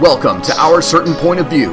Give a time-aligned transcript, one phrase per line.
[0.00, 1.72] Welcome to Our Certain Point of View,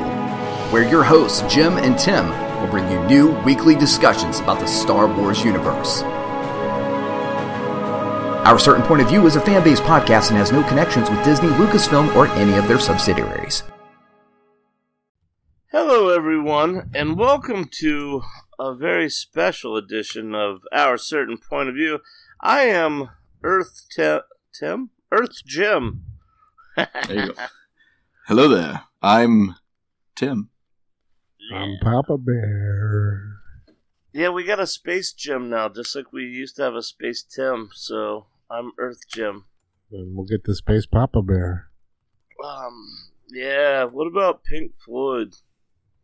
[0.69, 2.27] where your hosts, Jim and Tim,
[2.59, 6.01] will bring you new weekly discussions about the Star Wars universe.
[8.43, 11.23] Our Certain Point of View is a fan based podcast and has no connections with
[11.23, 13.63] Disney, Lucasfilm, or any of their subsidiaries.
[15.71, 18.23] Hello, everyone, and welcome to
[18.59, 21.99] a very special edition of Our Certain Point of View.
[22.41, 23.07] I am
[23.41, 24.19] Earth Te-
[24.53, 24.89] Tim?
[25.13, 26.03] Earth Jim.
[26.75, 27.33] There you go.
[28.27, 28.83] Hello there.
[29.01, 29.55] I'm
[30.15, 30.49] Tim.
[31.53, 33.21] I'm Papa Bear.
[34.11, 37.23] Yeah, we got a Space Jim now, just like we used to have a Space
[37.23, 39.45] Tim, so I'm Earth Jim.
[39.93, 41.69] And we'll get the space Papa Bear.
[42.43, 42.87] Um,
[43.29, 45.35] yeah, what about Pink Floyd?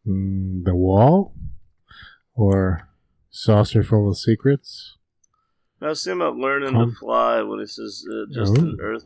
[0.08, 1.36] Mm, the wall?
[2.36, 2.88] Or
[3.32, 4.98] Saucerful of Secrets?
[5.82, 8.98] Now, see about learning Com- to fly when it says uh, just an Oh.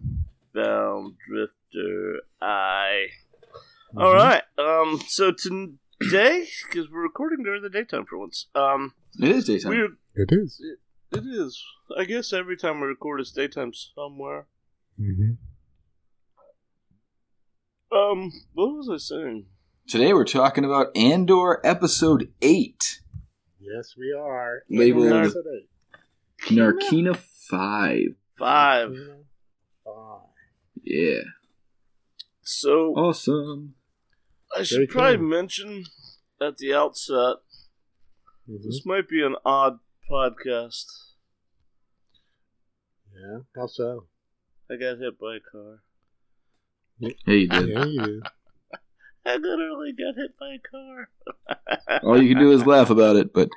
[0.58, 2.22] Earthbound drifter.
[2.42, 3.08] I.
[3.96, 4.02] Mm-hmm.
[4.02, 4.44] All right.
[4.58, 5.02] Um.
[5.08, 8.48] So today, because we're recording during the daytime for once.
[8.56, 8.94] Um.
[9.20, 9.72] It is daytime.
[9.72, 9.90] We're.
[10.16, 10.62] It is.
[11.12, 11.64] It is.
[11.98, 14.48] I guess every time we record, it's daytime somewhere.
[15.00, 15.34] Mm-hmm.
[17.98, 18.32] Um.
[18.54, 19.46] What was I saying?
[19.88, 23.00] Today we're talking about Andor Episode 8,
[23.62, 24.64] Yes, we are.
[24.70, 25.44] Labeled- Episode.
[26.48, 27.20] Narkina 5.
[28.38, 28.98] Five.
[28.98, 28.98] Five.
[30.90, 31.22] Yeah.
[32.42, 33.76] So Awesome.
[34.54, 35.28] I Very should probably cool.
[35.28, 35.84] mention
[36.40, 37.38] at the outset
[38.50, 38.64] Mhm.
[38.64, 39.80] this might be an odd
[40.10, 40.86] podcast.
[43.14, 43.40] Yeah.
[43.56, 44.08] How so?
[44.70, 45.84] I got hit by a car.
[47.26, 47.68] Hey, you did.
[47.70, 48.22] Yeah, you do.
[49.26, 52.00] I literally got hit by a car.
[52.04, 53.50] All you can do is laugh about it, but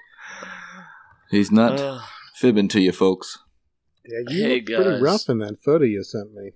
[1.31, 2.01] he's not Ugh.
[2.35, 3.39] fibbing to you, folks.
[4.05, 6.53] Yeah, you Hey, look pretty rough in that photo you sent me.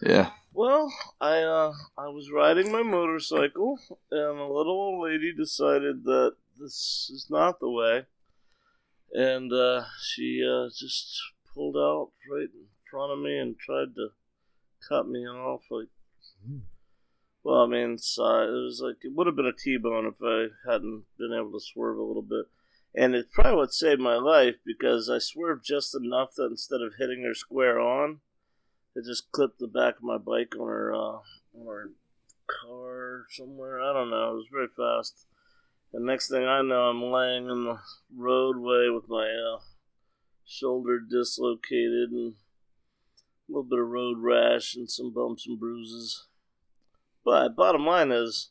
[0.00, 0.30] Yeah.
[0.52, 3.78] well, I uh, I was riding my motorcycle,
[4.10, 8.06] and a little old lady decided that this is not the way,
[9.12, 11.20] and uh, she uh, just
[11.54, 14.08] pulled out right in front of me and tried to
[14.88, 15.62] cut me off.
[15.70, 15.88] Like,
[17.42, 21.04] well, I mean, it was like it would have been a T-bone if I hadn't
[21.18, 22.46] been able to swerve a little bit.
[22.94, 26.94] And it's probably what saved my life because I swerved just enough that instead of
[26.98, 28.20] hitting her square on,
[28.98, 31.18] it just clipped the back of my bike on her uh,
[31.58, 31.90] on her
[32.48, 33.80] car somewhere.
[33.80, 34.32] I don't know.
[34.32, 35.26] It was very fast.
[35.92, 37.78] And next thing I know, I'm laying in the
[38.14, 39.60] roadway with my uh,
[40.44, 42.34] shoulder dislocated and
[43.48, 46.26] a little bit of road rash and some bumps and bruises.
[47.24, 48.50] But bottom line is,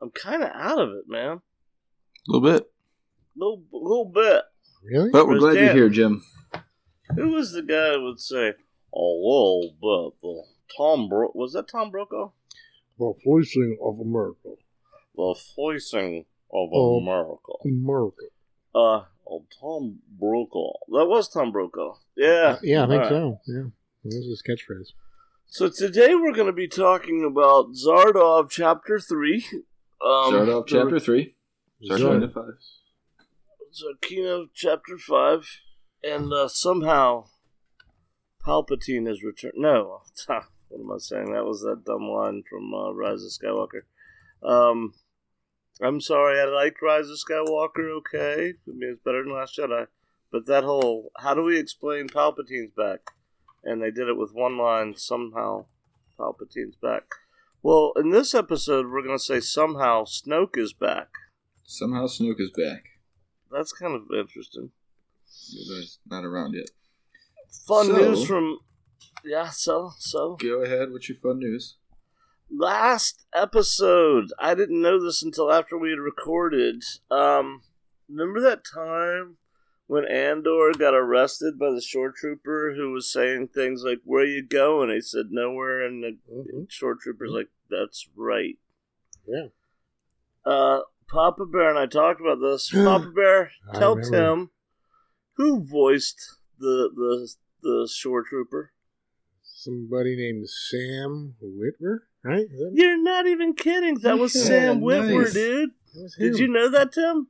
[0.00, 1.40] I'm kind of out of it, man.
[2.28, 2.70] A little bit.
[3.36, 4.42] Little, little bit.
[4.82, 5.10] Really?
[5.10, 6.24] But we're Where's glad you're here, Jim.
[7.14, 8.54] Who was the guy who would say,
[8.96, 10.42] "Oh, well, but the
[10.76, 12.30] Tom Bro was that Tom Brokaw?
[12.98, 14.54] the fleecing of America.
[15.16, 16.70] The voicing of.
[16.72, 18.24] America." America.
[18.74, 20.72] Uh, oh, Tom Brokaw.
[20.88, 21.96] That was Tom Brokaw.
[22.16, 22.56] Yeah.
[22.62, 23.08] Yeah, I think All right.
[23.08, 23.40] so.
[23.46, 23.62] Yeah.
[24.04, 24.92] That was his catchphrase.
[25.46, 29.46] So today we're going to be talking about Zardov Chapter Three.
[30.04, 31.34] Um, Start off the- Chapter 3.
[31.82, 32.20] Start Zard.
[32.20, 32.44] Chapter 5.
[33.72, 35.48] Zarkino Chapter Five,
[36.02, 37.26] and uh, somehow
[38.46, 39.54] Palpatine has returned.
[39.56, 41.32] No, what am I saying?
[41.32, 43.82] That was that dumb line from uh, Rise of Skywalker.
[44.42, 44.94] Um,
[45.80, 47.90] I'm sorry, I liked Rise of Skywalker.
[47.98, 49.88] Okay, I mean it's better than Last Jedi,
[50.30, 53.00] but that whole how do we explain Palpatine's back?
[53.64, 54.94] And they did it with one line.
[54.96, 55.66] Somehow,
[56.18, 57.02] Palpatine's back.
[57.64, 61.08] Well, in this episode, we're gonna say somehow Snoke is back.
[61.64, 62.84] Somehow Snoke is back.
[63.50, 64.70] That's kind of interesting.
[65.26, 66.70] He's not around yet.
[67.66, 68.58] Fun So- news from
[69.24, 69.50] yeah.
[69.50, 70.90] So so Go ahead.
[70.92, 71.76] What's your fun news?
[72.48, 76.84] last episode, I didn't know this until after we had recorded.
[77.10, 77.62] Um,
[78.08, 79.38] remember that time
[79.88, 84.42] when Andor got arrested by the shore trooper who was saying things like "Where you
[84.46, 86.70] going?" He said nowhere, and the Mhm.
[86.70, 88.56] shore trooper's like, "That's right."
[89.26, 89.48] Yeah.
[90.44, 92.70] Uh, Papa Bear and I talked about this.
[92.72, 93.96] Papa Bear, tell.
[94.00, 94.50] Tim
[95.34, 98.72] who voiced the the the shore trooper.
[99.42, 102.48] Somebody named Sam Witwer, right?
[102.48, 103.98] That- You're not even kidding.
[104.00, 105.32] That was Yeah, Sam Witwer, nice.
[105.32, 105.70] dude.
[105.94, 107.28] that was Did you know that, Tim?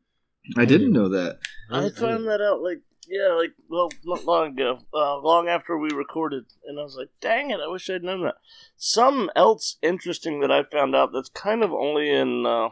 [0.56, 1.38] I didn't know that.
[1.70, 5.90] I found that out like yeah, like well, not long ago, uh, long after we
[5.92, 7.60] recorded, and I was like, "Dang it!
[7.60, 8.34] I wish I'd known that."
[8.76, 12.68] Some else interesting that I found out that's kind of only in uh,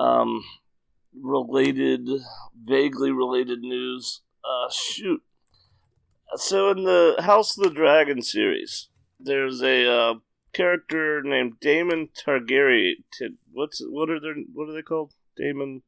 [0.00, 0.44] um,
[1.20, 2.08] related,
[2.64, 4.20] vaguely related news.
[4.44, 5.22] Uh, shoot.
[6.36, 8.88] So in the House of the Dragon series,
[9.20, 10.14] there's a uh,
[10.52, 13.04] character named Daemon Targaryen.
[13.52, 15.12] What's what are their what are they called?
[15.36, 15.82] Daemon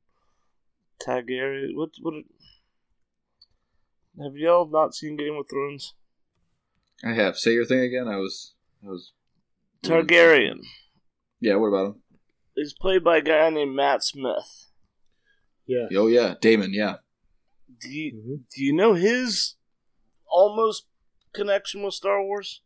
[1.04, 1.70] Targaryen.
[1.74, 2.14] What what?
[2.14, 2.22] Are,
[4.24, 5.94] have y'all not seen Game of Thrones?
[7.04, 7.36] I have.
[7.36, 8.08] Say your thing again.
[8.08, 8.54] I was.
[8.84, 9.12] I was.
[9.82, 10.60] Targaryen.
[11.40, 11.56] Yeah.
[11.56, 12.02] What about him?
[12.54, 14.70] He's played by a guy named Matt Smith.
[15.66, 15.86] Yeah.
[15.96, 16.72] Oh yeah, Daemon.
[16.72, 16.96] Yeah.
[17.80, 19.56] Do you hmm do you know his
[20.28, 20.86] almost
[21.32, 22.62] connection with Star Wars?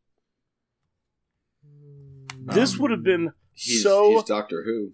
[2.39, 4.93] This would have been He's, so he's Doctor Who.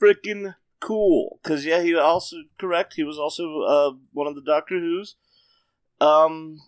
[0.00, 1.38] freaking cool.
[1.42, 2.94] Because yeah, he also correct.
[2.94, 5.16] He was also uh, one of the Doctor Who's.
[6.00, 6.60] Um,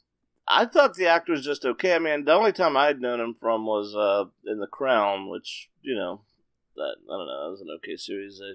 [0.48, 1.94] I thought the actor was just okay.
[1.94, 5.70] I mean, the only time I'd known him from was uh, in The Crown, which
[5.82, 6.20] you know,
[6.76, 8.40] that I don't know, it was an okay series.
[8.42, 8.54] I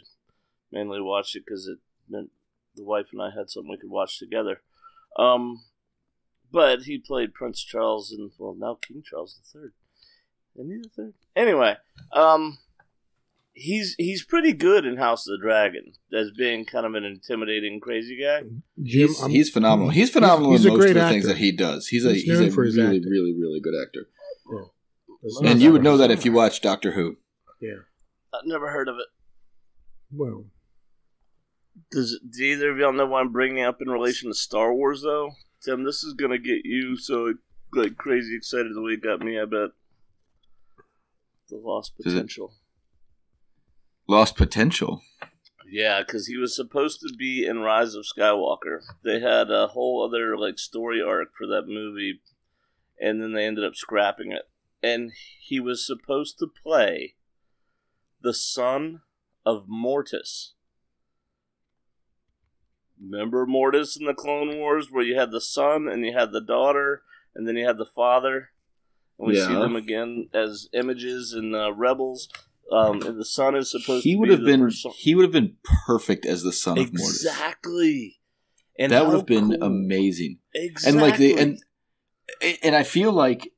[0.72, 1.80] mainly watched it because it
[2.10, 2.30] meant
[2.76, 4.62] the wife and I had something we could watch together.
[5.18, 5.62] Um,
[6.52, 9.74] but he played Prince Charles and well, now King Charles the Third.
[10.56, 11.14] Isn't he the third?
[11.36, 11.78] Anyway,
[12.12, 12.58] um,
[13.54, 17.80] he's he's pretty good in House of the Dragon as being kind of an intimidating,
[17.80, 18.42] crazy guy.
[18.84, 19.92] Jim, He's, he's phenomenal.
[19.92, 21.88] He's phenomenal he's in most of great the things that he does.
[21.88, 24.08] He's a He's he's, a for his really, really, really good actor.
[25.24, 27.18] That's And And you would know that if you watched Doctor Who.
[27.60, 27.76] Yeah.
[28.34, 29.08] I've never heard of it.
[30.12, 30.46] Well,
[31.92, 35.02] Does do either of y'all know what I'm bringing up in relation to Star Wars
[35.02, 35.32] though?
[35.64, 37.34] Tim, this is gonna get you so
[37.74, 39.40] like crazy excited the way it got me.
[39.40, 39.72] I bet
[41.50, 42.54] the lost potential.
[44.08, 45.02] Lost Potential.
[45.70, 48.82] Yeah, because he was supposed to be in Rise of Skywalker.
[49.06, 52.20] They had a whole other like story arc for that movie,
[53.00, 54.50] and then they ended up scrapping it.
[54.84, 57.16] And he was supposed to play
[58.22, 59.02] the son
[59.46, 60.56] of Mortis.
[63.02, 66.42] Remember Mortis in the Clone Wars, where you had the son and you had the
[66.42, 67.02] daughter,
[67.36, 68.50] and then you had the father,
[69.18, 72.30] and we see them again as images in uh, Rebels.
[72.72, 75.16] Um, and the son is supposed He to would be have the been person- he
[75.16, 77.26] would have been perfect as the son of Mortis.
[77.26, 78.20] Exactly.
[78.80, 79.64] And that would have been cool.
[79.64, 80.40] amazing.
[80.54, 80.92] Exactly.
[80.92, 81.60] And like the and
[82.64, 83.52] and I feel like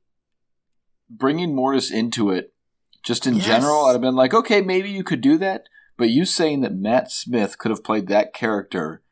[1.08, 2.52] bringing Mortis into it,
[3.04, 3.46] just in Yes.
[3.46, 5.64] general, I'd have been like, okay, maybe you could do that.
[5.96, 9.02] But you saying that Matt Smith could have played that character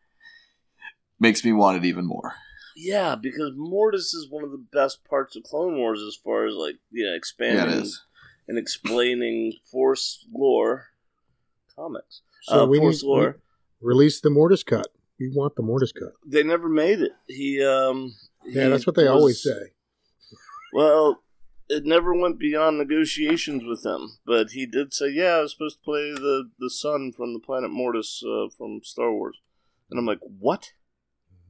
[1.22, 2.34] makes me want it even more.
[2.76, 6.54] yeah, because Mortis is one of the best parts of Clone Wars as far as
[6.54, 8.02] like yeah Yeah, expanding it is.
[8.48, 10.86] and explaining Force lore
[11.76, 12.22] comics.
[12.42, 13.36] so uh, we Force need lore.
[13.80, 14.88] release the Mortis cut.
[15.20, 16.12] We want the Mortis cut.
[16.26, 17.12] They never made it.
[17.28, 18.14] He um.
[18.44, 19.60] Yeah, he that's what they was- always say.
[20.74, 21.22] Well,
[21.68, 25.78] it never went beyond negotiations with him, but he did say, "Yeah, I was supposed
[25.78, 29.36] to play the the son from the planet Mortis uh, from Star Wars,"
[29.90, 30.72] and I'm like, "What?"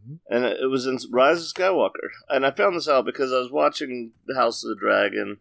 [0.06, 0.20] Mhm.
[0.28, 3.50] And it was in Rise of Skywalker, and I found this out because I was
[3.50, 5.40] watching The House of the Dragon,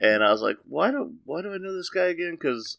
[0.00, 2.78] and I was like, "Why do why do I know this guy again?" Because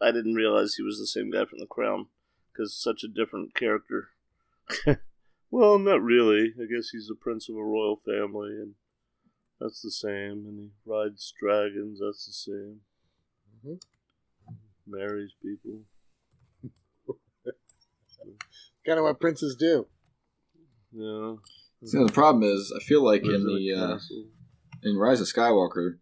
[0.00, 2.08] I didn't realize he was the same guy from The Crown,
[2.52, 4.10] because such a different character.
[5.50, 6.54] well, not really.
[6.60, 8.74] I guess he's the prince of a royal family, and
[9.60, 10.46] that's the same.
[10.46, 12.00] And he rides dragons.
[12.00, 12.80] That's the same.
[13.64, 13.80] Mhm.
[14.86, 15.84] Marries people.
[18.86, 19.86] Kind of what princes do.
[20.94, 21.34] Yeah.
[21.84, 23.98] See, the problem is, I feel like Lives in the uh,
[24.82, 25.98] in Rise of Skywalker,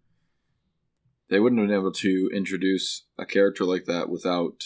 [1.28, 4.62] they wouldn't have been able to introduce a character like that without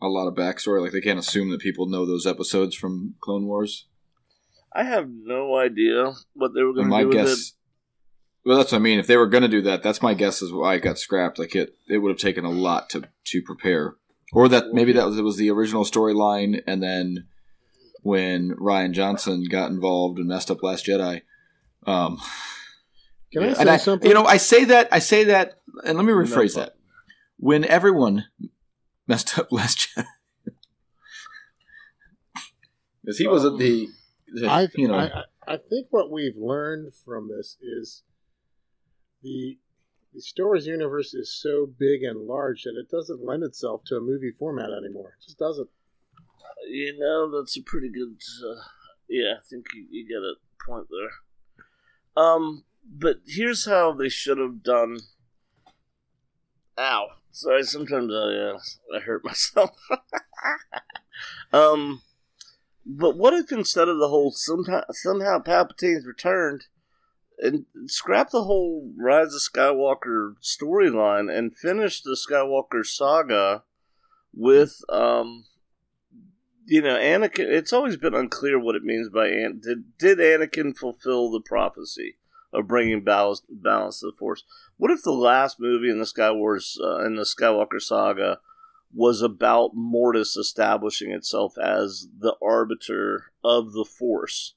[0.00, 0.80] a lot of backstory.
[0.80, 3.86] Like they can't assume that people know those episodes from Clone Wars.
[4.72, 7.52] I have no idea what they were going to do with guess,
[8.46, 9.00] well, that's what I mean.
[9.00, 11.38] If they were going to do that, that's my guess is why it got scrapped.
[11.38, 13.96] Like it, it would have taken a lot to to prepare,
[14.32, 17.26] or that maybe that was, it was the original storyline, and then
[18.02, 21.22] when Rian Johnson got involved and messed up Last Jedi.
[21.86, 22.18] Um,
[23.32, 24.08] Can I say I, something?
[24.08, 26.66] you know, I say that, I say that, and let me rephrase problem.
[26.66, 26.76] that.
[27.38, 28.24] When everyone
[29.06, 30.04] messed up Last Jedi,
[33.02, 33.88] because he wasn't the,
[34.34, 38.02] the I, you know, I, I- I think what we've learned from this is
[39.22, 39.58] the
[40.12, 43.94] the Star Wars universe is so big and large that it doesn't lend itself to
[43.96, 45.14] a movie format anymore.
[45.20, 45.68] It just doesn't.
[46.70, 48.16] You know, that's a pretty good.
[48.44, 48.62] Uh,
[49.08, 50.34] yeah, I think you, you get a
[50.66, 52.22] point there.
[52.22, 55.00] Um, but here's how they should have done.
[56.78, 57.08] Ow!
[57.30, 58.58] Sorry, sometimes I uh,
[58.96, 59.70] I hurt myself.
[61.52, 62.02] um,
[62.84, 66.64] but what if instead of the whole somehow somehow Palpatine's returned,
[67.38, 73.64] and scrap the whole Rise of Skywalker storyline and finish the Skywalker saga
[74.32, 75.44] with um
[76.66, 77.46] you know, Anakin.
[77.46, 82.16] It's always been unclear what it means by An- did did Anakin fulfill the prophecy
[82.52, 84.44] of bringing balance balance to the Force.
[84.76, 88.40] What if the last movie in the Sky Wars uh, in the Skywalker saga
[88.92, 94.54] was about Mortis establishing itself as the arbiter of the Force?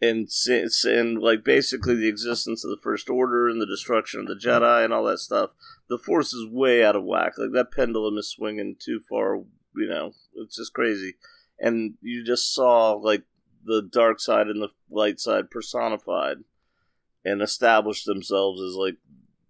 [0.00, 4.26] And, since and like basically the existence of the First Order and the destruction of
[4.26, 5.50] the Jedi and all that stuff,
[5.88, 7.34] the Force is way out of whack.
[7.38, 9.42] Like that pendulum is swinging too far.
[9.76, 11.14] You know, it's just crazy.
[11.58, 13.22] And you just saw like
[13.64, 16.38] the dark side and the light side personified
[17.24, 18.96] and established themselves as like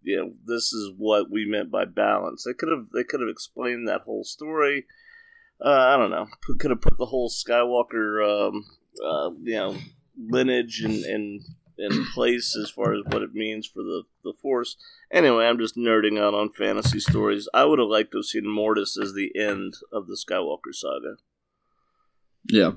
[0.03, 2.45] you know this is what we meant by balance.
[2.45, 4.87] They could have they could have explained that whole story.
[5.65, 6.27] Uh, i don't know.
[6.59, 8.65] Could have put the whole skywalker um,
[9.05, 9.77] uh, you know
[10.19, 11.41] lineage and, in
[11.83, 14.77] in place as far as what it means for the the force.
[15.13, 17.49] Anyway i'm just nerding out on fantasy stories.
[17.53, 21.17] I would have liked to have seen mortis as the end of the skywalker saga.
[22.49, 22.73] Yeah.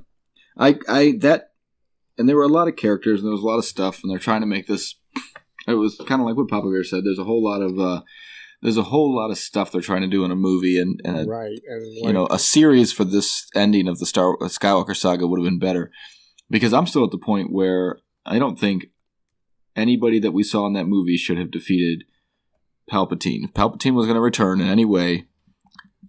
[0.57, 1.51] I I that
[2.17, 4.11] and there were a lot of characters and there was a lot of stuff and
[4.11, 4.95] they're trying to make this
[5.67, 8.01] it was kind of like what Papa Bear said there's a whole lot of uh
[8.61, 11.19] there's a whole lot of stuff they're trying to do in a movie and, and
[11.19, 15.27] a, right and you know a series for this ending of the Star Skywalker saga
[15.27, 15.91] would have been better.
[16.49, 18.87] Because I'm still at the point where I don't think
[19.75, 22.05] anybody that we saw in that movie should have defeated
[22.89, 23.43] Palpatine.
[23.43, 25.25] If Palpatine was going to return in any way,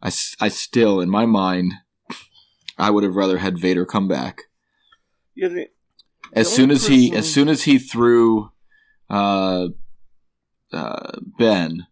[0.02, 0.08] I,
[0.40, 1.72] I still, in my mind,
[2.78, 4.42] I would have rather had Vader come back.
[5.34, 5.68] Yeah, the,
[6.32, 8.50] as soon as he, as soon as he threw
[9.08, 9.68] uh,
[10.72, 11.86] uh, Ben,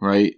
[0.00, 0.36] right?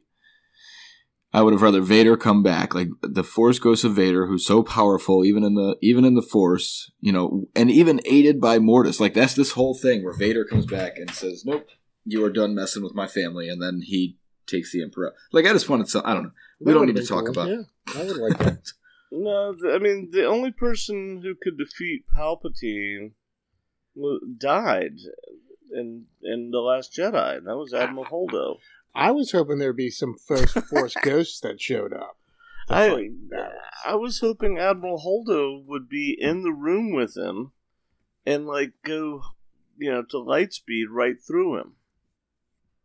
[1.34, 4.62] I would have rather Vader come back, like the Force Ghost of Vader, who's so
[4.62, 9.00] powerful, even in the even in the Force, you know, and even aided by Mortis.
[9.00, 11.68] Like that's this whole thing where Vader comes back and says, "Nope,
[12.04, 15.14] you are done messing with my family," and then he takes the Emperor.
[15.32, 16.02] Like I just wanted some.
[16.04, 16.32] I don't know.
[16.60, 17.30] We That don't need to talk cool.
[17.30, 17.48] about.
[17.48, 17.62] Yeah,
[17.96, 18.58] I would like that.
[19.14, 23.12] No, I mean the only person who could defeat Palpatine
[24.38, 24.96] died
[25.70, 28.56] in in the Last Jedi, and that was Admiral Holdo.
[28.94, 32.16] I was hoping there'd be some Force, force ghosts that showed up.
[32.68, 33.08] I.
[33.84, 37.52] I was hoping Admiral Holdo would be in the room with him,
[38.24, 39.22] and like go,
[39.76, 41.72] you know, to light speed right through him.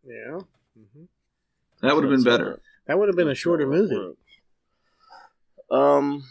[0.06, 0.40] Yeah.
[0.76, 1.04] hmm
[1.82, 2.62] That would have been That's better.
[2.88, 3.96] That would have been a shorter movie.
[3.96, 4.18] works.
[5.70, 6.24] Um,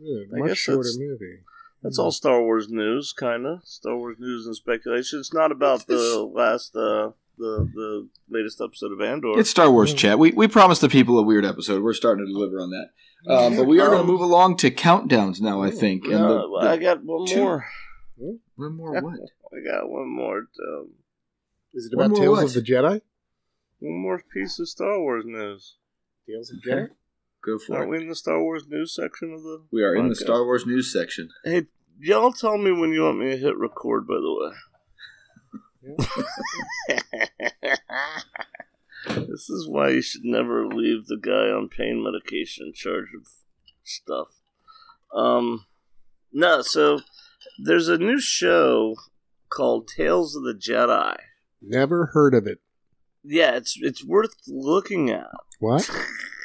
[0.00, 1.38] Yeah, I much guess shorter that's- movie.
[1.82, 5.20] that's all Star Wars news, kind of Star Wars news and speculation.
[5.20, 9.38] It's not about the last, uh, the the latest episode of Andor.
[9.40, 10.18] It's Star Wars chat.
[10.18, 11.82] We we promised the people a weird episode.
[11.82, 12.90] We're starting to deliver on that.
[13.26, 15.60] Uh, but we are going to Um, move along to countdowns now.
[15.62, 16.04] I think.
[16.04, 17.64] And Uh, the- the- I got one two- more.
[18.56, 19.18] one more what?
[19.52, 20.38] I got one more.
[20.38, 20.90] Um,
[21.74, 22.46] Is it about more Tales what?
[22.46, 23.00] of the Jedi?
[23.80, 25.76] one more piece of Star Wars news.
[26.26, 26.90] Tales of Jedi?
[27.44, 27.90] Go for Aren't it.
[27.90, 29.62] we in the Star Wars news section of the?
[29.70, 30.14] We are in the?
[30.14, 31.30] Star Wars news section.
[31.44, 31.66] Hey,
[31.98, 34.06] y'all tell me when you want me to hit record.
[34.06, 34.54] By the way.
[39.06, 43.26] This is why you should never leave the guy on pain medication in charge of
[43.84, 44.28] stuff.
[45.14, 45.66] Um,
[46.32, 47.00] no, so
[47.64, 48.94] there's a new show
[49.48, 51.16] called Tales of the Jedi.
[51.62, 52.58] Never heard of it.
[53.22, 55.28] Yeah, it's it's worth looking at.
[55.58, 55.90] What?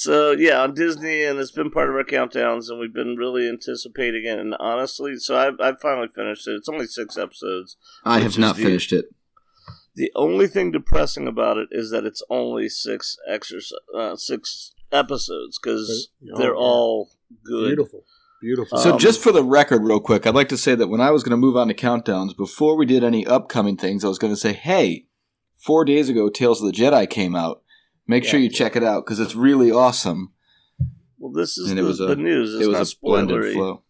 [0.00, 3.46] So yeah, on Disney, and it's been part of our countdowns, and we've been really
[3.46, 4.38] anticipating it.
[4.38, 6.52] And honestly, so I've, I've finally finished it.
[6.52, 7.76] It's only six episodes.
[8.02, 9.14] I have not the- finished it.
[9.96, 15.58] The only thing depressing about it is that it's only six exercise, uh, six episodes
[15.62, 16.58] because oh, they're yeah.
[16.60, 17.10] all
[17.44, 17.66] good.
[17.66, 18.04] Beautiful.
[18.40, 18.78] Beautiful.
[18.78, 21.10] So, Um, just for the record, real quick, I'd like to say that when I
[21.10, 24.18] was going to move on to countdowns, before we did any upcoming things, I was
[24.18, 25.04] going to say, hey,
[25.56, 27.62] four days ago, Tales of the Jedi came out.
[28.10, 28.44] Make sure Yeah.
[28.44, 30.32] you check it out because it's really awesome.
[31.16, 32.54] Well, this is And it the, was a- the news.
[32.56, 33.52] It's it not was a blended spoilery.
[33.52, 33.82] flow.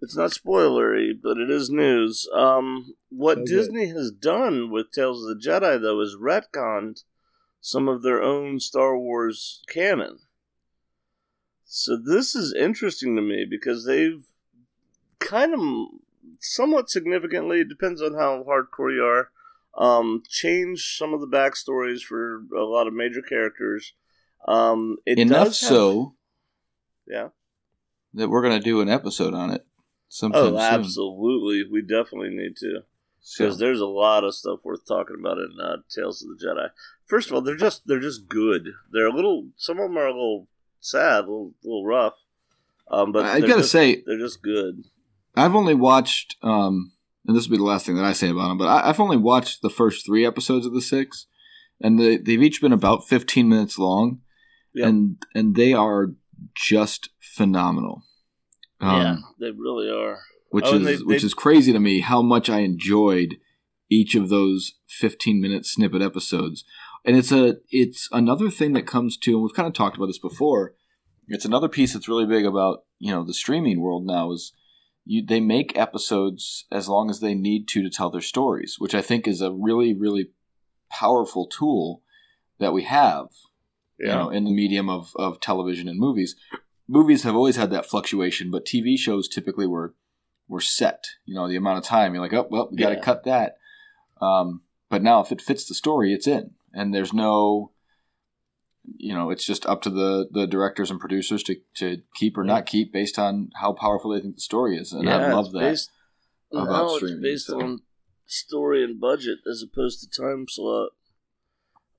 [0.00, 2.28] It's not spoilery, but it is news.
[2.32, 3.46] Um, what So good.
[3.48, 7.02] Disney has done with Tales of the Jedi, though, is retconned
[7.60, 10.18] some of their own Star Wars canon.
[11.64, 14.24] So this is interesting to me because they've
[15.18, 15.60] kind of
[16.40, 19.30] somewhat significantly, it depends on how hardcore you are,
[19.76, 23.92] um, changed some of the backstories for a lot of major characters.
[24.48, 26.14] Um, it Enough does have- so
[27.06, 27.28] yeah.
[28.14, 29.66] that we're going to do an episode on it
[30.08, 30.56] sometime Oh, soon.
[30.58, 31.64] absolutely.
[31.70, 32.80] We definitely need to.
[33.20, 36.46] So, because there's a lot of stuff worth talking about in uh, Tales of the
[36.46, 36.68] Jedi.
[37.06, 38.68] First of all, they're just they're just good.
[38.92, 39.48] They're a little.
[39.56, 40.46] Some of them are a little
[40.80, 42.14] sad, a little, little rough.
[42.88, 44.84] Um, but I got to just- say, they're just good.
[45.34, 46.92] I've only watched, um,
[47.26, 49.00] and this will be the last thing that I say about them, but I, I've
[49.00, 51.26] only watched the first three episodes of the six,
[51.80, 54.20] and they, they've each been about 15 minutes long,
[54.74, 54.88] Yep.
[54.88, 56.08] and and they are
[56.54, 58.02] just phenomenal.
[58.80, 60.18] Um, yeah, they really are.
[60.50, 63.36] which Oh, is they- which they- is crazy to me how much I enjoyed
[63.88, 66.64] each of those 15 minute snippet episodes.
[67.04, 70.06] And it's a it's another thing that comes to and we've kind of talked about
[70.06, 70.74] this before.
[71.28, 74.52] It's another piece that's really big about, you know, the streaming world now is
[75.08, 78.94] you, they make episodes as long as they need to to tell their stories, which
[78.94, 80.30] I think is a really really
[80.90, 82.02] powerful tool
[82.58, 83.26] that we have
[83.98, 84.06] Yeah.
[84.06, 86.36] you know, in the medium of, of television and movies.
[86.88, 89.94] Movies have always had that fluctuation, but TV shows typically were
[90.48, 91.02] were set.
[91.24, 93.00] You know, the amount of time you're like, oh, well, we got to Yeah.
[93.02, 93.56] cut that.
[94.20, 97.72] Um, but now, if it fits the story, it's in, and there's no,
[98.96, 102.44] you know, it's just up to the the directors and producers to to keep or
[102.44, 105.60] not keep based on how powerful they think the story is, and I love that.
[105.60, 105.90] Based,
[106.52, 107.60] about streaming, based so.
[107.60, 107.80] on
[108.26, 110.90] story and budget as opposed to time slot.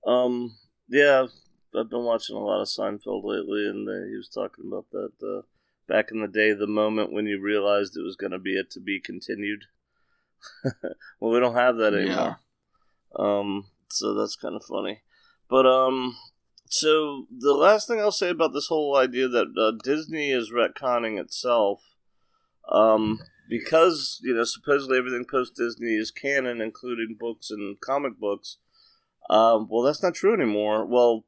[0.06, 0.56] Um,
[0.90, 4.66] yeah, I've, I've been watching a lot of Seinfeld lately, and uh, he was talking
[4.68, 5.42] about that uh,
[5.88, 8.64] back in the day, the moment when you realized it was going to be a
[8.64, 9.66] to be continued.
[11.20, 12.40] well, we don't have that anymore.
[13.18, 15.02] Um, so that's kind of funny.
[15.50, 16.16] But um,
[16.70, 21.20] so the last thing I'll say about this whole idea that uh, Disney is retconning
[21.20, 21.82] itself,
[22.70, 23.20] um,
[23.50, 28.58] because you know supposedly everything post Disney is canon, including books and comic books.
[29.30, 30.86] Um, well, that's not true anymore.
[30.86, 31.26] Well,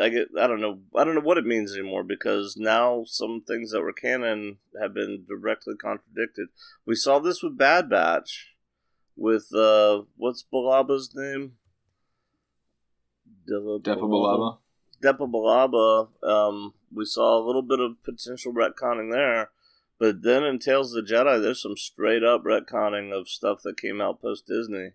[0.00, 3.42] I get I don't know I don't know what it means anymore because now some
[3.46, 6.48] things that were canon have been directly contradicted.
[6.86, 8.54] We saw this with Bad Batch,
[9.16, 11.52] with uh, what's Billaba's name?
[13.48, 14.58] Depa Billaba.
[15.02, 19.50] Depa Billaba, um, we saw a little bit of potential retconning there,
[19.98, 23.80] but then in Tales of the Jedi, there's some straight up retconning of stuff that
[23.80, 24.90] came out post Disney.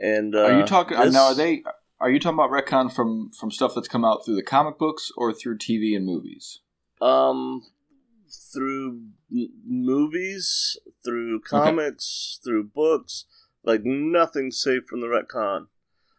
[0.00, 1.26] And uh, Are you talking this- now?
[1.26, 1.62] Are they?
[1.98, 5.10] Are you talking about retcon from from stuff that's come out through the comic books
[5.16, 6.60] or through TV and movies?
[7.00, 7.62] um
[8.52, 9.00] through
[9.32, 13.24] m- movies, through comics, through books?
[13.64, 15.66] Like nothing safe from the retcon.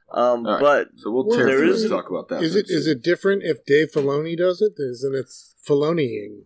[0.09, 0.61] Um, All right.
[0.61, 2.41] but So we'll Well, tear there through is and an- talk about that.
[2.43, 4.73] Is it is it different if Dave Filoni does it?
[4.79, 5.27] Isn't it
[5.67, 6.43] Filoniing?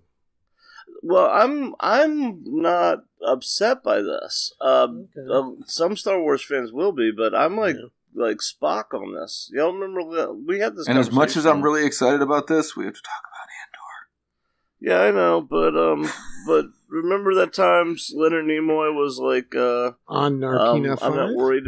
[1.04, 4.54] Well, I'm I'm not upset by this.
[4.62, 5.32] Uh, Okay.
[5.32, 7.90] uh, some Star Wars fans will be, but I'm like Yeah.
[8.26, 9.50] like Spock on this.
[9.54, 10.88] Y'all remember we had this?
[10.88, 15.04] And as much as I'm really excited about this, we have to talk about Andor.
[15.04, 16.10] yeah, I know, but um,
[16.48, 21.36] but remember that times Leonard Nimoy was like, uh, On um, I'm not 5?
[21.36, 21.64] worried.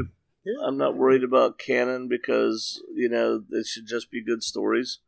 [0.45, 0.65] Yeah.
[0.67, 4.99] I'm not worried about canon because you know it should just be good stories.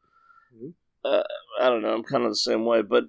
[0.56, 0.74] Mhm.
[1.04, 1.24] Uh,
[1.60, 1.93] I don't know.
[1.93, 3.06] I'm kind of the same way, but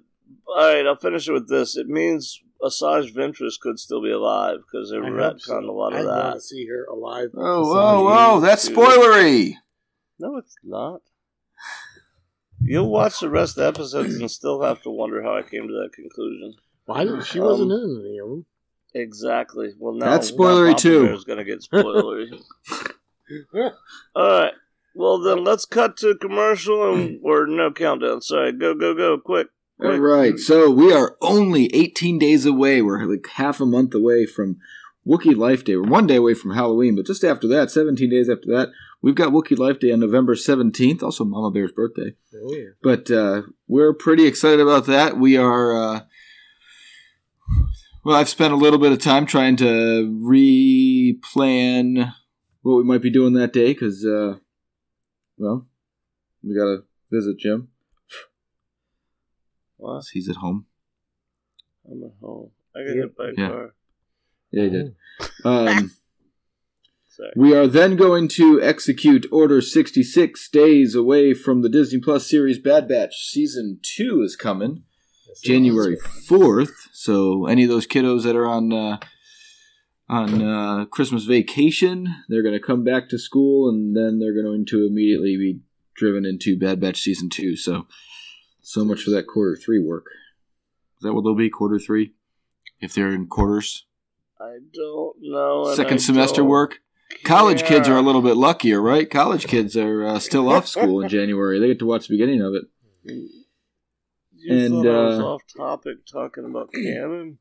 [0.47, 0.85] all right.
[0.85, 1.77] I'll finish it with this.
[1.77, 5.59] It means Asajj Ventress could still be alive because they I hope retconned so.
[5.59, 6.33] a lot of I want that.
[6.33, 7.29] to see her alive.
[7.35, 8.39] Oh, Asajj whoa, whoa!
[8.41, 8.77] That's Dude.
[8.77, 9.53] spoilery.
[10.19, 11.01] No, it's not.
[12.59, 15.67] You'll watch the rest of the episodes and still have to wonder how I came
[15.67, 16.55] to that conclusion.
[16.85, 18.45] Why didn't she wasn't Um, in any of them?
[18.93, 19.73] Exactly.
[19.77, 21.13] Well, now That's spoilery, too.
[21.13, 22.41] Is going to get spoilery.
[24.15, 24.53] All right.
[24.95, 28.21] Well, then let's cut to commercial and or no countdown.
[28.21, 28.51] Sorry.
[28.51, 29.47] Go go go quick.
[29.79, 30.01] All quick.
[30.01, 32.81] right, so we are only 18 days away.
[32.81, 34.57] We're like half a month away from
[35.05, 35.75] Wookiee Life Day.
[35.75, 38.69] We're one day away from Halloween, but just after that, 17 days after that,
[39.03, 42.15] we've got Wookiee Life Day on November 17th, also Mama Bear's birthday.
[42.33, 42.69] Oh yeah.
[42.81, 45.17] But uh, we're pretty excited about that.
[45.17, 45.77] We are.
[45.77, 45.99] Uh,
[48.07, 52.13] well, I've spent a little bit of time trying to re-plan
[52.61, 54.35] what we might be doing that day because, uh,
[55.37, 55.67] well,
[56.41, 57.67] we got to visit Jim.
[59.75, 60.05] What?
[60.13, 60.67] He's at home.
[61.85, 62.51] I'm at home.
[62.73, 62.95] I got Yep.
[62.95, 63.49] hit by a Yeah.
[63.49, 63.75] car.
[64.51, 64.95] Yeah, he did.
[65.43, 65.91] Um,
[67.09, 67.31] Sorry.
[67.35, 72.57] we are then going to execute Order 66 days away from the Disney Plus series
[72.57, 73.29] Bad Batch.
[73.29, 74.83] Season 2 is coming.
[75.43, 75.97] January
[76.27, 76.87] fourth.
[76.91, 78.97] So any of those kiddos that are on uh,
[80.09, 84.65] on uh, Christmas vacation, they're going to come back to school, and then they're going
[84.65, 85.59] to immediately be
[85.95, 87.55] driven into Bad Batch season two.
[87.55, 87.87] So
[88.61, 90.07] so much for that quarter three work.
[90.97, 91.49] Is that what they'll be?
[91.49, 92.13] Quarter three,
[92.79, 93.85] if they're in quarters.
[94.39, 95.73] I don't know.
[95.75, 96.79] Second semester work.
[97.23, 99.09] College kids are a little bit luckier, right?
[99.09, 101.59] College kids are uh, still off school in January.
[101.59, 102.65] They get to watch the beginning of it.
[104.47, 107.37] You and, thought I was uh, off topic talking about canon.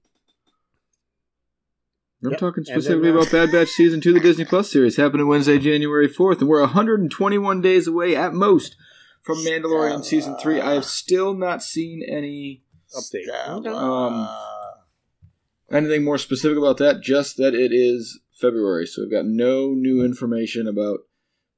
[2.24, 2.40] I'm Yep.
[2.40, 5.28] talking And then, specifically uh, about Bad Batch Season 2, the Disney Plus series, happening
[5.28, 8.74] Wednesday, January 4th, and we're 121 days away at most
[9.22, 10.60] from Mandalorian Season 3.
[10.60, 13.28] I have still not seen any update.
[13.68, 14.28] Um,
[15.70, 20.04] anything more specific about that, just that it is February, so we've got no new
[20.04, 21.00] information about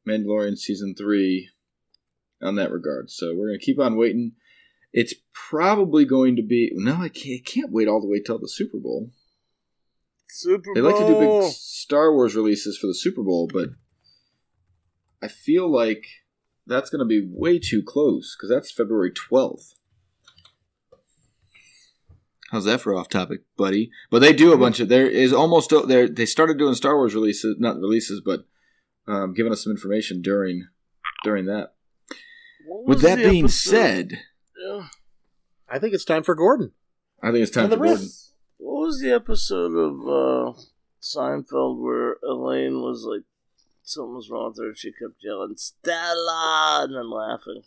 [0.07, 1.49] Mandalorian Season 3
[2.43, 3.09] on that regard.
[3.09, 4.33] So we're going to keep on waiting.
[4.93, 6.71] It's probably going to be.
[6.75, 9.11] No, I can't, I can't wait all the way till the Super Bowl.
[10.29, 10.75] Super Bowl.
[10.75, 13.71] They like to do big Star Wars releases for the Super Bowl, but
[15.23, 16.05] I feel like
[16.67, 19.75] that's going to be way too close because that's February 12th.
[22.51, 23.91] How's that for off topic, buddy?
[24.11, 26.09] But they do a bunch of there is almost there.
[26.09, 28.47] They started doing Star Wars releases, not releases, but
[29.07, 30.67] um, giving us some information during
[31.25, 31.75] during that.
[32.67, 33.71] With that being episode?
[33.71, 34.19] said.
[35.71, 36.73] I think it's time for Gordon.
[37.23, 37.93] I think it's time And the for riff.
[37.99, 38.09] Gordon.
[38.59, 40.59] What was the episode of uh,
[41.01, 43.23] Seinfeld where Elaine was like,
[43.83, 47.63] something was wrong with her, and she kept yelling, Stella, and then laughing?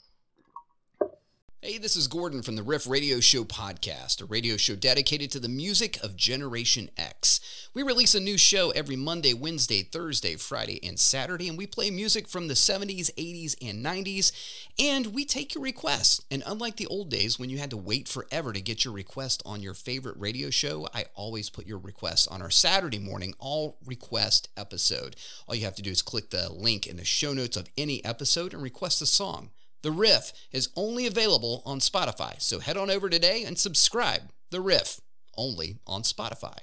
[1.63, 5.39] Hey, this is Gordon from the Riff Radio Show podcast, a radio show dedicated to
[5.39, 7.69] the music of Generation X.
[7.75, 11.91] We release a new show every Monday, Wednesday, Thursday, Friday, and Saturday, and we play
[11.91, 14.31] music from the 70s, 80s, and 90s,
[14.79, 16.25] and we take your requests.
[16.31, 19.43] And unlike the old days when you had to wait forever to get your request
[19.45, 23.77] on your favorite radio show, I always put your requests on our Saturday morning all
[23.85, 25.15] request episode.
[25.45, 28.03] All you have to do is click the link in the show notes of any
[28.03, 29.51] episode and request a song.
[29.81, 34.29] The Riff is only available on Spotify, so head on over today and subscribe.
[34.51, 35.01] The Riff,
[35.37, 36.57] only on Spotify.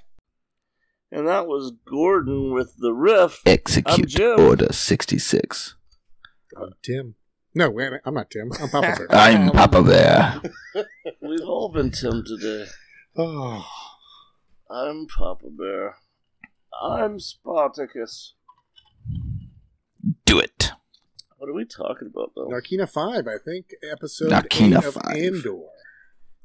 [1.11, 3.41] And that was Gordon with the riff.
[3.47, 4.41] Execute I'm Jim.
[4.41, 5.75] Order 66.
[6.57, 7.15] I'm Tim.
[7.55, 7.93] No, wait.
[8.05, 8.53] I'm not Tim.
[8.61, 9.07] I'm Papa Bear.
[9.11, 10.43] I'm Papa Bear.
[11.23, 12.67] We've all been Tim today.
[13.17, 13.67] Oh,
[14.71, 15.97] I'm Papa Bear.
[16.81, 18.35] I'm Spartacus.
[20.27, 20.58] Do it.
[21.39, 22.49] What are we talking about, though?
[22.49, 23.73] Narkina 5, I think.
[23.89, 25.17] Episode Narkina 8 of 5.
[25.17, 25.59] Andor.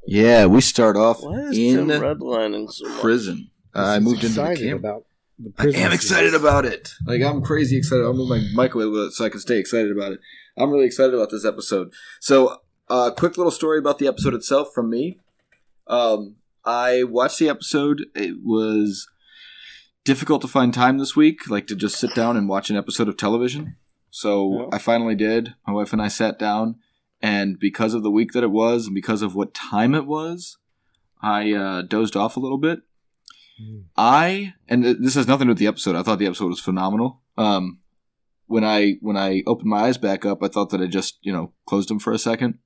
[0.05, 3.01] Yeah, we start off Why is in Tim redlining so much?
[3.01, 3.49] prison.
[3.73, 4.79] I moved into the camp.
[4.79, 5.05] about
[5.39, 6.43] the I am excited scenes.
[6.43, 6.91] about it.
[7.07, 8.03] Like I'm crazy excited.
[8.03, 10.19] I'll move my mic away a little bit so I can stay excited about it.
[10.57, 11.91] I'm really excited about this episode.
[12.19, 15.17] So, a uh, quick little story about the episode itself from me.
[15.87, 18.05] Um, I watched the episode.
[18.13, 19.07] It was
[20.03, 23.07] difficult to find time this week, like to just sit down and watch an episode
[23.07, 23.77] of television.
[24.13, 24.67] So Yeah.
[24.73, 25.55] I finally did.
[25.65, 26.75] My wife and I sat down,
[27.19, 30.59] and because of the week that it was, and because of what time it was,
[31.19, 32.81] I uh, dozed off a little bit.
[33.59, 33.85] Mm.
[33.97, 35.95] I and th- this has nothing to do with the episode.
[35.95, 37.23] I thought the episode was phenomenal.
[37.39, 37.79] Um,
[38.45, 41.33] when I when I opened my eyes back up, I thought that I just you
[41.33, 42.59] know closed them for a second.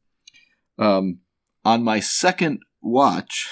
[0.78, 1.20] Um,
[1.64, 3.48] on my second watch,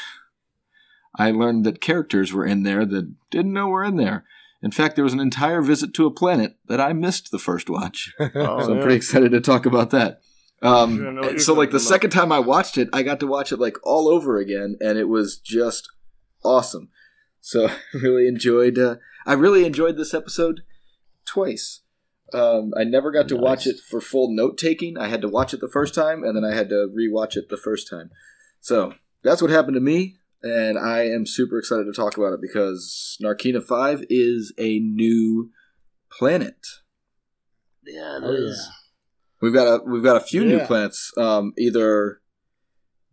[1.16, 4.26] I learned that characters were in there that didn't know were in there.
[4.66, 7.70] In fact, there was an entire visit to a planet that I missed the first
[7.70, 8.12] watch.
[8.20, 8.82] Oh, so I'm yeah.
[8.82, 10.22] pretty excited to talk about that.
[10.64, 11.88] Um, know so like the about.
[11.88, 14.98] second time I watched it, I got to watch it like all over again, and
[14.98, 15.88] it was just
[16.44, 16.90] awesome.
[17.42, 18.80] So I really enjoyed.
[18.80, 18.96] Uh,
[19.28, 20.62] I really enjoyed this episode
[21.26, 21.82] twice.
[22.34, 24.98] Um, I never got to watch it for full note taking.
[24.98, 27.50] I had to watch it the first time, and then I had to rewatch it
[27.50, 28.10] the first time.
[28.62, 32.40] So that's what happened to me, and I am super excited to talk about it
[32.42, 35.52] because Narkina Five is a new
[36.12, 36.66] planet.
[37.86, 38.70] Yeah, it Oh, is.
[39.42, 42.22] We've got a we've got a few new planets, um, either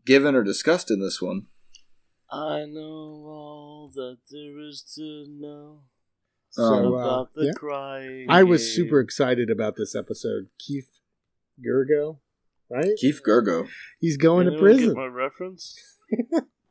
[0.07, 1.47] given or discussed in this one.
[2.31, 5.83] I know all that there is to know
[6.51, 7.53] So, Um, uh, about the yeah.
[7.57, 8.27] crying.
[8.31, 10.49] I was super excited about this episode.
[10.59, 10.87] Keef
[11.61, 12.21] Girgo,
[12.71, 12.95] right?
[12.99, 13.69] Keef Girgo.
[14.01, 14.95] He's going to Anyone get prison.
[14.97, 15.77] my reference?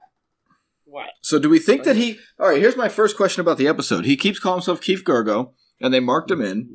[0.92, 1.10] What?
[1.22, 2.18] So, do we think that he?
[2.40, 2.60] All right.
[2.62, 4.04] Here's my first question about the episode.
[4.06, 6.66] He keeps calling himself Keef Girgo, and they marked him in.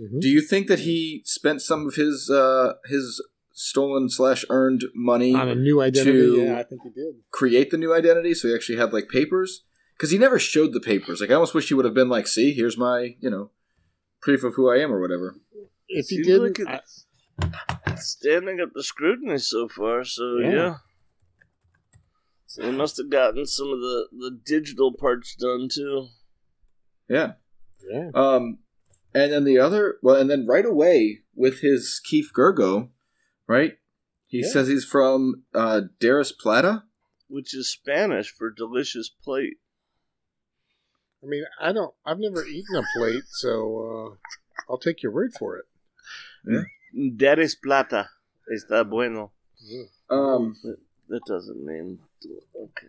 [0.00, 0.14] Mhm.
[0.16, 0.20] Mhm.
[0.20, 5.34] Do you think that he spent some of his uh, his stolen slash earned money
[5.34, 6.18] On a new identity?
[6.18, 7.16] to- yeah, I think he did.
[7.30, 8.32] create the new identity?
[8.34, 9.64] So he actually had like papers
[9.96, 11.20] because he never showed the papers.
[11.20, 13.50] Like I almost wish he would have been like, "See, here's my you know
[14.22, 15.36] proof of who I am" or whatever.
[15.88, 16.82] If he didn't, like
[17.40, 20.04] I- standing up to scrutiny so far.
[20.04, 20.50] So Yeah.
[20.52, 20.74] yeah.
[22.46, 26.08] So they must have gotten some of the the digital parts done too.
[27.08, 27.32] Yeah.
[27.88, 28.10] yeah.
[28.14, 28.58] Um,
[29.14, 32.90] and then the other, well, and then right away with his Keef Girgo,
[33.46, 33.78] right?
[34.26, 34.48] He Yeah.
[34.50, 36.84] says he's from uh, Daris Plata.
[37.28, 39.58] which is Spanish for delicious plate.
[41.22, 41.94] I mean, I don't.
[42.04, 45.64] I've never eaten a plate, so uh, I'll take your word for it.
[47.18, 48.10] That is plata.
[48.52, 49.32] Está bueno.
[50.08, 50.54] Um,
[51.08, 52.86] That doesn't mean okay.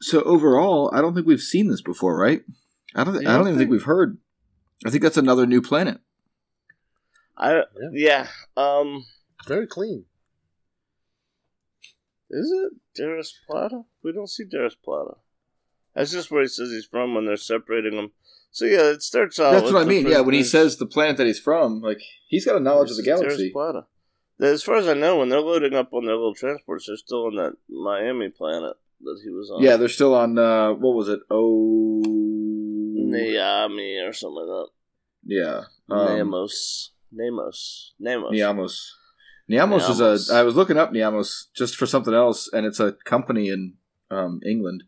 [0.00, 2.42] so overall, I don't think we've seen this before, right?
[2.94, 3.14] I don't.
[3.14, 3.70] You I don't don't even think think?
[3.70, 4.18] we've heard.
[4.86, 5.98] I think that's another new planet.
[7.36, 7.62] I
[7.92, 7.92] Yeah.
[7.92, 8.26] yeah.
[8.56, 9.04] Um,
[9.48, 10.04] Very clean.
[12.30, 13.82] is it Daris Plata?
[14.02, 15.14] We don't see Daris Plata.
[15.94, 18.10] That's just where he says he's from when they're separating him.
[18.50, 19.52] So yeah, it starts out.
[19.52, 20.06] that's with what I mean.
[20.06, 22.96] Yeah, when he says the planet that he's from, like he's got a knowledge of
[22.96, 23.50] the galaxy.
[23.50, 23.86] Daris Plata.
[24.40, 27.26] As far as I know, when they're loading up on their little transports, they're still
[27.26, 29.62] on that Miami planet that he was on.
[29.62, 30.38] Yeah, they're still on.
[30.38, 31.20] Uh, what was it?
[31.30, 32.02] Oh,
[33.14, 34.68] Niami or something like that.
[35.24, 35.60] yeah.
[35.88, 36.88] Um, Namos.
[37.12, 37.92] Namos.
[38.00, 38.32] Namos.
[38.32, 38.78] Niamos.
[39.48, 40.34] Niamos is a.
[40.34, 43.74] I was looking up Niamos just for something else, and it's a company in
[44.10, 44.84] um, England.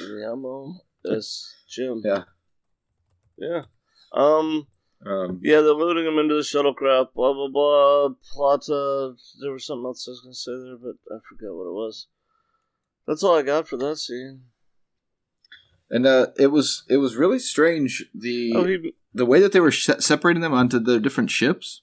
[0.00, 0.76] Niamo.
[1.04, 2.02] That's Jim.
[2.04, 2.24] Yeah.
[3.36, 3.62] Yeah.
[4.12, 4.66] Um.
[5.06, 7.14] Um, Yeah, they're loading him into the shuttlecraft.
[7.14, 8.08] Blah blah blah.
[8.32, 9.14] Plata.
[9.40, 12.06] There was something else I was gonna say there, but I forgot what it was.
[13.06, 14.42] That's all I got for that scene.
[15.90, 18.92] and uh, it was it was really strange the Oh, he.
[19.14, 21.82] the way that they were se- separating them onto the different ships.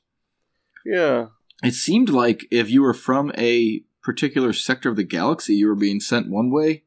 [0.85, 1.27] Yeah.
[1.63, 5.75] It seemed like if you were from a particular sector of the galaxy, you were
[5.75, 6.83] being sent one way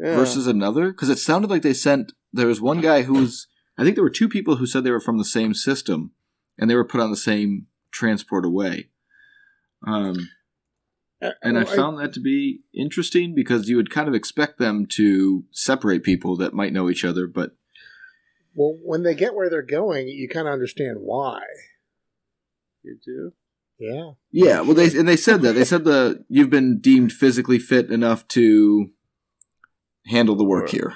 [0.00, 0.16] Yeah.
[0.16, 0.90] versus another.
[0.92, 2.12] Because it sounded like they sent.
[2.32, 3.46] There was one guy who was.
[3.78, 6.12] I think there were two people who said they were from the same system,
[6.58, 8.88] and they were put on the same transport away.
[9.86, 10.28] Um,
[11.42, 15.44] and I found that to be interesting because you would kind of expect them to
[15.52, 17.52] separate people that might know each other, but
[18.54, 21.40] well, when they get where they're going, you kind of understand why.
[22.82, 23.32] You do.
[23.78, 24.10] Yeah.
[24.30, 27.90] yeah, well, they and they said that they said the you've been deemed physically fit
[27.90, 28.90] enough to
[30.06, 30.94] handle the work here.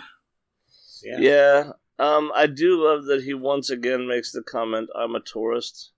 [1.02, 1.18] Yeah.
[1.18, 1.72] Yeah.
[1.98, 5.92] Um, I do love that he once again makes the comment, "I'm a tourist,"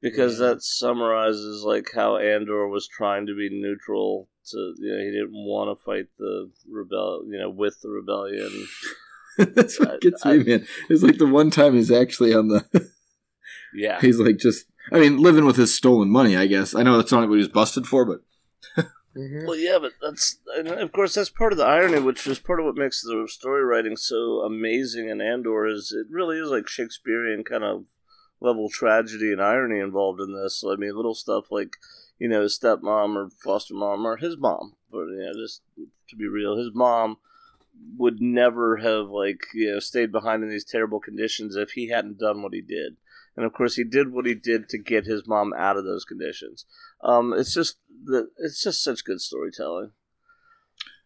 [0.00, 0.48] because Yeah.
[0.48, 4.28] that summarizes like how Andor was trying to be neutral.
[4.50, 8.66] To you know, he didn't want to fight the rebel, you know, with the rebellion.
[9.38, 10.66] That's I- what gets I- me, man.
[10.90, 12.64] It's like the one time he's actually on the.
[13.76, 14.66] Yeah, he's like just.
[14.92, 16.36] I mean, living with his stolen money.
[16.36, 19.46] I guess I know that's not what he was busted for, but Mhm.
[19.46, 22.66] Well, yeah, but that's of course that's part of the irony, which is part of
[22.66, 25.66] what makes the story writing so amazing in Andor.
[25.66, 27.86] Is it really is like Shakespearean kind of
[28.40, 30.62] level tragedy and irony involved in this.
[30.66, 31.76] I mean, little stuff like
[32.18, 35.62] you know his stepmom or foster mom or his mom, but you know, just
[36.08, 37.18] to be real, his mom
[37.96, 42.18] would never have like you know stayed behind in these terrible conditions if he hadn't
[42.18, 42.96] done what he did.
[43.36, 46.04] And of course, he did what he did to get his mom out of those
[46.04, 46.66] conditions.
[47.02, 49.90] Um, it's just that it's just such good storytelling.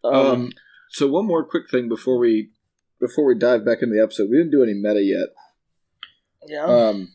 [0.03, 0.51] Um, Um,
[0.89, 2.51] so one more quick thing before we
[2.99, 5.29] before we dive back into the episode, we didn't do any meta yet.
[6.47, 7.13] yeah, Um,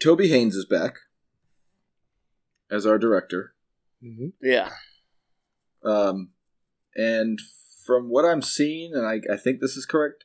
[0.00, 0.96] Toby Haynes is back
[2.70, 3.54] as our director,
[4.02, 4.32] Mhm.
[4.42, 4.70] yeah,
[5.84, 6.32] um,
[6.96, 7.40] and
[7.84, 10.24] from what I'm seeing, and I, I think this is correct,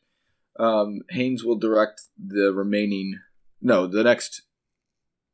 [0.60, 3.20] um, Haynes will direct the remaining
[3.66, 4.44] no the next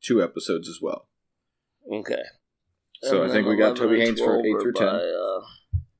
[0.02, 1.08] two episodes as well.
[1.92, 2.22] okay.
[3.04, 4.88] So And I think we got Toby Haynes for eight through by, ten.
[4.94, 5.40] uh,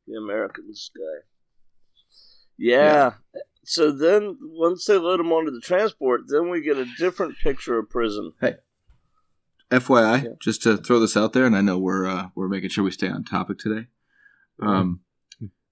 [0.07, 1.27] the Americans guy.
[2.57, 3.15] Yeah.
[3.65, 7.79] So then, once they load him onto the transport, then we get a different picture
[7.79, 8.33] of prison.
[8.41, 8.55] Hey,
[9.71, 10.31] FYI, Yeah.
[10.41, 12.91] just to throw this out there, and I know we're uh, we're making sure we
[12.93, 13.87] stay on topic today.
[14.61, 15.01] Um,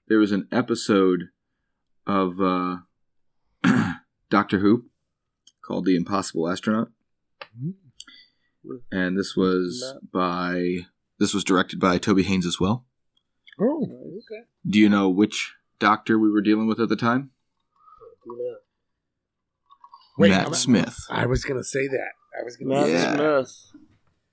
[0.08, 1.28] there was an episode
[2.06, 2.78] of uh,
[4.30, 4.86] Doctor Who
[5.70, 6.88] called "The Impossible Astronaut,"
[8.90, 10.78] and this was by
[11.20, 12.84] this was directed by Toby Haynes as well.
[13.60, 14.46] Oh, okay.
[14.68, 17.30] Do you know which Doctor we were dealing with at the time?
[18.24, 18.58] Do that.
[20.18, 20.96] Wait, Matt I'm- Smith.
[21.08, 22.10] I was going to say that.
[22.38, 23.14] I was going to Matt say Yeah.
[23.14, 23.56] Smith.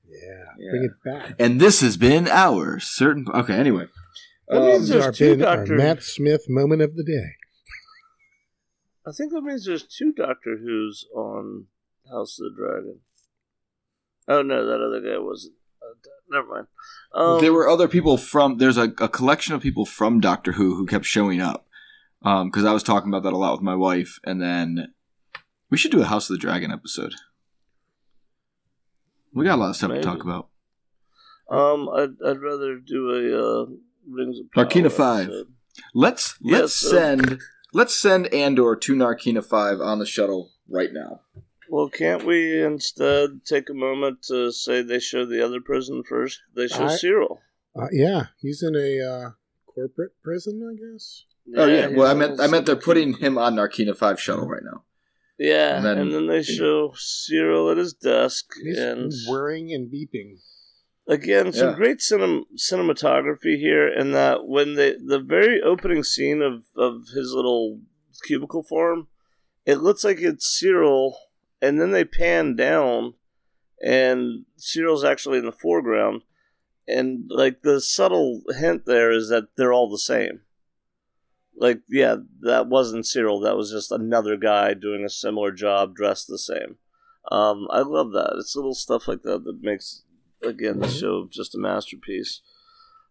[0.10, 0.44] Yeah.
[0.58, 0.70] Yeah.
[0.72, 1.36] Bring it back.
[1.40, 3.26] And this has been our certain.
[3.34, 3.86] Okay, anyway.
[4.50, 7.36] Um, This there's has two been our Matt Smith moment of the day.
[9.08, 11.68] I think that means there's two Doctor Who's on
[12.12, 13.00] House of the Dragon.
[14.28, 15.54] Oh no, that other guy wasn't.
[15.82, 15.94] Uh,
[16.30, 16.68] never mind.
[17.14, 20.76] Um, there were other people from there's a, a collection of people from Doctor Who
[20.76, 21.68] who kept showing up
[22.22, 24.94] because I was talking about that a lot with my wife, and then
[25.70, 27.14] we should do a House of the Dragon episode.
[29.34, 30.02] We got a lot of stuff Maybe.
[30.02, 30.50] to talk about.
[31.50, 33.66] Um, I'd, I'd rather do a uh,
[34.10, 34.66] Rings of Power.
[34.66, 35.26] Narkina 5.
[35.28, 35.48] episode.
[35.94, 37.40] Let's let's so- send
[37.74, 41.22] let's send Andor to Narkina Five on the shuttle right now.
[41.70, 46.40] Well, can't we instead take a moment to say they show the other prison first?
[46.56, 47.40] They show I- Syril.
[47.76, 49.30] Uh, yeah, he's in a uh,
[49.68, 51.26] corporate prison, I guess.
[51.56, 54.64] oh yeah, well I meant I meant they're putting him on Narkina Five shuttle right
[54.64, 54.84] now.
[55.38, 59.92] Yeah, and and then- then, they show Syril at his desk, He's and whirring and
[59.92, 60.38] beeping.
[61.08, 61.76] Again some Yeah.
[61.76, 63.88] great cinem- cinematography here.
[63.88, 67.80] In that when they the very opening scene of of his little
[68.26, 69.08] cubicle farm,
[69.66, 71.14] it looks like it's Syril,
[71.62, 73.14] and then they pan down,
[73.82, 76.24] and Syril's actually in the foreground,
[76.88, 80.42] and like the subtle hint there is that they're all the same.
[81.60, 83.42] Like, yeah, that wasn't Syril.
[83.44, 86.78] That was just another guy doing a similar job, dressed the same.
[87.32, 88.36] Um, I love that.
[88.38, 90.04] It's little stuff like that that makes,
[90.44, 92.42] again, the show just a masterpiece.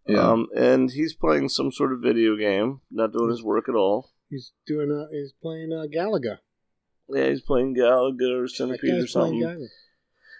[0.06, 0.20] Yeah.
[0.20, 4.10] Um, and he's playing some sort of video game, not doing his work at all.
[4.30, 4.90] He's doing.
[4.92, 6.38] Uh, he's playing uh, Galaga.
[7.08, 9.68] Yeah, he's playing Galaga or Centipede guy's or something.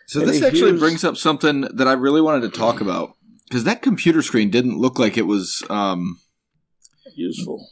[0.09, 3.15] So And this actually hears- brings up something that I really wanted to talk about
[3.49, 6.21] because that computer screen didn't look like it was um,
[7.15, 7.69] Useful.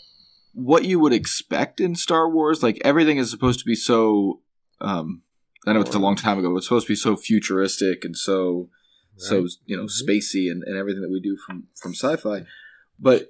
[0.52, 2.62] what you would expect in Star Wars.
[2.62, 4.40] Like everything is supposed to be so.
[4.80, 5.22] Um,
[5.66, 8.16] I know it's a long time ago, but it's supposed to be so futuristic and
[8.16, 8.68] so
[9.16, 9.50] so Right.
[9.66, 10.02] you know Mhm.
[10.02, 12.46] spacey and, and everything that we do from from sci-fi.
[12.98, 13.28] But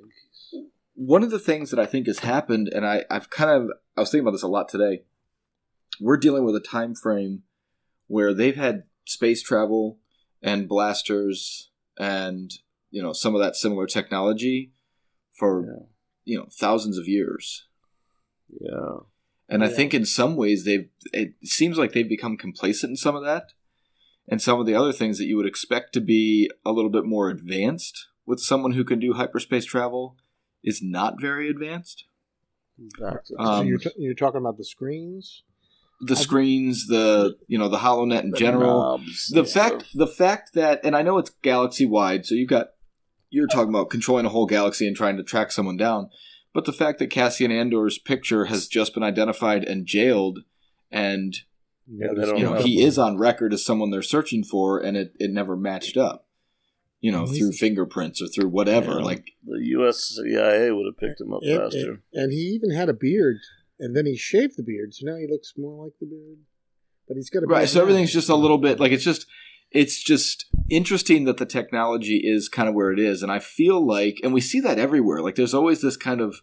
[0.95, 4.01] one of the things that I think has happened, and I, I've kind of I
[4.01, 5.03] was thinking about this a lot today.
[6.01, 7.43] We're dealing with a time frame
[8.07, 9.99] where they've had space travel
[10.43, 12.53] and blasters and
[12.91, 14.73] you know some of that similar technology
[15.33, 15.87] for Yeah.
[16.25, 17.67] you know thousands of years.
[18.61, 18.99] Yeah.
[19.49, 23.15] And I think in some ways they've it seems like they've become complacent in some
[23.17, 23.53] of that.
[24.29, 27.05] And some of the other things that you would expect to be a little bit
[27.05, 30.17] more advanced with someone who can do hyperspace travel
[30.63, 32.05] is not very advanced.
[32.99, 35.43] Back to so Um, you're, t- you're talking about the screens.
[36.01, 38.99] The screens, the you know, the HoloNet in the general.
[38.99, 42.49] knobs The and fact the fact that and I know it's galaxy wide, so you've
[42.49, 42.71] got
[43.31, 46.11] you're talking about controlling a whole galaxy and trying to track someone down.
[46.53, 50.41] But the fact that Cassian Andor's picture has just been identified and jailed
[50.91, 51.37] and
[51.87, 52.63] Yeah, they don't you know, know.
[52.63, 56.27] he is on record as someone they're searching for, and it, it never matched up.
[57.01, 58.93] You know, He's- through fingerprints or through whatever.
[58.99, 59.05] Yeah.
[59.05, 60.17] Like, the U.S.
[60.17, 61.91] CIA would have picked him up And, faster.
[61.91, 63.37] and, and he even had a beard,
[63.79, 66.39] and then he shaved the beard, so now he looks more like the beard.
[67.07, 67.59] But he's got a right?
[67.61, 69.27] beard So everything's just a little bit like it's just
[69.71, 73.85] it's just interesting that the technology is kind of where it is, and I feel
[73.87, 75.21] like, and we see that everywhere.
[75.21, 76.37] Like, there's always this kind of,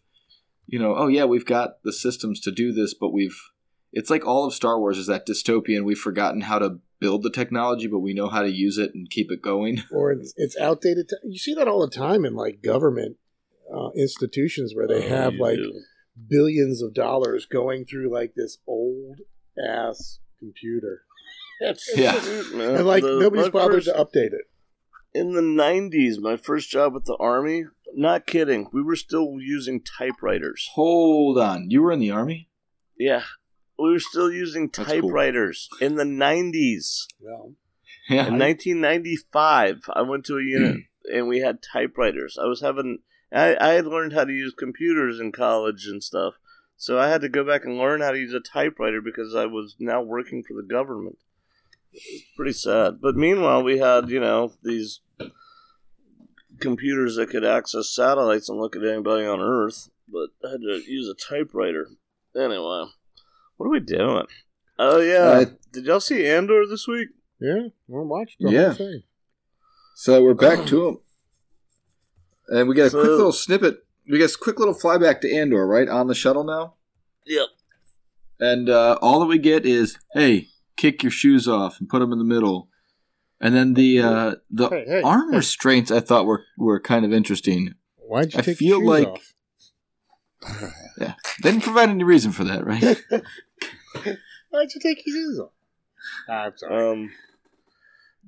[0.68, 3.40] you know, oh yeah, we've got the systems to do this, but we've.
[3.94, 5.84] It's like all of Star Wars is that dystopian.
[5.84, 9.10] We've forgotten how to build the technology, but we know how to use it and
[9.10, 9.84] keep it going.
[9.92, 11.10] or it's, it's outdated.
[11.10, 13.18] Te- you see that all the time in like government
[13.74, 15.74] uh, institutions where they Oh, have like do.
[16.30, 19.18] billions of dollars going through like this old
[19.68, 21.02] ass computer,
[21.96, 22.14] Yeah.
[22.54, 24.46] Man, and like the- nobody's bothered first- to update it.
[25.14, 29.82] in the 90s my first job with the army not kidding we were still using
[29.84, 32.50] typewriters Hold on, you were in the army.
[32.98, 33.24] yeah
[33.82, 35.02] we were still using That's cool.
[35.02, 37.54] typewriters in the 90s Well,
[38.10, 41.18] Yeah, in 1995 i went to a unit mm.
[41.18, 42.38] and we had typewriters.
[42.42, 43.00] I was having
[43.32, 46.36] I, I had learned how to use computers in college and stuff.
[46.78, 49.46] So i had to go back and learn how to use a typewriter because i
[49.46, 51.18] was now working for the government.
[51.94, 53.02] It's pretty sad.
[53.02, 55.02] But meanwhile we had you know these
[56.60, 60.84] computers that could access satellites and look at anybody on earth but i had to
[60.86, 61.88] use a typewriter.
[62.36, 62.86] Anyway
[63.62, 64.26] what are we doing
[64.80, 68.66] oh yeah Uh, did y'all see andor this week yeah, we'll watch the Yeah.
[68.68, 69.04] whole thing.
[69.96, 70.98] So we're back to him,
[72.50, 73.84] and we get a So- quick little snippet.
[74.10, 76.76] We get a quick little flyback to Andor, right on the shuttle now,
[77.26, 77.48] yep
[78.40, 82.12] and uh, all that we get is, "Hey, kick your shoes off and put them
[82.12, 82.70] in the middle."
[83.40, 85.38] And then the uh, the Hey, hey, arm hey.
[85.38, 87.74] restraints I thought were were kind of interesting.
[87.98, 90.74] Why'd you I take feel your shoes like- off?
[91.44, 93.02] They didn't provide any reason for that, right?
[94.50, 95.52] Why'd you take your shoes off?
[96.28, 96.92] Ah, I'm sorry.
[96.92, 97.12] Um,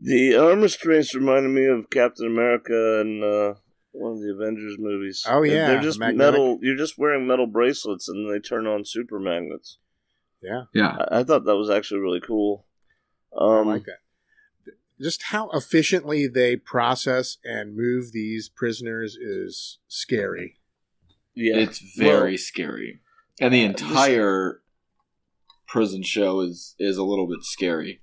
[0.01, 3.53] the arm restraints reminded me of Captain America and uh,
[3.91, 5.25] one of the Avengers movies.
[5.27, 6.33] Oh, yeah, they're just magnetic.
[6.33, 6.59] metal.
[6.61, 9.77] You're just wearing metal bracelets, and they turn on super magnets.
[10.41, 12.65] yeah, yeah, I, I thought that was actually really cool.
[13.35, 13.99] Um, I like that.
[15.01, 20.59] Just how efficiently they process and move these prisoners is scary.
[21.33, 23.01] yeah, it's very Well, scary,
[23.39, 24.61] and the uh, entire
[25.67, 28.01] prison show is is a little bit scary.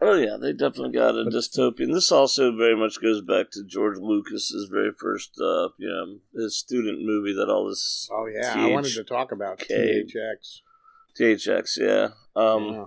[0.00, 1.92] oh yeah, they definitely got a dystopian.
[1.92, 6.58] This also very much goes back to George Lucas's very first, uh, you know, his
[6.58, 10.10] student movie that all this Oh yeah, I wanted to talk about THK.
[10.14, 10.60] THX.
[11.18, 12.08] THX, yeah.
[12.34, 12.84] Um, Yeah.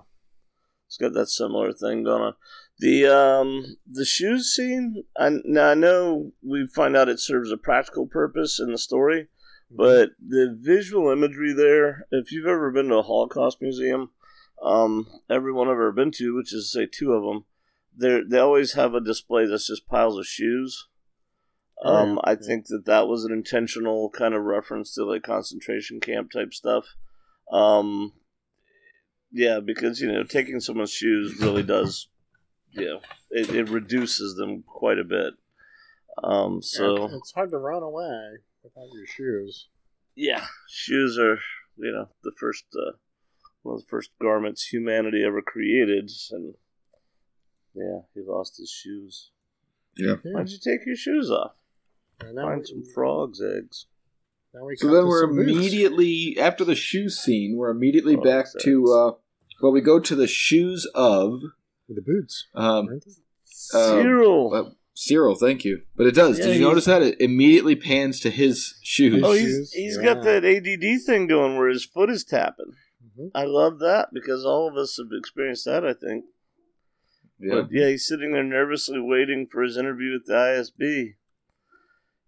[0.86, 2.34] It's got that similar thing going on.
[2.78, 5.04] The um the shoes scene.
[5.18, 9.28] I now I know we find out it serves a practical purpose in the story,
[9.70, 12.06] but the visual imagery there.
[12.10, 14.10] If you've ever been to a Holocaust museum,
[14.62, 17.44] um, everyone I've ever been to, which is say two of them,
[17.96, 20.88] they they always have a display that's just piles of shoes.
[21.82, 22.20] Oh, Um.
[22.24, 26.54] I think that that was an intentional kind of reference to like concentration camp type
[26.54, 26.94] stuff.
[27.52, 28.12] Um,
[29.32, 32.08] yeah, because you know taking someone's shoes really does,
[32.70, 33.00] you know,
[33.30, 35.34] it, it reduces them quite a bit.
[36.22, 38.38] Um, so it's hard to run away
[38.74, 39.68] without your shoes.
[40.14, 41.38] yeah, shoes are
[41.78, 42.92] you know the first uh,
[43.62, 46.54] one of the first garments humanity ever created, and
[47.74, 49.30] yeah, he lost his shoes.
[49.96, 50.14] Yeah.
[50.24, 50.32] Yeah.
[50.32, 51.52] Why'd you take your shoes off?
[52.20, 53.86] And that Find was- some frogs' eggs.
[54.54, 55.50] Now we So then we're some boots.
[55.50, 57.56] immediately after the shoe scene.
[57.56, 58.62] We're immediately Oh, back sorry.
[58.64, 59.12] to uh,
[59.62, 61.40] well, we go to the shoes of
[61.88, 62.46] the boots.
[62.54, 63.04] um, Right?
[63.44, 64.54] Syril.
[64.54, 65.38] uh, Syril.
[65.38, 66.38] Thank you, but it does.
[66.38, 69.22] Yeah, Did you notice that it immediately pans to his shoes?
[69.24, 70.14] oh, His he's he's Yeah.
[70.14, 72.72] got that ADD thing going where his foot is tapping.
[73.18, 73.30] Mhm.
[73.34, 75.84] I love that because all of us have experienced that.
[75.84, 76.24] I think.
[77.38, 77.54] yeah.
[77.62, 81.16] But yeah, he's sitting there nervously waiting for his interview with the ISB.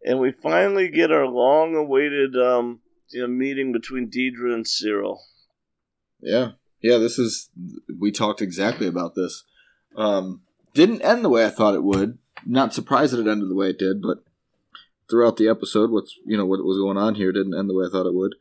[0.04, 5.18] And we finally get our long awaited um, you know, meeting between Deidre and Syril.
[6.20, 6.52] Yeah,
[6.82, 6.98] yeah.
[6.98, 7.48] This is
[7.98, 9.44] we talked exactly about this.
[9.96, 10.42] Um,
[10.74, 12.18] didn't end the way I thought it would.
[12.46, 14.18] Not surprised that it ended the way it did, but
[15.10, 17.86] throughout the episode, what's you know what was going on here didn't end the way
[17.86, 18.34] I thought it would.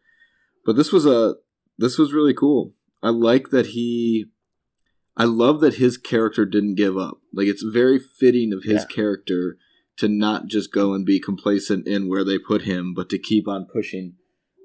[0.66, 1.36] But this was a
[1.78, 2.74] this was really cool.
[3.02, 4.26] I like that he.
[5.16, 7.20] I love that his character didn't give up.
[7.34, 8.96] Like it's very fitting of his Yeah.
[8.96, 9.58] character
[9.98, 13.48] to not just go and be complacent in where they put him, but to keep
[13.48, 14.14] on pushing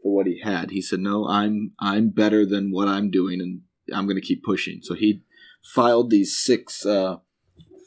[0.03, 0.71] for what he had.
[0.71, 3.63] He said, "No, I'm I'm better than what I'm doing, and
[3.95, 5.23] I'm going to keep pushing." So he
[5.63, 7.19] filed these six uh,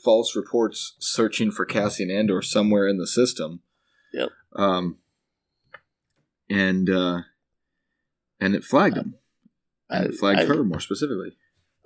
[0.06, 3.62] false reports searching for Cassian Andor somewhere in the system.
[4.14, 4.30] Yep.
[4.56, 5.00] Um,
[6.50, 7.22] and uh,
[8.40, 9.16] and it flagged him,
[9.90, 11.36] and it flagged I- her more specifically.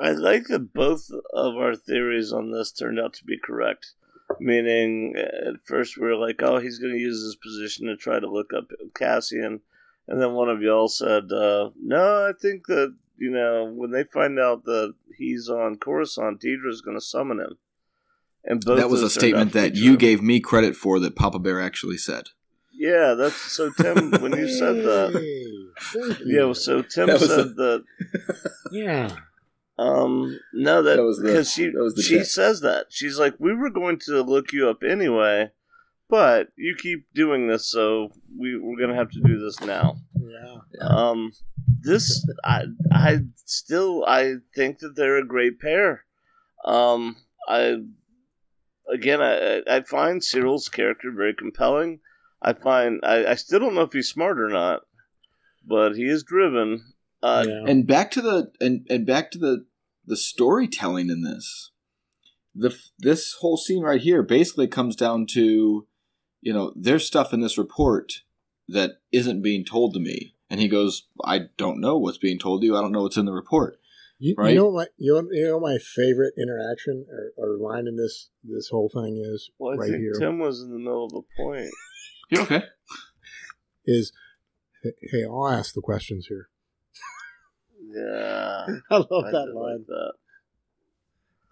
[0.02, 3.94] I like that both of our theories on this turned out to be correct.
[4.40, 8.20] Meaning, at first we were like, "Oh, he's going to use his position to try
[8.20, 9.62] to look up Cassian,"
[10.08, 14.04] and then one of y'all said, uh, "No, I think that you know when they
[14.04, 17.58] find out that he's on Coruscant, Deidre's going to summon him."
[18.50, 19.98] And both that was a those turned out statement that you true.
[19.98, 22.26] gave me credit for that Papa Bear actually said.
[22.74, 23.70] Yeah, that's so.
[23.72, 25.12] Tim, when you said that,
[26.26, 26.54] yeah, you.
[26.54, 27.84] so Tim That said a- that
[28.72, 29.16] yeah.
[29.78, 32.34] Um, no, that, That was because she that was the she text.
[32.34, 35.52] says that she's like, we were going to look you up anyway,
[36.10, 39.98] but you keep doing this, so we we're gonna have to do this now.
[40.20, 40.58] Yeah.
[40.88, 41.32] Um,
[41.82, 46.04] this I I still I think that they're a great pair.
[46.66, 47.16] Um,
[47.48, 47.78] I
[48.94, 52.00] again I I find Syril's character very compelling.
[52.42, 54.82] I find I, I still don't know if he's smart or not,
[55.66, 56.94] but he is driven.
[57.22, 57.64] Uh, yeah.
[57.68, 59.66] and back to the and, and back to the
[60.06, 61.72] the storytelling in this
[62.56, 65.88] the this whole scene right here basically comes down to
[66.42, 68.24] you know there's stuff in this report
[68.68, 72.62] that isn't being told to me and he goes i don't know what's being told
[72.62, 73.79] to you i don't know what's in the report
[74.22, 74.50] You, right?
[74.50, 74.90] you know what?
[74.98, 79.18] You know, you know my favorite interaction or, or line in this this whole thing
[79.26, 81.72] is Well, I right think here is Tim was in the middle of a point.
[82.30, 82.64] you okay
[83.86, 84.12] Is
[84.84, 86.50] hey, I'll ask the questions here.
[87.82, 89.78] Yeah, I love I that line.
[89.78, 90.14] like that.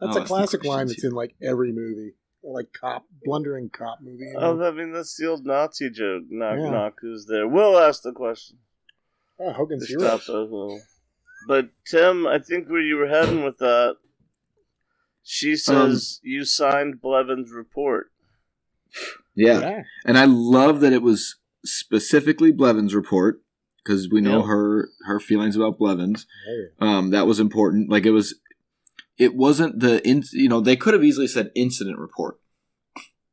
[0.02, 2.14] That's I'll a classic line that's in like every movie,
[2.44, 4.26] like cop blundering cop movie.
[4.26, 4.68] you Oh, know?
[4.68, 6.26] I mean that's the old Nazi joke.
[6.30, 6.70] Knock Yeah.
[6.70, 7.48] knock, who's there?
[7.48, 8.58] We'll ask the question.
[9.40, 10.50] oh, Hogan's Gestapo Heroes.
[10.50, 10.80] who.
[11.48, 13.96] But Tim, I think where you were heading with that,
[15.24, 18.12] she says you signed Blevins' report.
[19.36, 19.60] yeah.
[19.60, 19.82] Yeah.
[20.06, 21.36] and i love that it was
[21.66, 23.42] specifically blevins report
[23.84, 24.48] because we know Yeah.
[24.48, 26.26] her her feelings about blevins
[26.80, 28.36] um, that was important like it was
[29.18, 32.40] it wasn't the in, you know they could have easily said incident report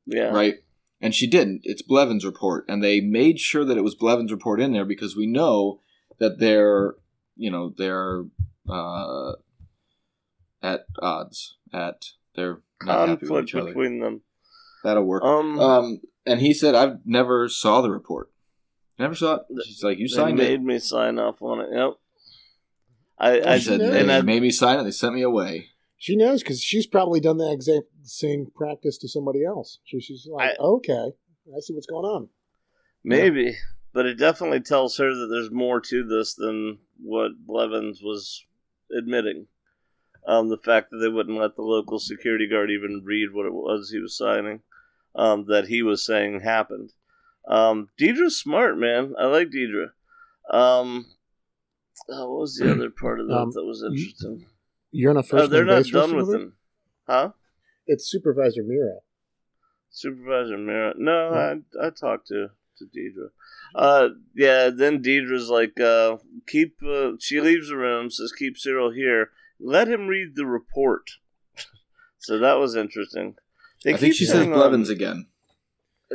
[0.06, 0.56] Yeah, right?
[1.00, 1.60] And she didn't.
[1.64, 5.14] It's Blevins' report, and they made sure that it was Blevins' report in there because
[5.14, 5.80] we know
[6.18, 6.94] that they're,
[7.36, 8.24] you know, they're
[8.68, 9.32] uh,
[10.62, 11.56] at odds.
[11.72, 13.66] At they're happy with conflict each other.
[13.68, 14.22] between them.
[14.82, 15.22] That'll work.
[15.24, 18.30] Um, Um, and he said, "I've never saw the report.
[18.98, 21.60] Never saw it." She's like, "You they signed made it." Made me sign off on
[21.60, 21.68] it.
[21.72, 21.90] Yep.
[23.18, 23.94] I, I said, knows.
[23.94, 24.84] and "They made me sign it.
[24.84, 25.66] They sent me away."
[25.96, 29.78] She knows because she's probably done the exact same practice to somebody else.
[29.84, 31.12] She, she's like, I- okay,
[31.56, 32.28] I see what's going on.
[33.02, 33.56] Maybe,
[33.92, 38.44] but it definitely tells her that there's more to this than what Blevins was
[38.96, 39.46] admitting.
[40.26, 43.52] Um, the fact that they wouldn't let the local security guard even read what it
[43.52, 44.60] was he was signing,
[45.14, 46.92] um, that he was saying happened.
[47.46, 49.14] Um, Deidre's smart, man.
[49.18, 49.88] I like Deidre.
[50.50, 51.06] Um,
[52.08, 54.46] oh, what was the other part of that Um, that was interesting?
[54.90, 55.50] You're on a Oh, first.
[55.50, 56.56] they're not done with him,
[57.06, 57.32] huh?
[57.86, 59.00] It's Supervisor Meero.
[59.90, 60.94] Supervisor Meero.
[60.96, 63.28] No, I I talked to to Deidre.
[63.74, 64.70] Uh, yeah.
[64.74, 66.16] Then Deidre's like, uh,
[66.46, 66.76] keep.
[66.86, 68.10] Uh, she leaves the room.
[68.10, 69.30] Says, keep Syril here.
[69.60, 71.10] Let him read the report.
[72.18, 73.36] so that was interesting.
[73.84, 75.26] They I think she says Blevins on- again.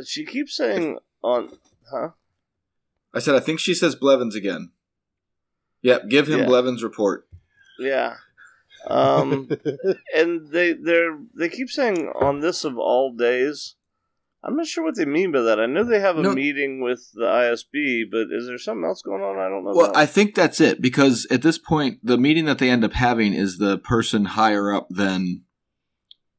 [0.04, 1.50] She keeps saying on,
[1.90, 2.10] huh?
[3.12, 4.70] I said, "I think she says Blevins again."
[5.82, 6.46] Yep, give him Yeah.
[6.46, 7.26] Blevins' report.
[7.78, 8.16] Yeah.
[8.86, 9.48] Um,
[10.14, 13.74] and they they're they keep saying on this of all days.
[14.42, 15.60] I'm not sure what they mean by that.
[15.60, 16.32] I know they have a No.
[16.34, 19.36] meeting with the ISB, but is there something else going on?
[19.38, 19.72] I don't know.
[19.74, 19.96] Well, about.
[19.96, 23.34] I think that's it because at this point, the meeting that they end up having
[23.34, 25.42] is the person higher up than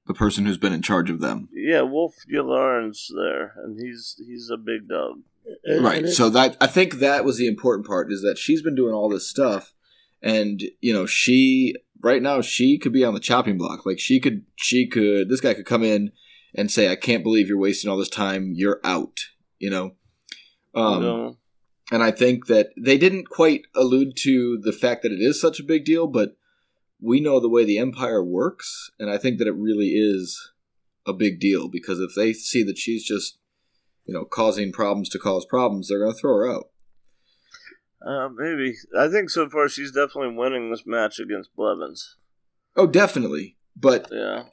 [0.08, 1.48] the person who's been in charge of them.
[1.54, 5.22] yeah, Wolf Yularen's there, and he's he's a big dog.
[5.64, 6.00] And- right.
[6.04, 8.94] and So that I think that was the important part is that she's been doing
[8.96, 9.74] all this stuff,
[10.22, 13.86] and you know she right now she could be on the chopping block.
[13.86, 16.12] Like she could she could this guy could come in
[16.56, 18.54] and say, "I can't believe you're wasting all this time.
[18.56, 19.20] You're out."
[19.60, 19.92] You know.
[20.74, 21.38] Um, know?
[21.92, 25.60] And I think that they didn't quite allude to the fact that it is such
[25.60, 26.38] a big deal, but
[27.02, 30.52] we know the way the Empire works, and I think that it really is
[31.06, 33.40] a big deal because if they see that she's just,
[34.06, 36.66] you know, causing problems to cause problems, they're going to throw her out.
[38.06, 38.76] Uh, maybe.
[38.98, 42.18] I think so far she's definitely winning this match against Blevins.
[42.76, 43.58] Oh, definitely.
[43.76, 44.44] But Yeah.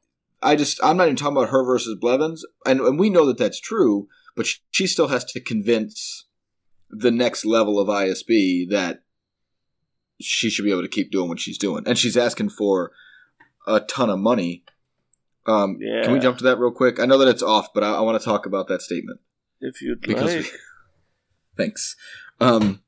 [0.42, 3.38] I just, I'm not even talking about her versus Blevins, and, and we know that
[3.38, 6.26] that's true, but she, she still has to convince
[6.90, 9.02] the next level of ISB that
[10.20, 11.84] she should be able to keep doing what she's doing.
[11.86, 12.92] And she's asking for
[13.66, 14.64] a ton of money.
[15.46, 17.00] Um, Can we jump to that real quick?
[17.00, 19.20] I know that it's off, but I, I want to talk about that statement.
[19.60, 20.52] If you'd Because- like.
[21.56, 21.96] Thanks.
[22.40, 22.82] Um,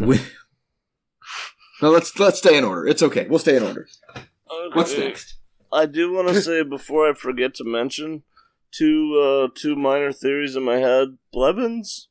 [0.00, 0.18] we,
[1.82, 2.86] no, let's let's stay in order.
[2.86, 3.26] It's okay.
[3.28, 3.86] We'll stay in order.
[4.16, 4.26] Okay.
[4.72, 5.34] What's next?
[5.72, 8.22] I do want to say before I forget to mention
[8.70, 11.18] two uh, two minor theories in my head.
[11.32, 12.08] Blevins,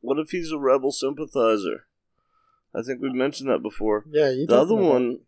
[0.00, 1.86] what if he's a rebel sympathizer?
[2.74, 4.04] I think we've mentioned that before.
[4.10, 5.20] yeah, you The other one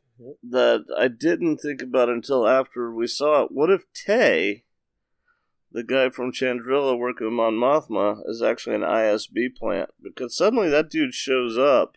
[0.43, 3.53] that I didn't think about until after we saw it.
[3.53, 4.65] What if Tay,
[5.73, 9.91] the guy from Chandrila working on Mothma, is actually an ISB plant?
[10.03, 11.95] Because suddenly that dude shows up,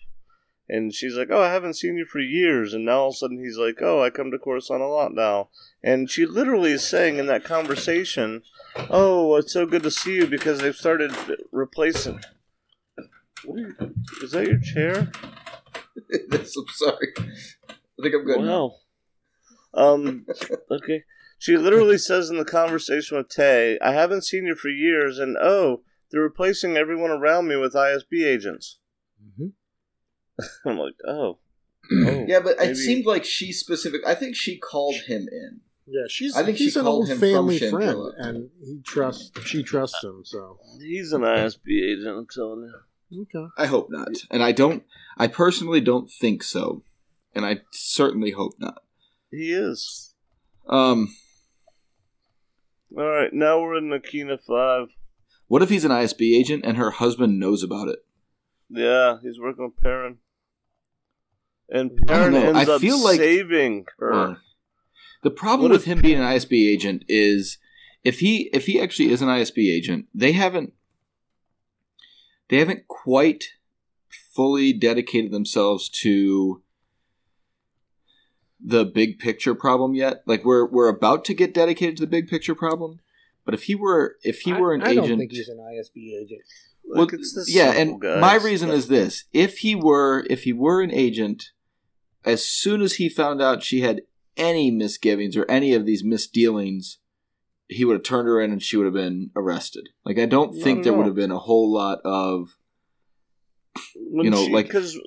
[0.71, 3.17] and she's like, "Oh, I haven't seen you for years," and now all of a
[3.17, 5.49] sudden he's like, "Oh, I come to Coruscant a lot now,"
[5.83, 8.43] and she literally is saying in that conversation,
[8.89, 11.11] "Oh, it's so good to see you because they've started
[11.51, 12.21] replacing."
[13.43, 13.75] What are you,
[14.23, 15.11] is that your chair?
[16.31, 17.13] I'm sorry.
[17.17, 18.39] I think I'm good.
[18.39, 18.75] Wow.
[19.73, 20.25] Um.
[20.71, 21.03] Okay.
[21.37, 25.37] She literally says in the conversation with Tay, "I haven't seen you for years, and
[25.41, 28.77] oh, they're replacing everyone around me with ISB agents."
[29.21, 29.53] Mhm.
[30.65, 31.37] I'm like, oh,
[31.91, 32.25] oh.
[32.27, 34.01] Yeah, but maybe- it seemed like she specific.
[34.05, 35.61] I think she called him in.
[35.87, 39.31] Yeah, she's I think she he's an called old him family friend, and he trusts
[39.45, 40.21] she trusts him.
[40.23, 42.07] So he's an ISB agent.
[42.17, 42.71] I'm telling
[43.11, 43.21] you.
[43.23, 44.83] okay, I hope not, and I don't.
[45.17, 46.83] I personally don't think so,
[47.35, 48.83] and I certainly hope not.
[49.31, 50.13] He is.
[50.69, 51.13] Um,
[52.97, 54.89] All right, now we're in Narkina Five.
[55.47, 57.99] what if he's an ISB agent and her husband knows about it?
[58.73, 60.17] Yeah, he's working with Perrin,
[61.69, 64.13] and Perrin know, ends I up feel like- saving her.
[64.13, 64.41] Or-
[65.23, 67.57] the problem What with if- him being an ISB agent is
[68.03, 70.73] if he if he actually is an ISB agent, they haven't
[72.49, 73.53] they haven't quite
[74.09, 76.61] fully dedicated themselves to
[78.59, 80.23] the big picture problem yet.
[80.25, 82.99] Like we're we're about to get dedicated to the big picture problem,
[83.45, 85.57] but if he were if he were an I, I agent, don't think he's an
[85.59, 86.41] ISB agent.
[86.83, 88.43] Well, it's the yeah, and my guys.
[88.43, 91.51] reason is this: if he were if he were an agent,
[92.25, 94.01] as soon as he found out she had
[94.37, 96.97] any misgivings or any of these misdealings,
[97.67, 99.89] he would have turned her in and she would have been arrested.
[100.05, 100.97] Like I don't No, think no, there no.
[100.99, 102.57] would have been a whole lot of
[103.95, 104.97] When you know, she- like- because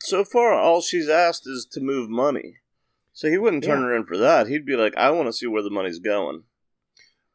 [0.00, 2.56] so far all she's asked is to move money,
[3.12, 3.86] so he wouldn't turn Yeah.
[3.86, 4.48] her in for that.
[4.48, 6.44] He'd be like, "I want to see where the money's going."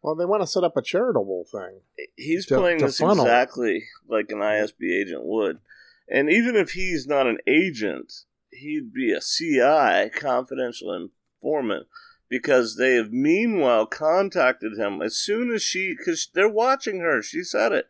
[0.07, 1.81] Well, they want to set up a charitable thing.
[2.15, 3.25] He's To- playing to this funnel.
[3.25, 5.59] exactly like an ISB agent would,
[6.07, 11.87] and even if he's not an agent, he'd be a CI, confidential informant,
[12.29, 17.21] because they have meanwhile contacted him as soon as she, because they're watching her.
[17.21, 17.89] She said it,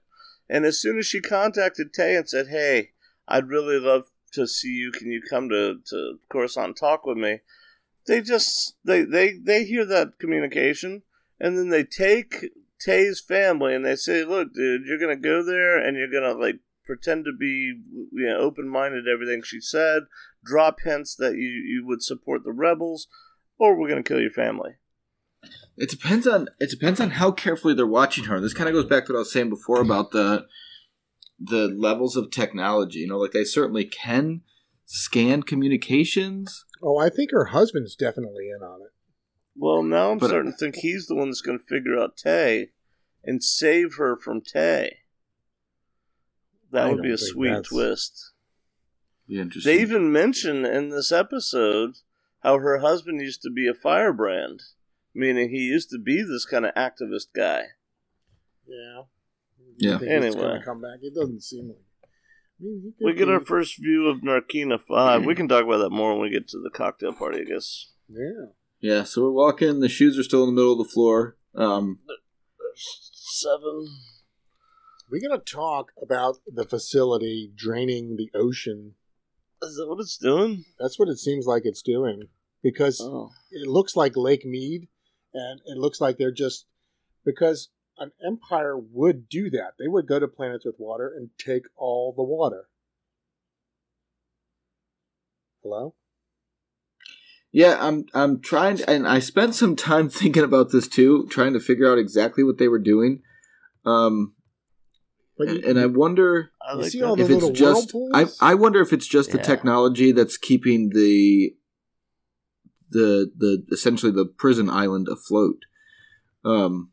[0.49, 2.93] and as soon as she contacted Tay and said, "Hey,
[3.27, 4.91] I'd really love to see you.
[4.91, 7.41] Can you come to to Coruscant and talk with me?"
[8.07, 11.03] They just they they they hear that communication,
[11.39, 15.77] and then they take Tay's family and they say, "Look, dude, you're gonna go there
[15.77, 17.81] and you're gonna like pretend to be
[18.11, 20.03] you know open minded to everything she said,
[20.43, 23.07] drop hints that you you would support the rebels,
[23.57, 24.75] or we're gonna kill your family."
[25.77, 28.39] It depends on it depends on how carefully they're watching her.
[28.39, 30.47] This kind of goes back to what I was saying before about the
[31.39, 32.99] the levels of technology.
[32.99, 34.41] You know, like they certainly can
[34.85, 36.65] scan communications.
[36.81, 38.93] Oh, I think her husband's definitely in on it.
[39.57, 42.15] Well, now I'm But- uh, starting to think he's the one that's gonna figure out
[42.17, 42.71] Tay
[43.23, 44.99] and save her from Tay.
[46.71, 48.33] That I would be a sweet twist.
[49.29, 49.73] Interesting.
[49.75, 51.95] They even mention in this episode
[52.43, 54.61] how her husband used to be a firebrand,
[55.13, 57.63] meaning he used to be this kind of activist guy.
[58.67, 59.03] Yeah.
[59.77, 59.91] Yeah.
[59.93, 60.61] You think he's Anyway.
[60.63, 60.99] come back.
[61.01, 61.77] It doesn't seem like.
[62.59, 65.25] I mean, We get our first view of Narkina 5.
[65.25, 67.91] We can talk about that more when we get to the cocktail party, I guess.
[68.09, 68.47] Yeah.
[68.79, 69.79] Yeah, so we're walking.
[69.79, 71.35] The shoes are still in the middle of the floor.
[71.55, 71.99] Um,
[72.75, 73.87] Seven.
[75.09, 78.95] We're going to talk about the facility draining the ocean.
[79.63, 80.65] Is that what it's doing?
[80.79, 82.27] That's what it seems like it's doing
[82.61, 83.29] because Oh.
[83.49, 84.87] it looks like Lake Mead,
[85.33, 86.65] and it looks like they're just
[87.25, 89.73] because an empire would do that.
[89.79, 92.67] They would go to planets with water and take all the water.
[95.63, 95.95] Hello.
[97.51, 101.53] Yeah, I'm I'm trying, to, and I spent some time thinking about this too, trying
[101.53, 103.21] to figure out exactly what they were doing.
[103.85, 104.33] Um,
[105.37, 107.07] But and, you, and I wonder I like see that.
[107.07, 108.25] all the if it's just I.
[108.41, 111.55] I wonder if it's just the technology that's keeping the
[112.89, 115.63] the the essentially the prison island afloat.
[116.43, 116.91] Um,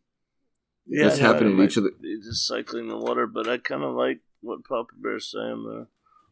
[0.86, 1.90] yeah, that's no, happening it to each of the.
[1.90, 5.86] might just cycling the water, but I kind of like what Papa Bear's saying there.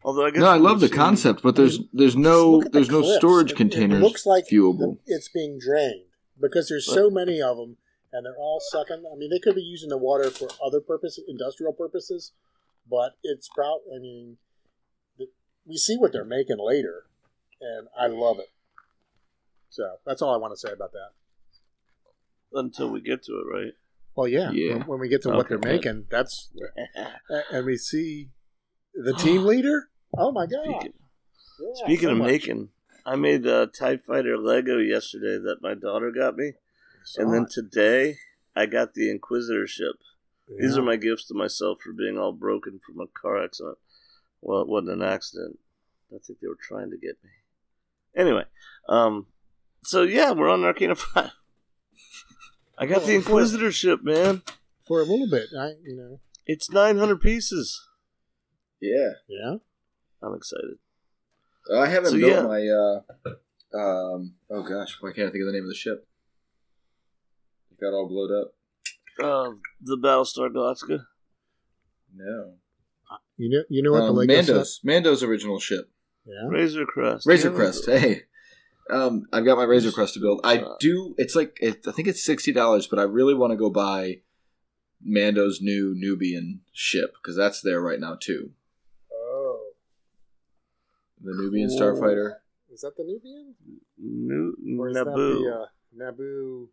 [0.05, 2.73] Although I guess No, I love the seen- concept, but there's there's no look at
[2.73, 3.17] the there's no cliffs.
[3.19, 4.99] storage It- containers It looks like viewable.
[5.07, 6.07] it's being drained
[6.41, 7.77] because there's so many of them,
[8.13, 9.05] and they're all sucking.
[9.13, 12.33] I mean, they could be using the water for other purposes, industrial purposes,
[12.91, 13.95] but it's probably.
[13.95, 14.39] I mean,
[15.65, 17.05] we see what they're making later,
[17.61, 18.51] and I love it.
[19.71, 21.11] So that's all I want to say about that.
[22.55, 23.73] until we get to it, right?
[24.15, 24.75] Well, yeah, Yeah.
[24.79, 26.51] When, when we get to what they're making, that's
[27.51, 28.29] and we see
[28.95, 29.89] the team leader.
[30.17, 30.65] Oh my god!
[30.65, 30.93] Speaking,
[31.61, 32.27] Yeah, speaking so of much.
[32.29, 32.69] making,
[33.07, 36.53] I made a Tie Fighter Lego yesterday that my daughter got me,
[37.05, 38.17] Saw and then today
[38.55, 39.97] I got the Inquisitor ship.
[40.59, 43.79] These are my gifts to myself for being all broken from a car accident.
[44.43, 45.59] Well, it wasn't an accident.
[46.15, 47.31] I think they were trying to get me.
[48.15, 48.45] Anyway,
[48.89, 49.29] um,
[49.85, 51.31] so yeah, we're on Narkina Five.
[52.77, 54.43] I got the Well, Inquisitor ship, man.
[54.87, 55.47] for a little bit.
[55.59, 57.81] I, you know, It's nine hundred pieces.
[58.81, 59.55] Yeah, yeah.
[60.23, 60.77] I'm excited.
[61.77, 62.43] I haven't So, built yeah.
[62.43, 62.67] my.
[62.69, 66.07] Uh, um, oh gosh, why can't I think of the name of the ship?
[67.71, 68.55] It got all blowed up.
[69.23, 71.05] Uh, the Battlestar Galactica.
[72.15, 72.55] No,
[73.39, 75.91] You know, you know what the um, Lego Mando's Mando's original ship,
[76.27, 76.49] set- Yeah.
[76.49, 77.27] Razor Crest.
[77.27, 77.55] Razor Yeah.
[77.57, 77.87] Crest.
[77.87, 78.23] Hey,
[78.91, 80.41] um, I've got my Razor Crest to build.
[80.45, 81.15] I Uh, do.
[81.17, 84.21] It's like it, I think it's sixty dollars, but I really want to go buy
[85.03, 88.51] Mando's new Nubian ship because that's there right now too.
[91.23, 91.79] The Nubian Cool.
[91.81, 92.35] Starfighter.
[92.73, 93.55] is that the Nubian?
[93.99, 95.05] Nu- Or is Naboo.
[95.05, 95.67] that
[95.97, 96.69] the uh, Naboo?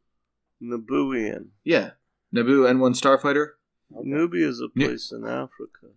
[0.61, 1.47] Nabooian.
[1.63, 1.91] Yeah,
[2.35, 3.49] Naboo N1 Starfighter.
[3.95, 4.07] Okay.
[4.09, 5.87] Nubia is a Nu- place in Africa.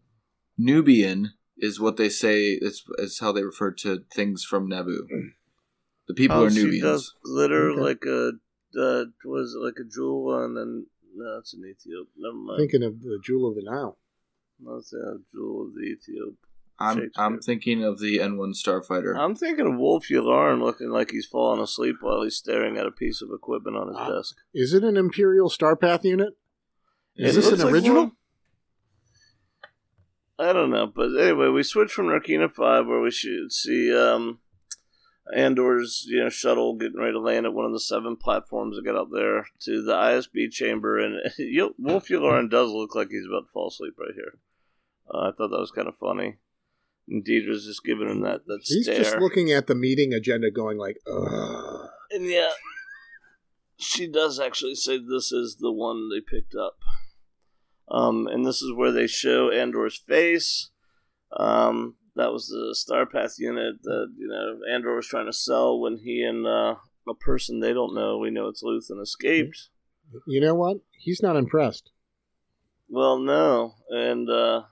[0.59, 2.53] Nubian is what they say.
[2.61, 5.07] It's, it's how they refer to things from Naboo.
[6.09, 6.83] The people oh, are she Nubians.
[6.83, 7.81] does glitter Okay.
[7.81, 8.33] like a
[8.79, 12.07] uh, was it like a jewel, and then no, it's an Ethiop.
[12.17, 12.59] Never mind.
[12.59, 13.99] Thinking of the Jewel of the Nile.
[14.61, 16.35] No, it's a jewel of the Ethiop.
[16.83, 19.17] I'm I'm thinking of the N1 Starfighter.
[19.17, 22.91] I'm thinking of Wolf Yularen looking like he's falling asleep while he's staring at a
[22.91, 24.09] piece of equipment on his Ah.
[24.17, 24.37] desk.
[24.55, 26.35] Is it an Imperial Starpath unit?
[27.17, 28.03] Is It this an like original?
[28.05, 28.13] one.
[30.39, 34.41] I don't know, but anyway, we switch from Narkina Five, where we should see um,
[35.37, 38.85] Andor's you know shuttle getting ready to land at one of the seven platforms that
[38.85, 43.27] get up there to the ISB chamber, and you- Wolf Yularen does look like he's
[43.27, 44.39] about to fall asleep right here.
[45.13, 46.39] Uh, I thought that was kind of funny.
[47.09, 48.99] And Deidre's just giving him that that He's stare.
[48.99, 52.53] just looking at the meeting agenda, going like, "Ugh." And yeah,
[53.79, 56.79] she does actually say this is the one they picked up.
[57.91, 60.71] Um, and this is where they show Andor's face.
[61.37, 65.99] Um, that was the Starpath unit that you know Andor was trying to sell when
[65.99, 66.77] he and uh,
[67.09, 69.69] a person they don't know, we know it's Luthen, escaped.
[70.27, 70.79] You know what?
[70.91, 71.91] He's not impressed.
[72.89, 74.63] Well, no, and uh,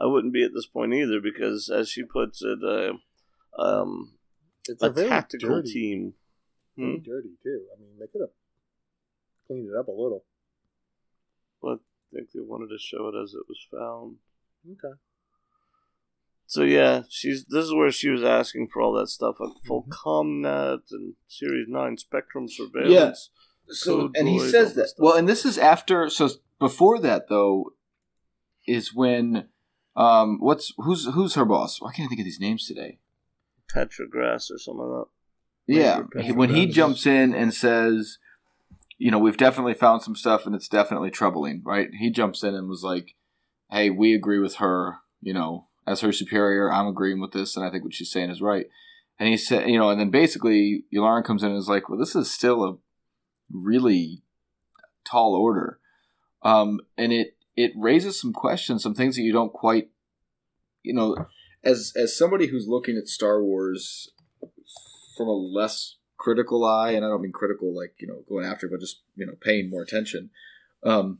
[0.00, 4.12] I wouldn't be at this point either because, as she puts it, uh, um,
[4.68, 6.14] It's a, a, very tactical dirty, team.
[6.76, 7.02] very Hmm?
[7.02, 7.62] dirty too.
[7.76, 8.30] I mean, they could have
[9.46, 10.24] cleaned it up a little.
[11.60, 11.80] But
[12.12, 14.16] I think they wanted to show it as it was found.
[14.70, 14.94] Okay.
[16.46, 19.82] So yeah, she's this is where she was asking for all that stuff, like full
[19.82, 20.44] Mm-hmm.
[20.46, 23.30] ComNet and Series Nine Spectrum surveillance.
[23.68, 23.74] Yeah.
[23.74, 24.82] So, and he says that.
[24.82, 24.94] this.
[24.96, 26.08] Well, and this is after.
[26.08, 27.72] So before that, though,
[28.66, 29.48] is when.
[29.98, 31.80] Um, what's who's who's her boss?
[31.80, 32.98] Why can't I think of these names today?
[33.74, 35.74] Petrograss or something like that.
[35.74, 38.18] Yeah, he- when he jumps in and says,
[38.96, 41.88] "You know, we've definitely found some stuff, and it's definitely troubling." Right?
[41.92, 43.16] He jumps in and was like,
[43.72, 44.98] "Hey, we agree with her.
[45.20, 48.30] You know, as her superior, I'm agreeing with this, and I think what she's saying
[48.30, 48.66] is right."
[49.18, 51.98] And he said, "You know," and then basically, Yularen comes in and is like, "Well,
[51.98, 52.76] this is still a
[53.52, 54.22] really
[55.04, 55.80] tall order."
[56.42, 59.90] um, and it it raises some questions, some things that you don't quite,
[60.82, 61.16] you know,
[61.64, 64.10] as as somebody who's looking at Star Wars
[65.16, 68.68] from a less critical eye, and I don't mean critical like you know going after,
[68.68, 70.30] but just you know paying more attention.
[70.84, 71.18] Um,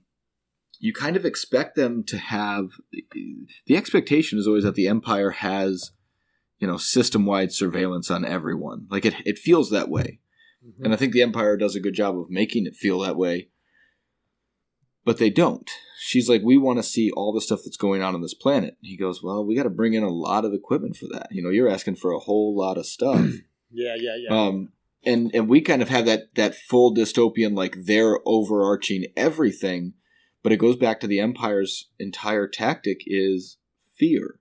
[0.78, 2.70] you kind of expect them to have
[3.66, 5.91] the expectation is always that the Empire has
[6.61, 8.86] you know system wide surveillance on everyone.
[8.89, 10.20] Like it it feels that way,
[10.64, 10.84] Mhm.
[10.84, 13.49] and I think the Empire does a good job of making it feel that way.
[15.05, 15.68] But they don't.
[16.01, 18.76] She's like, we want to see all the stuff that's going on on this planet.
[18.80, 21.26] He goes, well, we got to bring in a lot of equipment for that.
[21.32, 23.20] You know, you're asking for a whole lot of stuff.
[23.72, 24.28] yeah, yeah, yeah.
[24.30, 24.72] Um,
[25.05, 29.94] and and we kind of have that that full dystopian like they're overarching everything,
[30.42, 33.59] but it goes back to the empire's entire tactic is
[33.96, 34.38] fear.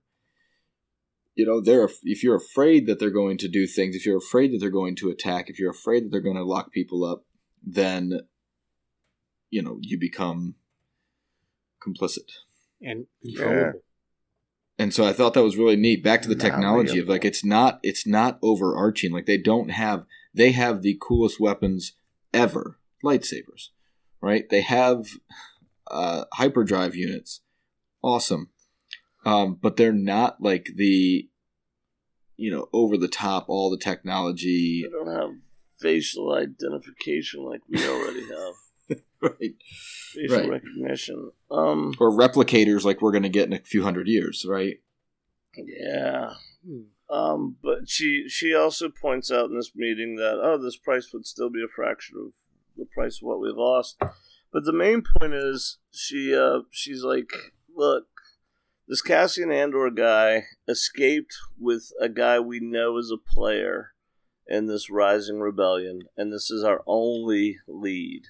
[1.34, 4.52] You know, they're if you're afraid that they're going to do things, if you're afraid
[4.52, 7.24] that they're going to attack, if you're afraid that they're going to lock people up,
[7.64, 8.20] then
[9.50, 10.54] you know you become
[11.94, 12.30] complicit.
[12.80, 13.80] and controllable.
[14.78, 16.02] and so I thought that was really neat.
[16.04, 19.12] Back to the technology of like it's not it's not overarching.
[19.12, 21.94] Like they don't have they have the coolest weapons
[22.32, 23.70] ever, lightsabers,
[24.20, 24.48] right?
[24.48, 25.06] They have
[25.90, 27.40] uh, hyperdrive units,
[28.02, 28.50] awesome,
[29.24, 31.28] um, but they're not like the
[32.36, 35.30] you know over the top all the technology, They don't have
[35.80, 38.54] facial identification like we already have.
[39.22, 39.54] right?
[40.14, 40.48] Facial Right.
[40.48, 41.30] recognition.
[41.50, 41.94] Um.
[42.00, 44.76] Or replicators like we're going to get in a few hundred years, right?
[45.56, 46.34] Yeah.
[46.66, 46.80] Hmm.
[47.10, 51.26] Um, but she she also points out in this meeting that oh, this price would
[51.26, 52.32] still be a fraction of
[52.76, 53.96] the price of what we lost.
[54.52, 57.30] But the main point is she uh she's like,
[57.74, 58.06] look,
[58.86, 63.92] this Cassian Andor guy escaped with a guy we know is a player
[64.46, 68.22] in this rising rebellion, and this is our only lead.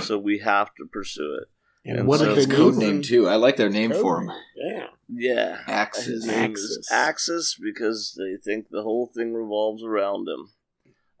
[0.00, 1.48] So we have to pursue it.
[1.88, 3.28] And, And what so if it's code name too.
[3.28, 4.30] I like their name for him.
[4.56, 4.86] Yeah.
[5.08, 5.58] Yeah.
[5.66, 6.06] Axis.
[6.06, 6.92] His name is Axis.
[6.92, 10.50] Axis because they think the whole thing revolves around him.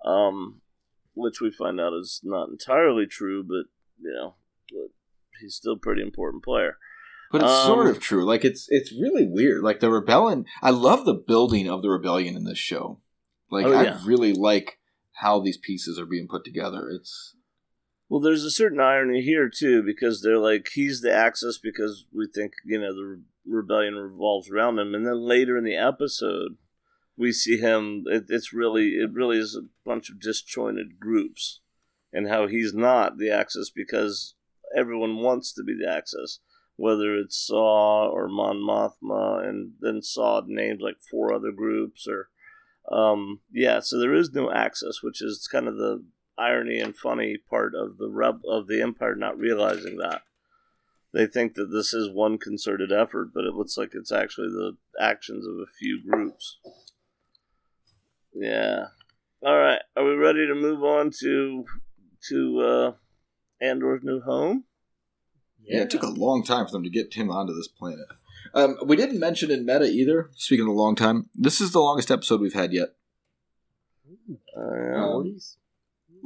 [0.04, 0.60] Um,
[1.14, 3.70] which we find out is not entirely true, but
[4.00, 4.34] you know,
[4.70, 4.90] but
[5.40, 6.78] he's still a pretty important player.
[7.32, 8.24] But it's Um, sort of true.
[8.24, 9.62] Like it's it's really weird.
[9.62, 10.46] Like the rebellion.
[10.62, 13.00] I love the building of the rebellion in this show.
[13.50, 13.98] Like Oh, yeah.
[14.02, 14.78] I really like
[15.20, 16.90] how these pieces are being put together.
[16.90, 17.35] It's
[18.08, 22.28] Well, there's a certain irony here too, because they're like he's the Axis because we
[22.32, 26.56] think you know the re- rebellion revolves around him, and then later in the episode,
[27.16, 28.04] we see him.
[28.06, 31.60] It, it's really it really is a bunch of disjointed groups,
[32.12, 34.34] and how he's not the Axis because
[34.76, 36.38] everyone wants to be the Axis,
[36.76, 42.28] whether it's Saw or Mon Mothma, and then Saw names like four other groups or.
[42.88, 46.04] Um, yeah, so there is no Axis, which is kind of the
[46.38, 50.22] irony and funny part of the reb of the empire not realizing that
[51.12, 54.76] they think that this is one concerted effort but it looks like it's actually the
[55.00, 56.58] actions of a few groups
[58.34, 58.86] yeah
[59.44, 61.64] all right are we ready to move on to
[62.28, 62.92] to uh
[63.60, 64.64] andor's new home
[65.68, 65.82] yeah.
[65.82, 68.06] It took a long time for them to get him onto this planet.
[68.54, 70.30] Um, we didn't mention in meta either.
[70.36, 72.90] Speaking of a long time, this is the longest episode we've had yet.
[74.56, 75.56] uh, Um, 40s?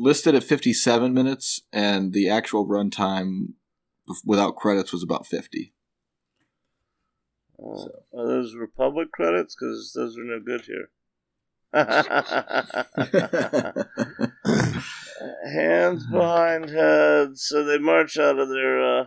[0.02, 3.52] Listed at fifty-seven minutes, and the actual runtime
[4.24, 5.74] without credits was about fifty.
[7.62, 7.84] uh,
[8.18, 10.88] are those republic credits because those are no good here
[15.44, 17.42] hands behind heads.
[17.44, 19.04] So they march out of their uh,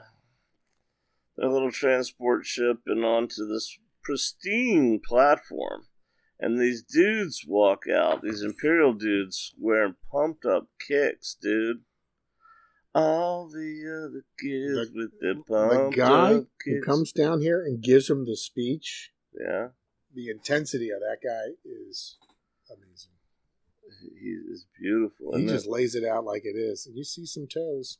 [1.35, 5.87] their little transport ship and onto this pristine platform.
[6.43, 8.21] And these dudes walk out.
[8.21, 11.85] These Imperial dudes wearing pumped up kicks, dude.
[12.93, 17.63] All the other kids The- with their The pumped guy up who comes down here
[17.63, 19.69] and gives him the speech, yeah,
[20.13, 22.17] the intensity of that guy is
[22.69, 23.11] amazing.
[24.21, 25.37] he is beautiful.
[25.37, 26.85] He just lays it out like it is.
[26.85, 27.99] And you see some toes.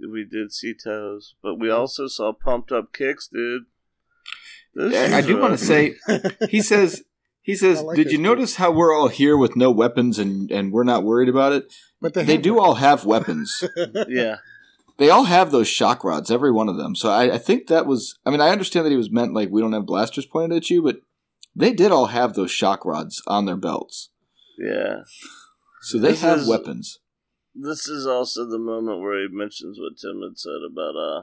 [0.00, 3.66] we did see toes, but we also saw pumped up kicks, dude.
[4.74, 5.94] This I do want to say
[6.50, 7.02] he says
[7.42, 8.22] he says like did you bit.
[8.22, 11.72] notice how we're all here with no weapons and and we're not worried about it
[12.00, 12.64] But they, have do one.
[12.64, 13.62] all have weapons
[14.08, 14.36] yeah.
[14.98, 17.86] they all have those shock rods every one of them so I, I think that
[17.86, 20.56] was i mean i understand that he was meant like we don't have blasters pointed
[20.56, 20.96] at you but
[21.54, 24.10] they did all have those shock rods on their belts
[24.58, 25.02] Yeah.
[25.82, 26.98] so they This have is- weapons
[27.54, 31.22] This is also the moment where he mentions what Tim had said about uh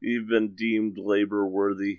[0.00, 1.98] you've been deemed labor worthy.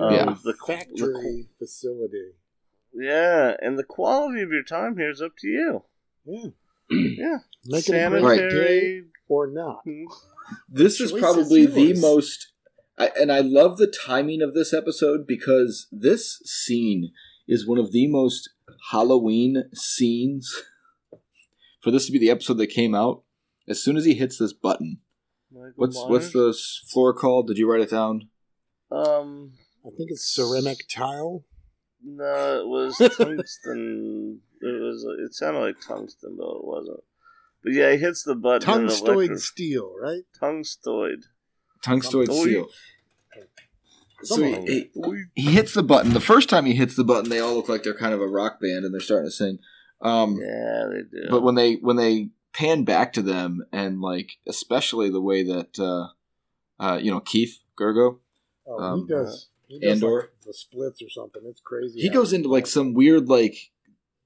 [0.00, 0.36] Um, Yeah.
[0.44, 2.32] the, factory facility.
[2.94, 5.82] yeah, and the quality of your time here is up to you.
[6.24, 6.50] Yeah.
[6.90, 7.38] Yeah.
[7.64, 8.50] Make it a great Sanitary
[9.00, 9.82] day or not.
[10.68, 12.52] this is probably is the most
[12.96, 17.10] I, and i love the timing of this episode because this scene
[17.48, 18.50] is one of the most
[18.92, 20.62] halloween scenes
[21.82, 23.22] for this to be the episode that came out
[23.68, 25.00] as soon as he hits this button
[25.50, 26.08] Michael what's Myers?
[26.08, 26.56] what's the
[26.92, 28.28] floor called did you write it down
[28.90, 29.52] Um,
[29.84, 31.44] I think it's ceramic tile.
[32.04, 34.40] no, it was tungsten.
[34.60, 35.04] It was.
[35.24, 37.00] It sounded like tungsten, though it wasn't.
[37.62, 38.66] But yeah, he hits the button.
[38.66, 40.22] Tungstoid electro- steel, right?
[40.40, 41.22] Tungstoid.
[41.84, 42.68] tungstoid steel
[44.22, 44.66] so Come on.
[44.66, 47.54] he, he, he hits the button the first time he hits the button they all
[47.54, 49.58] look like they're kind of a rock band and they're starting to sing
[50.00, 51.26] um, Yeah, they do.
[51.30, 55.78] but when they when they pan back to them and like especially the way that
[55.78, 56.08] uh
[56.82, 58.18] uh you know Keef Girgo
[58.66, 59.48] Oh, Um, he does.
[59.68, 60.20] He does Andor.
[60.20, 61.42] like the splits or something.
[61.46, 62.00] It's crazy.
[62.00, 63.56] he goes into like some weird like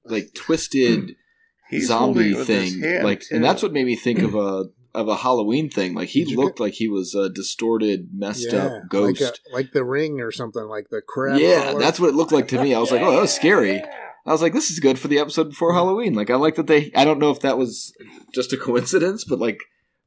[0.05, 1.15] like twisted
[1.69, 3.35] He's zombie holding it with his thing hand, like too.
[3.35, 6.31] and that's what made me think of a of a halloween thing like he Did
[6.31, 9.85] you looked like he was a distorted messed yeah, up ghost like, a, like the
[9.85, 11.39] ring or something, like the crab.
[11.39, 11.79] yeah crawler.
[11.79, 13.81] that's what it looked like to me i was like oh that was scary
[14.23, 16.13] I was like, this is good for the episode before Halloween.
[16.13, 16.91] Like, I like that they.
[16.95, 17.91] I don't know if that was
[18.35, 19.57] just a coincidence, but like,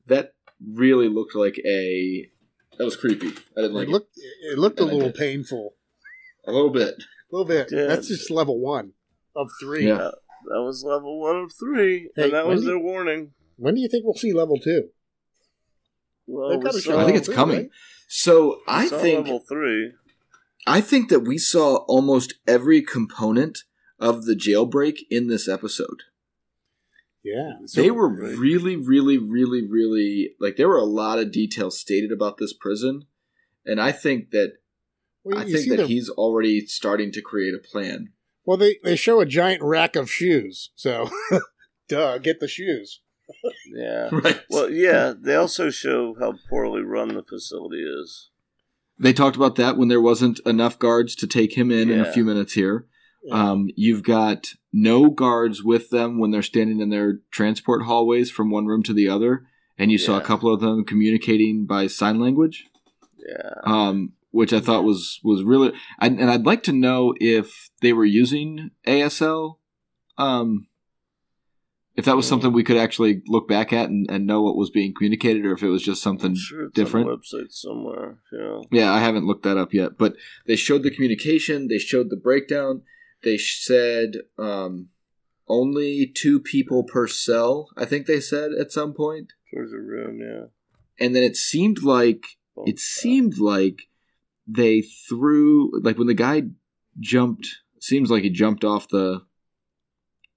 [0.07, 2.29] that really looked like a.
[2.79, 3.29] That was creepy.
[3.57, 3.93] I didn't like it it.
[3.93, 4.19] looked.
[4.53, 5.75] It looked a And I little painful.
[6.47, 6.95] A little bit.
[6.97, 7.69] A little bit.
[7.73, 7.87] Yeah.
[7.87, 8.93] That's just level one
[9.37, 9.87] of three.
[9.89, 10.11] Yeah.
[10.47, 13.33] That was level one of three, Hey, and that was their do warning.
[13.57, 14.89] When do you think we'll see level two?
[16.27, 17.57] Well, we saw- I think it's coming.
[17.57, 17.71] right?
[18.09, 19.93] So we I saw think level three.
[20.67, 23.61] I think that we saw almost every component
[23.99, 26.03] of the jailbreak in this episode.
[27.25, 27.53] Yeah.
[27.75, 28.37] they were Right.
[28.37, 33.07] really, really, really, really like there were a lot of details stated about this prison,
[33.65, 34.55] and I think that
[35.25, 38.13] Well, I think that the- he's already starting to create a plan.
[38.45, 40.71] Well, they they show a giant rack of shoes.
[40.75, 41.09] So,
[41.89, 43.01] duh, get the shoes.
[43.75, 44.09] Yeah.
[44.13, 44.41] Right.
[44.51, 45.15] Well, yeah.
[45.19, 48.29] They also show how poorly run the facility is.
[48.99, 52.13] They talked about that when there wasn't enough guards to take him in in a
[52.13, 52.87] few minutes here.
[53.31, 58.51] Um, you've got no guards with them when they're standing in their transport hallways from
[58.51, 59.47] one room to the other,
[59.79, 62.65] and you saw a couple of them communicating by sign language,
[63.19, 63.53] Yeah.
[63.65, 65.73] um, which I thought was was really.
[66.01, 69.59] And, and I'd like to know if they were using ASL,
[70.19, 70.67] um,
[71.97, 74.69] if that was something we could actually look back at and, and know what was
[74.71, 77.07] being communicated, or if it was just something sure different.
[77.07, 78.19] website somewhere.
[78.33, 78.57] Yeah.
[78.73, 80.15] Yeah, I haven't looked that up yet, but
[80.47, 82.83] they showed the communication, they showed the breakdown.
[83.25, 84.91] They said um,
[85.49, 89.33] only two people per cell, I think they said at some point.
[89.53, 90.21] Towards the room.
[90.21, 90.47] Yeah.
[91.05, 93.83] And then it seemed like Bump it seemed like
[94.47, 96.43] they threw like when the guy
[97.01, 97.49] jumped
[97.81, 99.23] seems like he jumped off the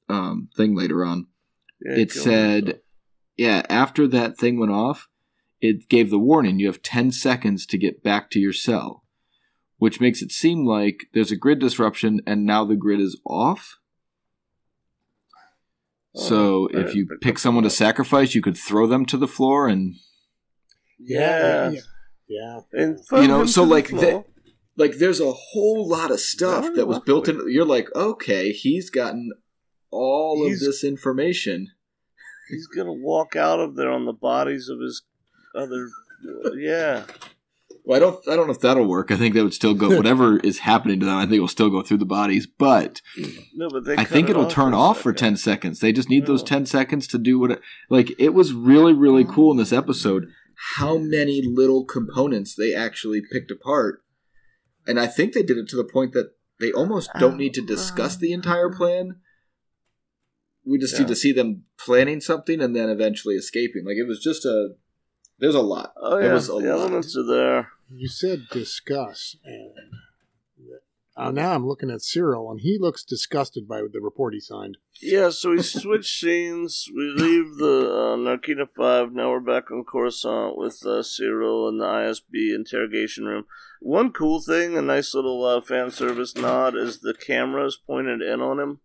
[0.09, 1.27] um, thing later on.
[1.81, 2.81] Yeah, it said himself.
[3.37, 5.07] yeah, after that thing went off,
[5.61, 9.03] it gave the warning you have 10 seconds to get back to your cell,
[9.77, 13.77] which makes it seem like there's a grid disruption and now the grid is off.
[16.15, 16.37] Oh, so
[16.73, 19.67] Oh, I if you pick someone to sacrifice, you could throw them to the floor
[19.67, 19.95] and
[20.99, 21.69] Yeah.
[21.71, 21.79] Yeah.
[22.27, 22.59] Yeah.
[22.73, 24.25] And You know, so to the like the-
[24.75, 28.51] like there's a whole lot of stuff Very that was built in you're like, okay,
[28.51, 29.31] he's gotten
[29.91, 31.67] all He's- of this information.
[32.49, 35.03] he's gonna walk out of there on the bodies of his
[35.55, 35.89] other.
[36.57, 37.05] Yeah.
[37.87, 39.11] Well, I don't I don't know if that'll work.
[39.11, 41.47] I think that would still go whatever is happening to them, I think it will
[41.47, 43.01] still go through the bodies, but
[43.55, 43.95] No, but they.
[43.95, 45.79] I think it it'll turn a off for 10 seconds.
[45.79, 49.23] They just need those 10 seconds to do what it, like it was really really
[49.23, 50.27] cool in this episode
[50.75, 54.01] how many little components they actually picked apart.
[54.85, 57.53] And I think they did it to the point that they almost don't oh, need
[57.53, 59.17] to discuss the entire plan.
[60.65, 63.85] We just need to see them planning something and then eventually escaping.
[63.85, 64.71] Like it was just a
[65.39, 65.93] there's a lot.
[65.95, 66.65] Oh It yeah, was a the lot.
[66.65, 67.71] elements are there.
[67.89, 69.71] You said discuss, and
[71.15, 74.77] uh, now I'm looking at Syril, and he looks disgusted by the report he signed.
[75.01, 76.89] Yeah, so we switch scenes.
[76.93, 79.13] We leave the uh, Narkina Five.
[79.13, 83.45] Now we're back on Coruscant with uh, Syril in the ISB interrogation room.
[83.81, 88.41] One cool thing, a nice little uh, fan service nod, is the cameras pointed in
[88.41, 88.79] on him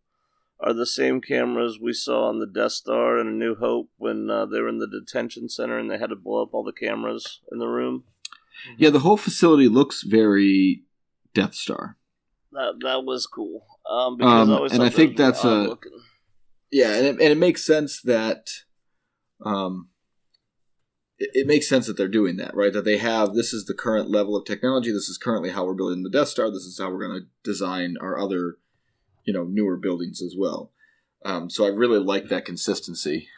[0.63, 4.31] are the same cameras we saw on the Death Star in A New Hope when
[4.31, 6.73] uh, they were in the detention center and they had to blow up all the
[6.73, 8.05] cameras in the room.
[8.77, 10.83] Yeah, the whole facility looks very
[11.35, 11.97] Death Star.
[12.53, 13.67] That that was cool.
[13.91, 15.93] Um, because Um, I always and I think that's a- looking.
[16.71, 18.49] Yeah, and it, and it makes sense that,
[19.45, 19.89] um,
[21.19, 22.73] it, it makes sense that they're doing that, right?
[22.73, 24.91] That they have this is the current level of technology.
[24.91, 26.51] This is currently how we're building the Death Star.
[26.51, 28.57] This is how we're going to design our other,
[29.25, 30.73] you know, newer buildings as well.
[31.25, 33.29] Um, so I really like that consistency.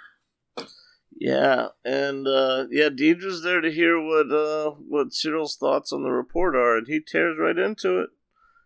[1.16, 6.10] Yeah, and uh, yeah, Deidre's there to hear what uh, what Syril's thoughts on the
[6.10, 8.10] report are, and he tears right into it.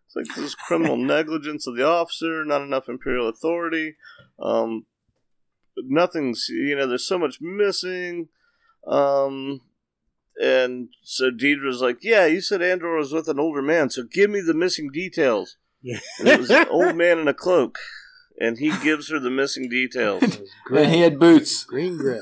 [0.06, 3.96] It's like this criminal negligence of the officer, not enough imperial authority,
[4.40, 4.86] um,
[5.76, 6.86] nothing's you know.
[6.86, 8.28] There's so much missing,
[8.86, 9.60] um,
[10.42, 14.30] and so Deidre's like, "Yeah, you said Andor was with an older man, so give
[14.30, 16.00] me the missing details." Yeah.
[16.18, 17.78] And it was an old man in a cloak,
[18.40, 20.22] and he gives her the missing details.
[20.70, 21.64] And he had boots.
[21.64, 22.20] Green gray.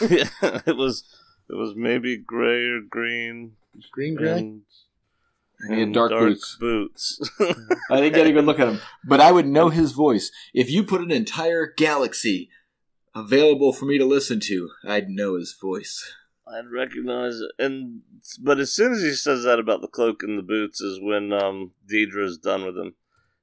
[0.00, 0.28] Yeah,
[0.66, 1.04] it was
[1.48, 3.52] it was maybe gray or green.
[3.92, 4.38] Green gray.
[4.38, 4.62] And,
[5.68, 6.56] He had and dark boots.
[6.58, 7.30] boots.
[7.90, 10.70] I didn't get a good look at him, but I would know his voice if
[10.70, 12.50] you put an entire galaxy
[13.14, 14.70] available for me to listen to.
[14.86, 16.12] I'd know his voice.
[16.48, 18.02] I'd recognize it, and
[18.40, 21.32] but as soon as he says that about the cloak and the boots is when
[21.32, 22.94] um, Dedra's done with him,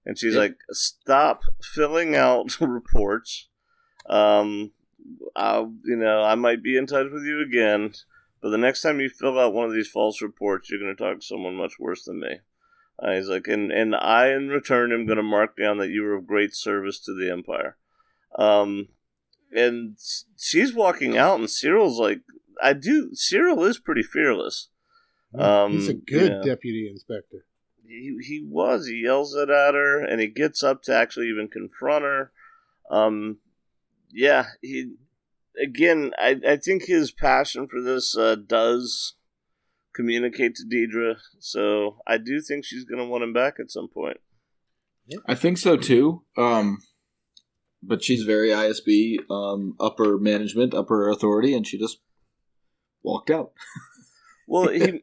[0.06, 0.40] and she's Yeah.
[0.42, 3.50] like, "Stop filling out reports.
[4.08, 4.72] Um,
[5.36, 7.94] I'll, you know, I might be in touch with you again,
[8.42, 11.02] but the next time you fill out one of these false reports, you're going to
[11.02, 12.40] talk to someone much worse than me."
[13.02, 16.04] Uh, he's like, and and I in return am going to mark down that you
[16.04, 17.78] were of great service to the Empire.
[18.38, 18.90] Um,
[19.52, 19.98] and
[20.38, 22.22] she's walking out, and Syril's like,
[22.62, 23.12] I do.
[23.14, 24.70] Syril is pretty fearless.
[25.38, 26.42] Um, He's a good yeah.
[26.44, 27.46] deputy inspector.
[27.86, 28.88] He he was.
[28.88, 32.32] He yells it at her, and he gets up to actually even confront her.
[32.90, 33.38] Um,
[34.14, 34.46] yeah.
[34.62, 34.94] He
[35.62, 36.12] again.
[36.18, 39.16] I I think his passion for this uh, does
[39.94, 41.18] communicate to Dedra.
[41.40, 44.18] So I do think she's going to want him back at some point.
[45.28, 46.24] I think so too.
[46.38, 46.80] Um,
[47.82, 52.00] but she's very ISB, um, upper management, upper authority, and she just
[53.02, 53.52] walked out.
[54.46, 55.02] Well, he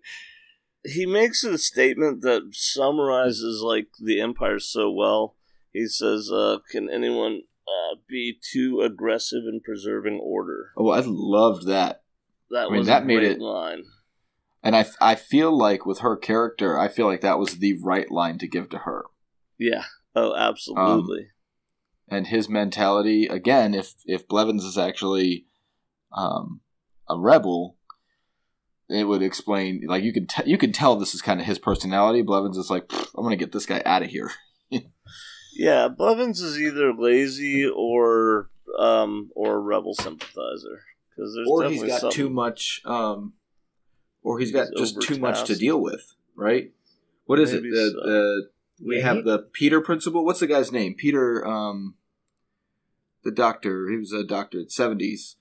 [0.85, 5.35] he makes a statement that summarizes like the empire so well.
[5.73, 11.67] He says, uh, "Can anyone uh, be too aggressive in preserving order?" Oh, I loved
[11.67, 12.03] that,
[12.51, 13.85] That I mean, was that a made great it- line.
[14.63, 18.11] and I I feel like with her character, I feel like that was the right
[18.11, 19.05] line to give to her.
[19.59, 19.85] Yeah.
[20.17, 21.29] Oh, absolutely.
[22.09, 25.47] and his mentality again if if blevins is actually
[26.13, 26.61] um
[27.09, 27.77] a rebel
[28.89, 31.61] it would explain like you can t- you can tell this is kind of his
[31.61, 34.33] personality blevins is like i'm gonna get this guy out of here
[35.53, 41.81] yeah, Blevins is either lazy or um or a rebel sympathizer because there's or he's
[41.81, 43.33] definitely got something- too much um
[44.23, 46.73] or he's got He's just too much to deal with right?
[47.27, 48.09] What is Maybe it the, so.
[48.09, 48.51] the
[48.87, 50.25] we Yeah, have he- the peter principle?
[50.25, 50.95] What's the guy's name?
[50.97, 51.97] Peter um
[53.23, 53.89] the doctor.
[53.91, 55.37] He was a doctor in 70s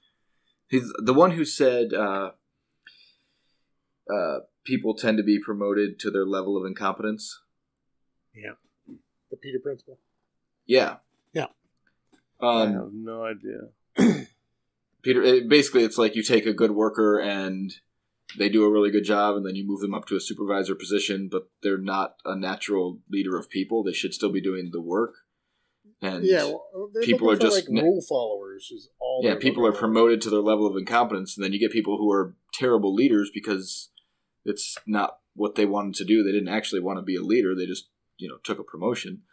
[0.68, 2.32] he's the one who said uh
[4.12, 7.42] uh people tend to be promoted to their level of incompetence
[9.32, 9.98] The Peter Principle.
[10.66, 10.98] yeah
[11.34, 11.48] Yeah.
[12.42, 13.70] I um have no idea.
[15.02, 17.74] Peter, it, basically, it's like you take a good worker and
[18.38, 20.76] they do a really good job, and then you move them up to a supervisor
[20.76, 23.84] position, but they're not a natural leader of people.
[23.84, 25.16] They should still be doing the work.
[26.02, 28.72] And Yeah, well, people are just like rule followers.
[28.74, 29.22] Is all.
[29.24, 29.88] yeah, people are looking for.
[29.88, 33.32] promoted to their level of incompetence, and then you get people who are terrible leaders
[33.34, 33.90] because
[34.46, 36.24] it's not what they wanted to do.
[36.24, 37.56] They didn't actually want to be a leader.
[37.56, 37.90] They just
[38.20, 39.24] you know took a promotion,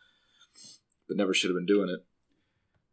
[1.08, 2.00] but never should have been doing it.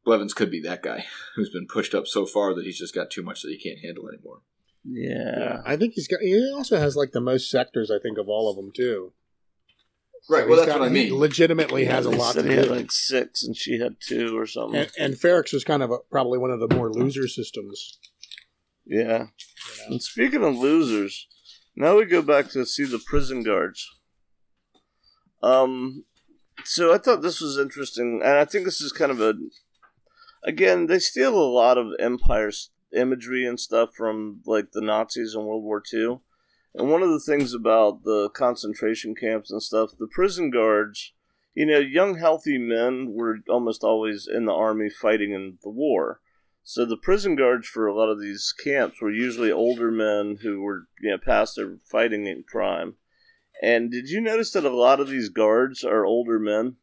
[0.06, 3.10] Blevins could be that guy who's been pushed up so far that he's just got
[3.10, 4.42] too much that he can't handle anymore.
[4.86, 5.40] Yeah.
[5.40, 6.20] Yeah, I think he's got.
[6.22, 7.90] He also has like the most sectors.
[7.90, 9.14] I think of all of them too.
[10.30, 10.44] Right.
[10.44, 11.16] So Well, he's that's got- what I he mean.
[11.20, 12.62] legitimately has a lot said to he do.
[12.62, 14.80] had like six, and she had two or something.
[14.82, 17.98] and, and Ferrix was kind of a, probably one of the more loser systems.
[18.86, 18.98] yeah.
[19.00, 19.28] You know?
[19.88, 21.28] And speaking of losers,
[21.78, 23.90] now we go back to see the prison guards.
[25.44, 26.06] Um,
[26.64, 29.34] so I thought this was interesting, and I think this is kind of a.
[30.46, 35.46] Again, they steal a lot of Empire's imagery and stuff from like the Nazis in
[35.46, 36.20] World War II.
[36.76, 41.14] And one of the things about the concentration camps and stuff, the prison guards,
[41.54, 46.20] you know, young healthy men were almost always in the army fighting in the war.
[46.64, 50.62] So the prison guards for a lot of these camps were usually older men who
[50.62, 52.96] were you know past their fighting in prime.
[53.64, 56.76] And did you notice that a lot of these guards are older men?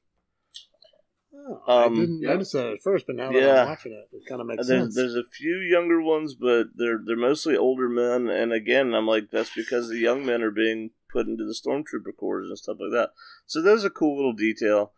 [1.34, 2.28] Oh, Um, I didn't yeah.
[2.30, 3.62] notice that at first, but now that Yeah.
[3.62, 4.94] I'm watching it, it kind of makes There's sense.
[4.94, 8.28] there's a few younger ones, but they're they're mostly older men.
[8.28, 12.16] And again, I'm like that's because the young men are being put into the stormtrooper
[12.16, 13.10] corps and stuff like that.
[13.46, 14.92] So there's a cool little detail.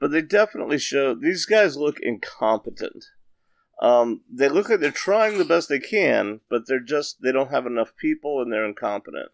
[0.00, 3.04] But they definitely show these guys look incompetent.
[3.82, 7.50] Um, they look like they're trying the best they can, but they're just they don't
[7.50, 9.30] have enough people and they're incompetent.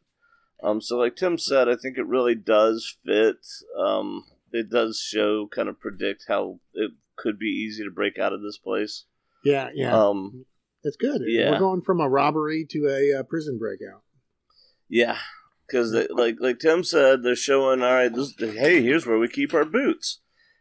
[0.64, 3.36] Um, so like Tim said, I think it really does fit.
[3.78, 8.32] Um, it does show kind of predict how it could be easy to break out
[8.32, 9.04] of this place.
[9.44, 9.94] yeah, yeah.
[9.94, 10.46] Um,
[10.82, 11.22] It's good.
[11.26, 11.50] Yeah.
[11.52, 14.02] We're going from a robbery to a uh, prison breakout.
[14.88, 15.18] Yeah,
[15.66, 18.14] because like like Tim said, they're showing all right.
[18.14, 20.20] This, hey, here's where we keep our boots,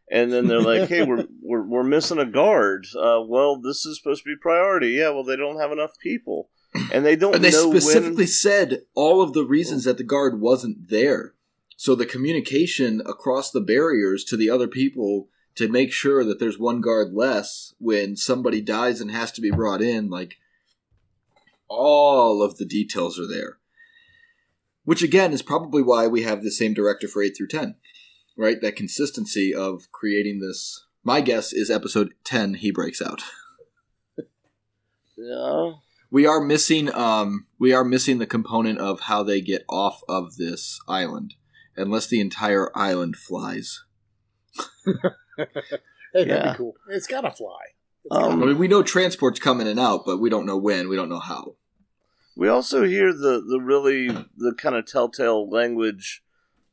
[0.10, 2.86] and then they're like, hey, we're we're we're missing a guard.
[2.98, 4.92] Uh, well, this is supposed to be priority.
[4.92, 6.50] Yeah, well, they don't have enough people,
[6.92, 8.28] and they don't And they specifically when.
[8.28, 11.34] said all of the reasons that the guard wasn't there.
[11.78, 16.58] So the communication across the barriers to the other people to make sure that there's
[16.58, 20.38] one guard less when somebody dies and has to be brought in, like
[21.68, 23.58] all of the details are there.
[24.86, 27.76] Which again is probably why we have the same director for 8 through 10.
[28.38, 28.60] Right?
[28.62, 30.86] That consistency of creating this.
[31.04, 33.22] My guess is episode 10 he breaks out.
[35.16, 35.74] Yeah,
[36.14, 40.36] We are missing um we are missing the component of how they get off of
[40.38, 41.34] this island.
[41.76, 43.84] Unless the entire island flies.
[46.16, 46.52] Hey, that'd Yeah.
[46.52, 46.76] be cool.
[46.90, 47.58] It's gotta fly.
[48.06, 50.58] It's Um, I mean we know transport's come in and out, but we don't know
[50.58, 51.56] when, we don't know how.
[52.36, 54.08] we also hear the the really
[54.38, 56.24] the kind of telltale language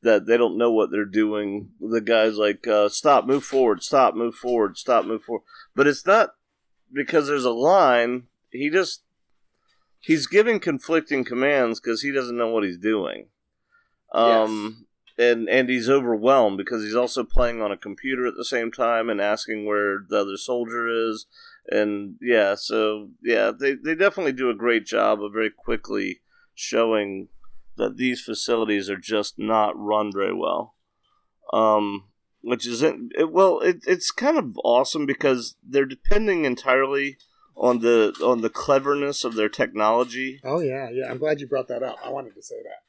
[0.02, 1.70] that they don't know what they're doing.
[1.80, 5.44] The guys like uh, stop, move forward, stop, move forward, stop, move forward.
[5.74, 6.34] But it's not
[6.92, 8.24] because there's a line.
[8.50, 9.02] He just
[10.00, 13.28] he's giving conflicting commands because he doesn't know what he's doing.
[14.12, 14.86] Um,
[15.18, 19.08] and and he's overwhelmed because he's also playing on a computer at the same time
[19.08, 21.26] and asking where the other soldier is.
[21.68, 26.22] And yeah, so yeah, they they definitely do a great job of very quickly
[26.54, 27.28] showing
[27.76, 30.74] that these facilities are just not run very well.
[31.52, 32.04] Um,
[32.42, 37.18] which is it, it, well, it, it's kind of awesome because they're depending entirely
[37.56, 40.40] on the on the cleverness of their technology.
[40.44, 41.10] Oh yeah, yeah.
[41.10, 41.96] I'm glad you brought that up.
[42.04, 42.82] I wanted to say that.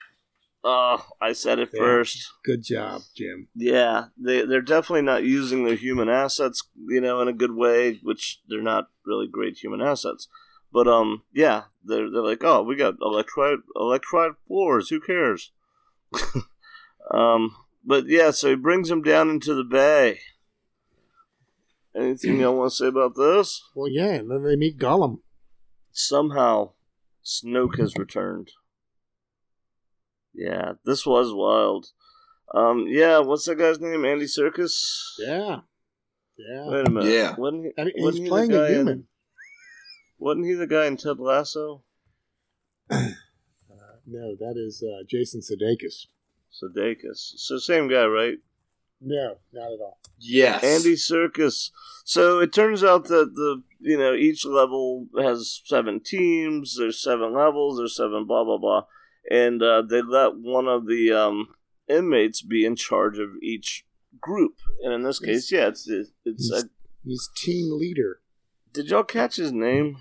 [0.64, 1.80] Oh, I said it Yeah.
[1.80, 2.30] first.
[2.46, 3.48] Good job, Jim.
[3.56, 8.00] Yeah, they they're definitely not using their human assets, you know, in a good way,
[8.04, 10.28] which they're not really great human assets.
[10.72, 14.90] But um, yeah, they're they're like, oh, we got electrified electrified floors.
[14.90, 15.52] Who cares?
[17.12, 20.20] um, but yeah, so he brings him down into the bay.
[21.96, 23.62] Anything y'all want to say about this?
[23.76, 25.18] Well, yeah, and then they meet Gollum.
[25.92, 26.72] Somehow,
[27.26, 28.52] Snoke has returned.
[30.34, 31.88] Yeah, this was wild.
[32.54, 34.06] Um, yeah, what's that guy's name?
[34.06, 34.74] Andy Serkis.
[35.20, 35.60] Yeah,
[36.38, 36.68] yeah.
[36.68, 37.12] Wait a minute.
[37.14, 37.36] Yeah.
[37.38, 39.04] Wasn't he, And he- wasn't he's he playing the a guy in-
[40.18, 41.84] wasn't he the guy in Ted Lasso?
[44.08, 46.08] No, that is uh, Jason Sudeikis.
[46.52, 47.34] Sudeikis.
[47.38, 48.40] So same guy, right?
[49.04, 49.98] No, not at all.
[50.20, 50.64] Yes.
[50.64, 51.72] Andy Serkis.
[52.06, 56.76] So it turns out that the you know each level has seven teams.
[56.78, 57.78] There's seven levels.
[57.80, 58.84] There's seven blah blah blah,
[59.30, 61.48] and uh, they let one of the um,
[61.90, 63.86] inmates be in charge of each
[64.20, 64.54] group.
[64.84, 66.12] And in this case, yeah, it's it's.
[66.26, 66.68] it's He's- uh,
[67.04, 68.20] He's team leader.
[68.72, 69.98] did y'all catch his name?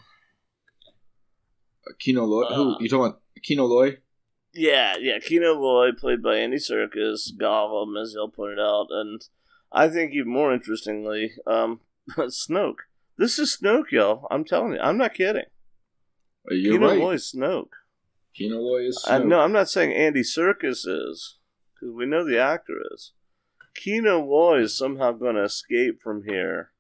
[1.98, 2.42] Kino Loy.
[2.44, 3.20] Uh, Who you talking about?
[3.42, 3.96] Kino Loy?
[4.52, 9.22] Yeah, yeah, Kino Loy, played by Andy Serkis, Gollum, as y'all pointed out, and
[9.70, 11.80] I think even more interestingly, um,
[12.18, 12.80] Snoke.
[13.16, 14.26] This is Snoke, y'all.
[14.30, 15.44] I'm telling you, I'm not kidding.
[16.48, 16.98] You're Kino right.
[16.98, 17.70] Loy's Snoke.
[18.34, 19.04] Kino Loy is.
[19.06, 19.26] I, Snoke.
[19.26, 21.38] no, I'm not saying Andy Serkis is,
[21.74, 23.12] because we know the actor is.
[23.76, 26.72] Kino Loy is somehow going to escape from here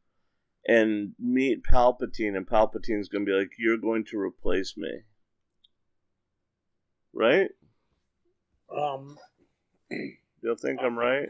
[0.66, 5.02] and meet Palpatine, and Palpatine's going to be like, "You're going to replace me."
[7.12, 7.50] Right?
[8.76, 9.16] Um,
[10.42, 11.28] You'll think I'm right?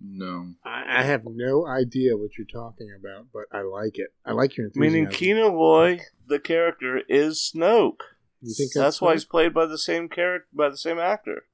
[0.00, 0.54] No.
[0.64, 4.08] I, I have no idea what you're talking about, but I like it.
[4.24, 4.92] I like your enthusiasm.
[4.92, 8.00] Meaning Kino Loy, the character, is Snoke.
[8.42, 11.44] You think that's, that's, why he's played by the same character by the same actor.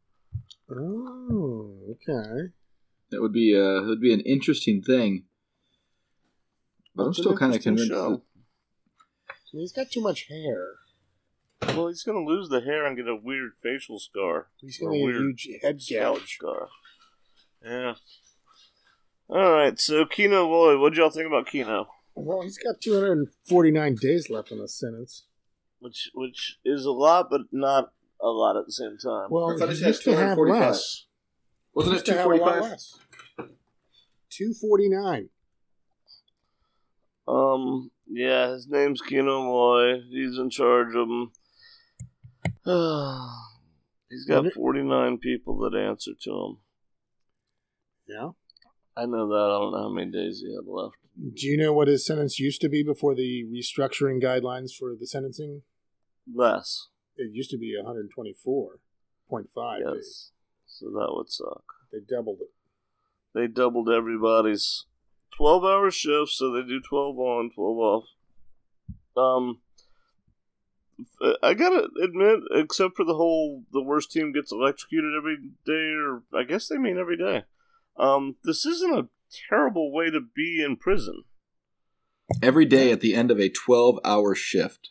[0.69, 2.51] Oh, okay.
[3.11, 5.25] That would be uh, that would be an interesting thing.
[6.97, 7.93] But I'm still kind of interesting convinced.
[7.93, 8.23] That,
[9.53, 10.80] He's got too much hair.
[11.63, 14.49] Well, he's gonna lose the hair and get a weird facial scar.
[14.57, 16.35] He's Or going to get a weird huge head scalp gouge.
[16.37, 16.69] scar.
[17.65, 17.95] Yeah.
[19.29, 19.79] All right.
[19.79, 21.87] So Kino Loy, what'd y'all think about Kino?
[22.15, 25.25] Well, he's got 249 days left on his sentence.
[25.81, 29.29] Which which is a lot, but not a lot at the same time.
[29.31, 30.71] Well, I thought he he said used to have 245.
[30.71, 31.07] less.
[31.75, 32.71] wasn't it Used to have a lot 245?
[32.71, 32.99] less.
[34.31, 35.29] 249.
[37.29, 37.91] Um.
[38.13, 40.01] Yeah, his name's Kino Loy.
[40.11, 41.31] He's in charge of him.
[44.11, 44.53] He's got Mhm.
[44.53, 46.57] 49 people that answer to him.
[48.09, 48.31] Yeah.
[48.97, 49.35] I know that.
[49.35, 50.97] I don't know how many days he had left.
[51.17, 55.07] Do you know what his sentence used to be before the restructuring guidelines for the
[55.07, 55.63] sentencing?
[56.33, 56.89] Less.
[57.17, 59.87] It used to be 124.5 days.
[59.97, 60.33] Yes.
[60.67, 61.65] So that would suck.
[61.93, 62.51] They doubled it.
[63.35, 64.87] They doubled everybody's
[65.37, 68.09] 12 hour shifts, so they do 12 on, 12 off.
[69.17, 69.61] Um,
[71.43, 76.23] I gotta admit, except for the whole the worst team gets electrocuted every day, or
[76.33, 77.45] I guess they mean every day.
[77.97, 79.09] Um, this isn't a
[79.49, 81.25] terrible way to be in prison.
[82.43, 84.91] Every day at the end of a 12 hour shift.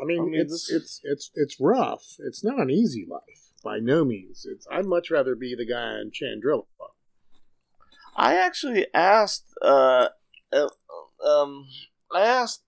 [0.00, 2.16] I mean, I mean, it's this- it's it's it's rough.
[2.18, 4.46] It's not an easy life by no means.
[4.48, 6.64] It's I'd much rather be the guy in Chandrila.
[8.18, 10.08] I actually asked, uh,
[10.50, 10.68] uh,
[11.22, 11.66] um,
[12.10, 12.62] I asked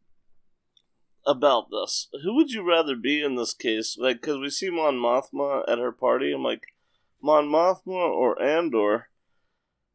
[1.28, 2.08] about this.
[2.24, 3.96] Who would you rather be in this case?
[3.98, 6.32] Like, because we see Mon Mothma at her party.
[6.32, 6.62] I'm like,
[7.22, 9.08] Mon Mothma or Andor?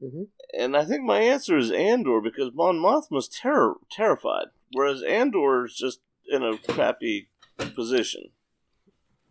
[0.02, 0.28] Mhm.
[0.58, 5.76] And I think my answer is Andor because Mon Mothma's terror terrified, whereas Andor is
[5.76, 7.30] just in a crappy
[7.76, 8.32] position.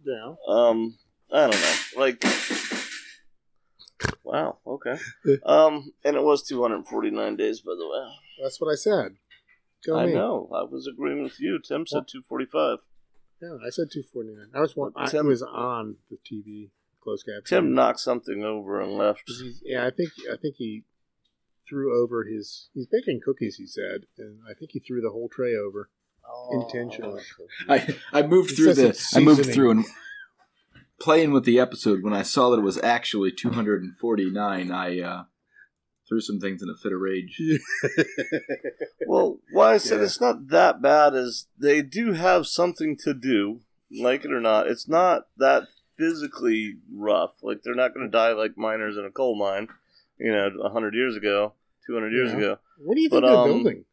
[0.05, 0.35] Yeah.
[0.49, 0.99] Um,
[1.31, 2.01] I don't know.
[2.01, 2.25] Like,
[4.25, 4.59] wow.
[4.67, 4.99] Okay.
[5.45, 8.13] Um, and it was 249 days, by the way.
[8.43, 9.17] That's what I said.
[9.87, 10.15] Go I me.
[10.15, 10.49] know.
[10.55, 11.59] I was agreeing with you.
[11.59, 12.79] Tim said 245.
[13.41, 14.51] Yeah, I said two forty nine.
[14.55, 14.93] I was one.
[14.95, 16.71] I Tim- was on the TV
[17.03, 17.43] closed caption.
[17.65, 19.25] Tim knocked something over and left.
[19.65, 20.85] Yeah, I think I think he
[21.69, 22.69] threw over his.
[22.73, 23.57] He's baking cookies.
[23.57, 25.91] He said, and I think he threw the whole tray over
[26.53, 27.21] intentionally.
[27.69, 29.85] I, I moved It through says the I moved through and
[31.01, 35.25] playing with the episode when I saw that it was actually 249 I uh,
[36.13, 37.41] threw some things in a fit of rage.
[39.07, 40.05] Well, why I said Yeah.
[40.05, 43.61] it's not that bad is they do have something to do,
[43.91, 44.69] like it or not.
[44.69, 45.65] It's not that
[45.99, 47.33] physically rough.
[47.43, 49.69] Like they're not going to die like miners in a coal mine,
[50.19, 51.55] you know, hundred years ago,
[51.87, 52.39] two hundred years Yeah.
[52.39, 52.59] ago.
[52.79, 53.85] what do you think But, they're um, building?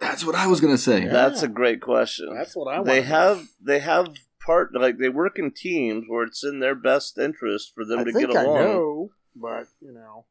[0.00, 1.02] That's what I was gonna say.
[1.04, 1.12] Yeah.
[1.12, 2.32] That's a great question.
[2.34, 2.86] That's what I want.
[2.86, 4.14] they have they have
[4.44, 8.04] part like they work in teams where it's in their best interest for them I
[8.04, 8.54] to think get I along.
[8.64, 10.26] know, but you know,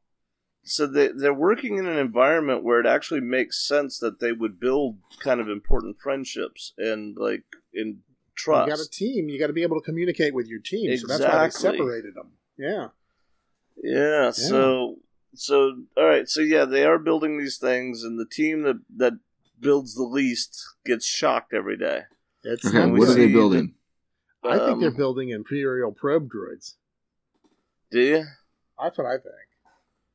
[0.68, 4.60] So they they're working in an environment where it actually makes sense that they would
[4.60, 8.00] build kind of important friendships and like in
[8.34, 8.68] trust.
[8.68, 9.28] you got a team.
[9.28, 10.96] You got to be able to communicate with your team.
[10.96, 11.78] So that's why they Exactly.
[11.78, 12.32] separated them.
[12.56, 12.88] Yeah.
[13.82, 14.96] Yeah, so
[15.34, 19.12] so all right, so yeah, they are building these things and the team that that
[19.60, 22.02] builds the least gets shocked every day.
[22.42, 23.16] It's Okay, what are good.
[23.16, 23.74] they see building?
[24.44, 26.74] I think they're Um, building Imperial probe droids.
[27.90, 28.24] Do you?
[28.82, 29.47] That's what I think.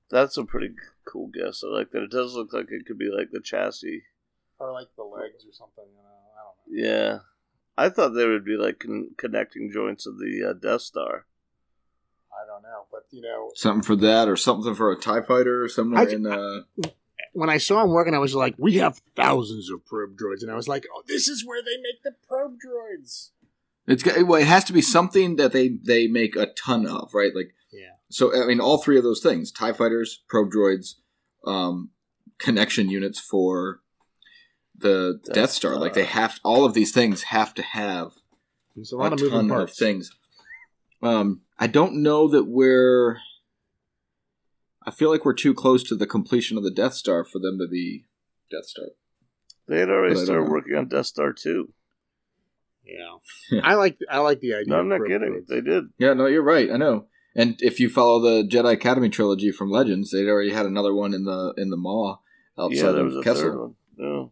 [0.09, 0.69] That's a pretty
[1.05, 1.63] cool guess.
[1.63, 2.03] I like that.
[2.03, 4.03] It does look like it could be like the chassis.
[4.59, 5.85] Or like the legs or something.
[5.89, 7.09] You know, I don't know.
[7.11, 7.19] Yeah.
[7.77, 11.25] I thought they would be like con- connecting joints of the uh, Death Star.
[12.31, 15.63] I don't know, but you know, Something for that, or something for a Tie Fighter,
[15.63, 16.25] or something I- in.
[16.27, 16.61] Uh,
[17.33, 20.51] when I saw him working, I was like, "We have thousands of probe droids," and
[20.51, 23.29] I was like, "Oh, this is where they make the probe droids."
[23.87, 27.13] it's got, well, it has to be something that they they make a ton of,
[27.13, 27.31] right?
[27.35, 27.62] Like Yeah.
[28.13, 30.95] So I mean, all three of those things: Tie Fighters, probe droids,
[31.45, 31.89] um,
[32.37, 33.79] connection units for
[34.77, 35.71] the Death Death, Star.
[35.71, 35.81] Star.
[35.81, 38.11] Like they have all of these things have to have
[38.75, 39.79] There's a a, lot of moving ton of parts.
[39.79, 40.11] things.
[41.01, 43.17] Um, I don't know that we're.
[44.85, 47.57] I feel like we're too close to the completion of the Death Star for them
[47.57, 48.05] to be
[48.51, 48.85] Death Star.
[49.67, 51.73] They had already But I don't started working on Death Star 2.
[52.85, 54.73] Yeah, I like I like the idea.
[54.73, 55.19] No, I'm not kidding.
[55.21, 55.47] droids.
[55.47, 55.85] They did.
[55.97, 56.69] Yeah, no, you're right.
[56.69, 57.07] I know.
[57.35, 61.13] And if you follow the Jedi Academy trilogy from Legends, they'd already had another one
[61.13, 62.19] in the in the Maw
[62.57, 63.43] outside yeah, there was of a Kessel.
[63.43, 63.75] third one.
[63.97, 64.25] Yeah.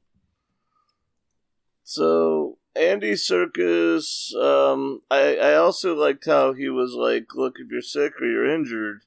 [1.83, 7.81] So Andy Serkis, um, I I also liked how he was like, "Look, if you're
[7.81, 9.01] sick or you're injured,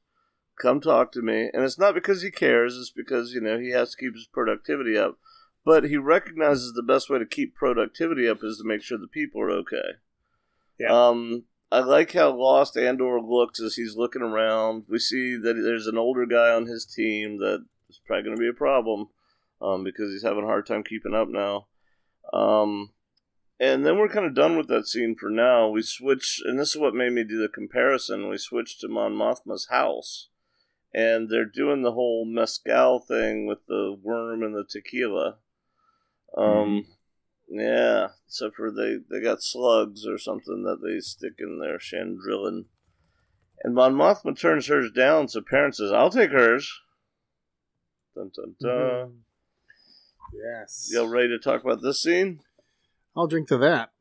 [0.61, 3.71] come talk to me." And it's not because he cares; it's because you know he
[3.71, 5.19] has to keep his productivity up.
[5.65, 9.07] But he recognizes the best way to keep productivity up is to make sure the
[9.07, 9.99] people are okay.
[10.79, 10.93] Yeah.
[10.93, 11.45] Um,
[11.75, 14.85] I like how lost Andor looks as he's looking around.
[14.89, 18.41] We see that there's an older guy on his team that is probably going to
[18.41, 19.09] be a problem
[19.61, 21.67] um, because he's having a hard time keeping up now.
[22.33, 22.91] Um,
[23.59, 25.69] and then we're kind of done with that scene for now.
[25.69, 28.29] We switch, and this is what made me do the comparison.
[28.29, 30.29] We switch to Mon Mothma's house,
[30.95, 35.39] and they're doing the whole mezcal thing with the worm and the tequila.
[36.39, 36.87] Um,
[37.49, 42.65] yeah, except for they they got slugs or something that they stick in their Chandrilan.
[43.63, 46.71] And Mon Mothma turns hers down, so Perrin says, "I'll take hers."
[48.15, 48.71] Dun dun dun.
[48.71, 49.13] Mhm.
[50.33, 50.91] Yes.
[50.93, 52.41] Y'all ready to talk about this scene?
[53.17, 53.93] I'll drink to that.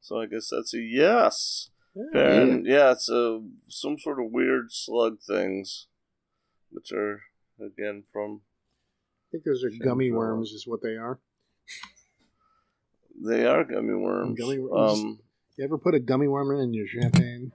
[0.00, 1.70] So I guess that's a yes.
[1.94, 2.20] Yeah.
[2.32, 5.86] And yeah, it's a, some sort of weird slug things,
[6.70, 7.22] which are
[7.60, 11.20] again from I think those are gummy worms, is what they are.
[13.22, 14.38] They are gummy worms.
[14.38, 15.00] Gummy worms.
[15.00, 15.18] Um,
[15.56, 17.52] You ever put a gummy worm in your champagne?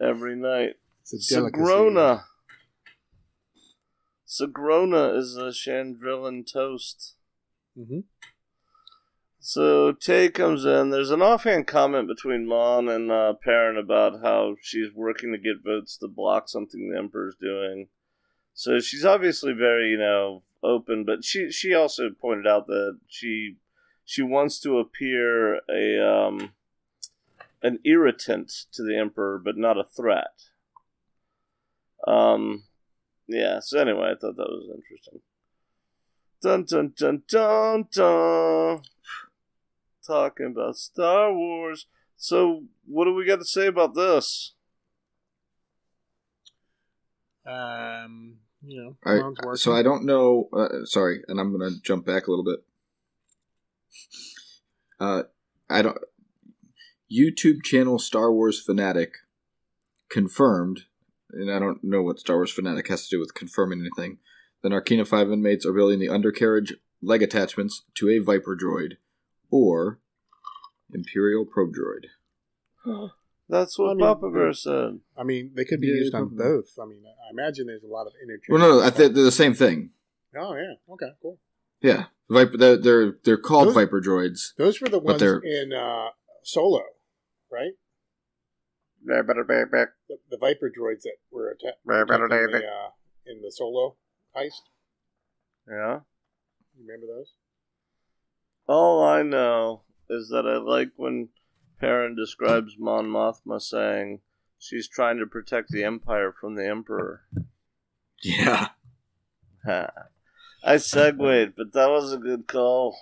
[0.00, 0.76] every night.
[1.02, 1.62] It's a delicacy.
[1.62, 2.22] Sagrona.
[4.26, 7.14] Sagrona is a Chandrilan toast.
[7.76, 8.00] hmm
[9.40, 10.90] So Tay comes in.
[10.90, 15.64] There's an offhand comment between Mon and uh, Perrin about how she's working to get
[15.64, 17.88] votes to block something the Emperor's doing.
[18.54, 21.04] So she's obviously very, you know, open.
[21.04, 23.56] But she she also pointed out that she
[24.10, 26.50] she wants to appear a um,
[27.62, 30.34] an irritant to the Emperor, but not a threat.
[32.08, 32.64] Um,
[33.28, 33.60] yeah.
[33.60, 35.20] So anyway, I thought that was interesting.
[36.42, 38.82] Dun dun dun dun dun.
[40.04, 41.86] Talking about Star Wars.
[42.16, 44.54] So, what do we got to say about this?
[47.46, 49.56] Um, you know, All Ron's right, working.
[49.58, 50.48] so I don't know.
[50.52, 52.64] Uh, sorry, and I'm going to jump back a little bit.
[54.98, 55.22] Uh,
[55.68, 55.98] I don't.
[57.10, 59.14] YouTube channel Star Wars Fanatic
[60.10, 60.82] confirmed,
[61.32, 64.18] and I don't know what Star Wars Fanatic has to do with confirming anything.
[64.62, 68.94] The Narkina 5 inmates are building the undercarriage leg attachments to a Viper droid
[69.50, 69.98] or
[70.92, 72.06] Imperial probe droid.
[73.48, 75.00] That's what I mean, Papa Bear said.
[75.16, 76.44] I mean, they could be Yeah, used on probably.
[76.44, 76.68] both.
[76.80, 78.46] I mean, I imagine there's a lot of interchange.
[78.50, 79.90] Well, no, no, I think they're the same thing.
[80.38, 81.38] Oh yeah, okay, cool.
[81.82, 82.56] Yeah, Viper.
[82.56, 84.54] They're they're, they're called Those- Viper droids.
[84.56, 86.08] Those were the But ones they're- in uh,
[86.44, 86.82] Solo,
[87.50, 87.72] right?
[89.02, 89.94] Bear, better, bear, bear.
[90.08, 92.90] The, the Viper droids that were atta- Bear, attacked in the, uh,
[93.26, 93.96] in the Solo
[94.36, 94.62] heist.
[95.68, 96.00] Yeah.
[96.76, 97.32] You remember those?
[98.66, 101.28] All I know is that I like when
[101.80, 104.20] Perrin describes Mon Mothma saying
[104.58, 107.22] she's trying to protect the Empire from the Emperor.
[108.22, 108.68] Yeah.
[110.62, 112.96] I segued, but that was a good call.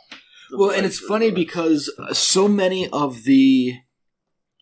[0.51, 3.79] The Well, and it's funny because uh, so many of the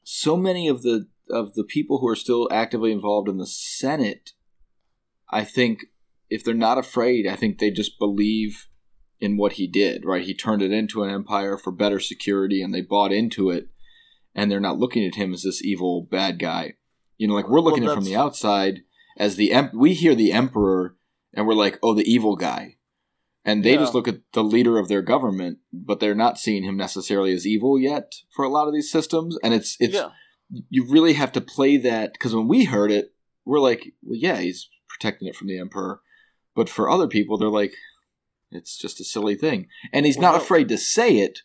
[0.03, 4.33] so many of the of the people who are still actively involved in the Senate,
[5.31, 5.87] I think
[6.31, 8.69] if they're not afraid, I think they just believe
[9.21, 10.23] in what he did, right?
[10.23, 13.69] He turned it into an empire for better security and they bought into it
[14.35, 16.75] and they're not looking at him as this evil bad guy.
[17.17, 18.83] You know, like we're looking Well, at it from the outside
[19.17, 20.97] as the em- we hear the emperor
[21.33, 22.76] and we're like, "Oh, the evil guy."
[23.47, 23.79] And they Yeah.
[23.79, 27.47] just look at the leader of their government, but they're not seeing him necessarily as
[27.47, 29.39] evil yet for a lot of these systems.
[29.43, 30.11] And it's it's yeah,
[30.69, 33.15] you really have to play that because when we heard it,
[33.45, 36.01] we're like, well, yeah, he's protecting it from the emperor.
[36.57, 37.75] But for other people, they're like,
[38.51, 41.41] it's just a silly thing, and he's Well, not afraid to say it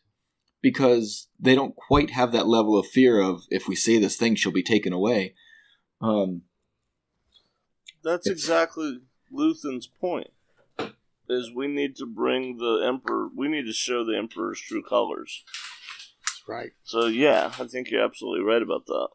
[0.61, 4.35] because they don't quite have that level of fear of if we say this thing,
[4.35, 5.35] she'll be taken away.
[5.99, 6.43] Um,
[8.03, 8.99] that's exactly
[9.31, 10.31] Luthen's point.
[11.31, 13.29] Is we need to bring the Emperor.
[13.35, 15.43] We need to show the Emperor's true colors.
[16.25, 16.71] That's right.
[16.83, 19.09] So yeah, I think you're absolutely right about that.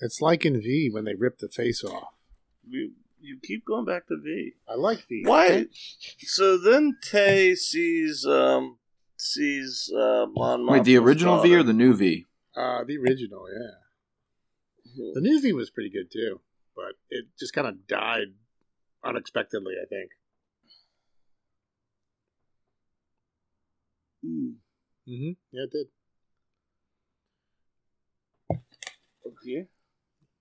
[0.00, 2.14] It's like in V when they ripped the face off.
[2.68, 4.54] You you keep going back to V.
[4.68, 5.22] I like V.
[5.24, 5.66] Why?
[6.18, 8.78] So then Tay sees um
[9.16, 12.26] sees uh Mon wait, the Mothma's original V or the new V?
[12.56, 15.12] Uh, the original, yeah.
[15.14, 16.40] The new V was pretty good too,
[16.74, 18.34] but it just kind of died
[19.04, 19.74] unexpectedly.
[19.80, 20.10] I think.
[24.24, 24.50] Hmm,
[25.08, 25.30] Mm-hmm.
[25.50, 25.86] Yeah, it did.
[29.26, 29.66] Okay.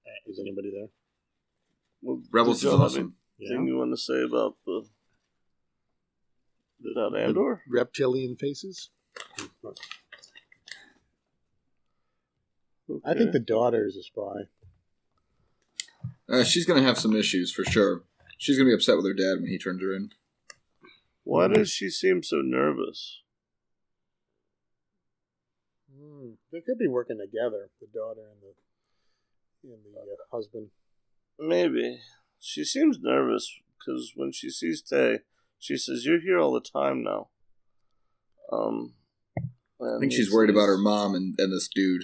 [0.06, 0.88] Uh, Is anybody there?
[2.04, 3.16] Well, Rebels is y'all have awesome.
[3.40, 4.86] Anything you want to say about the
[6.92, 7.62] about Andor?
[7.68, 8.90] Reptilian faces.
[13.06, 14.50] I think the daughter is a spy.
[16.30, 18.04] Uh, she's gonna have some issues for sure.
[18.38, 20.12] She's gonna be upset with her dad when he turns her in.
[21.24, 23.22] Why does she seem so nervous?
[26.12, 30.70] Mm, they could be working together, the daughter and the and the uh, husband.
[31.40, 32.00] Maybe
[32.40, 35.20] she seems nervous because when she sees Tay,
[35.60, 37.30] she says, "You're here all the time now."
[38.52, 38.94] Um,
[39.82, 42.04] I think she's worried about her mom and, and this dude.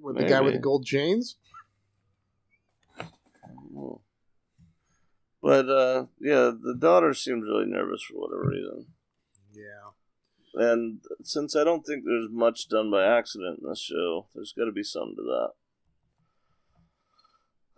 [0.00, 1.36] With the guy with the gold chains.
[5.42, 8.86] But uh, yeah, the daughter seems really nervous for whatever reason.
[9.52, 9.90] Yeah.
[10.54, 14.66] And since I don't think there's much done by accident in this show, there's got
[14.66, 15.52] to be some to that.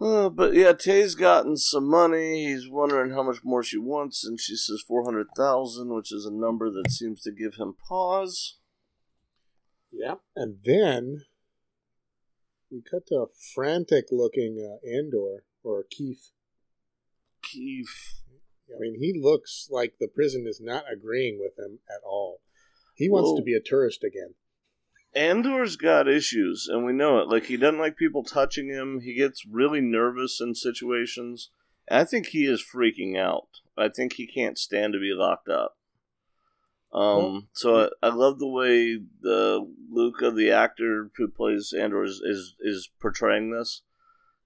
[0.04, 2.46] Uh, but yeah, Tay's gotten some money.
[2.46, 6.26] He's wondering how much more she wants, and she says four hundred thousand, which is
[6.26, 8.56] a number that seems to give him pause.
[9.92, 10.16] Yeah.
[10.34, 11.22] And then
[12.72, 16.32] we cut to a frantic looking uh, Andor or Keef.
[17.42, 18.22] Keef,
[18.74, 22.40] I mean, he looks like the prison is not agreeing with him at all.
[22.94, 23.36] He wants Whoa.
[23.36, 24.34] to be a tourist again.
[25.14, 27.28] Andor's got issues, and we know it.
[27.28, 29.00] Like he doesn't like people touching him.
[29.00, 31.50] He gets really nervous in situations.
[31.90, 33.48] I think he is freaking out.
[33.76, 35.76] I think he can't stand to be locked up.
[36.92, 42.20] Um, so I, I love the way the Luna, the actor who plays Andor, is
[42.24, 43.82] is, is portraying this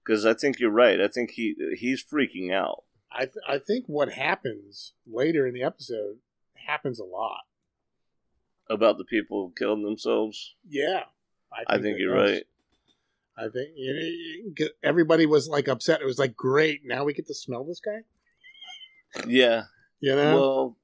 [0.03, 0.99] because I think you're right.
[0.99, 2.83] I think he he's freaking out.
[3.11, 6.17] I th- I think what happens later in the episode
[6.53, 7.41] happens a lot.
[8.69, 10.55] About the people killing themselves.
[10.67, 11.03] Yeah,
[11.67, 12.31] I think it you're does.
[12.31, 12.43] right.
[13.37, 16.01] I think you know, everybody was like upset.
[16.01, 18.01] It was like, great, now we get to smell this guy.
[19.25, 19.63] Yeah.
[20.01, 20.77] You know, Well,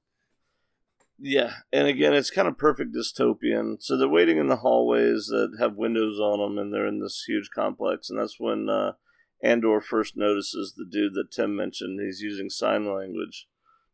[1.18, 3.82] yeah, and again, it's kind of perfect dystopian.
[3.82, 7.24] So they're waiting in the hallways that have windows on them, and they're in this
[7.26, 8.94] huge complex, and that's when uh,
[9.41, 12.02] Andor first notices the dude that Tim mentioned.
[12.02, 13.48] He's using sign language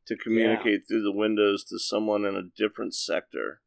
[0.07, 3.60] to communicate through the windows to someone in a different sector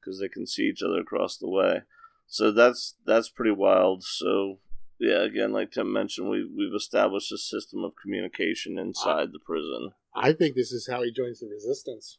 [0.00, 1.82] because they can see each other across the way.
[2.26, 4.02] So that's that's pretty wild.
[4.04, 4.58] So
[4.98, 9.90] yeah, again, like Tim mentioned, we we've established a system of communication inside the prison.
[10.14, 12.18] I think this is how he joins the resistance.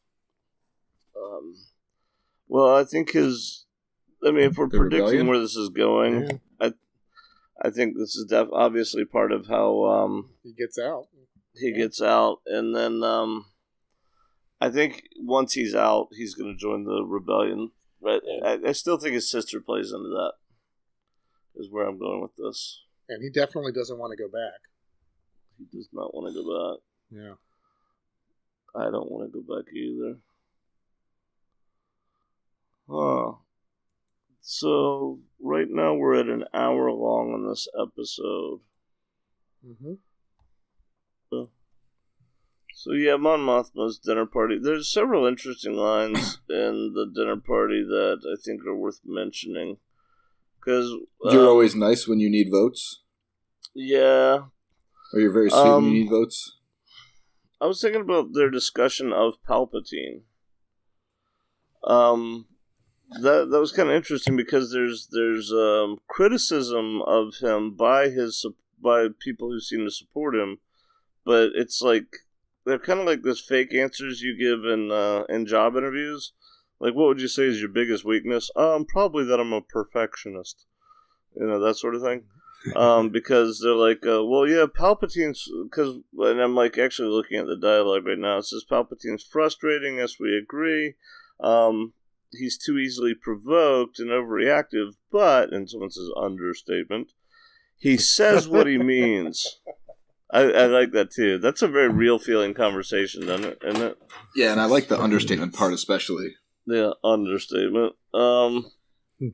[1.15, 1.55] Um,
[2.47, 3.65] well, I think his.
[4.25, 5.27] I mean, if we're The predicting rebellion?
[5.27, 6.73] where this is going, Yeah, I,
[7.61, 11.07] I think this is def- obviously part of how um, he gets out.
[11.55, 13.45] he gets out, and then um,
[14.61, 17.71] I think once he's out, he's going to join the rebellion.
[17.99, 20.33] But I, I still think his sister plays into that.
[21.55, 22.81] Is where I'm going with this.
[23.09, 24.61] And he definitely doesn't want to go back.
[25.57, 26.79] He does not want to go back.
[27.11, 28.81] Yeah.
[28.81, 30.17] I don't want to go back either.
[32.89, 33.33] Huh.
[34.41, 38.61] So right now we're at an hour long on this episode.
[39.65, 39.93] hmm
[42.83, 44.57] So yeah, Mon Mothma's dinner party.
[44.59, 49.77] There's several interesting lines in the dinner party that I think are worth mentioning.
[50.59, 50.91] Because
[51.25, 53.01] You're always nice when you need votes,
[53.75, 54.45] yeah,
[55.13, 56.57] or you're very sweet when Um, you need votes.
[57.59, 60.21] I was thinking about their discussion of Palpatine.
[61.83, 62.47] Um,
[63.21, 68.43] that that was kind of interesting because there's there's um, criticism of him by his
[68.81, 70.57] by people who seem to support him,
[71.23, 72.07] but it's like
[72.71, 76.33] they're kind of like those fake answers you give in uh, in job interviews.
[76.79, 78.49] Like, what would you say is your biggest weakness?
[78.55, 80.65] Um, probably that I'm a perfectionist.
[81.35, 82.23] You know that sort of thing
[82.75, 87.47] um, because they're like, uh, well, yeah, Palpatine's because, and I'm like actually looking at
[87.47, 88.37] the dialogue right now.
[88.37, 89.97] It says Palpatine's frustrating.
[89.97, 90.95] Yes, we agree.
[91.39, 91.93] Um,
[92.31, 97.11] he's too easily provoked and overreactive, but and someone says understatement.
[97.77, 99.59] He says what he means.
[100.31, 101.37] I, I like that too.
[101.39, 103.61] That's a very real feeling conversation, doesn't it?
[103.65, 103.97] Isn't it?
[104.35, 106.35] Yeah, and I like the understatement part especially.
[106.65, 107.93] Yeah, understatement.
[108.13, 108.71] Um,
[109.19, 109.33] th-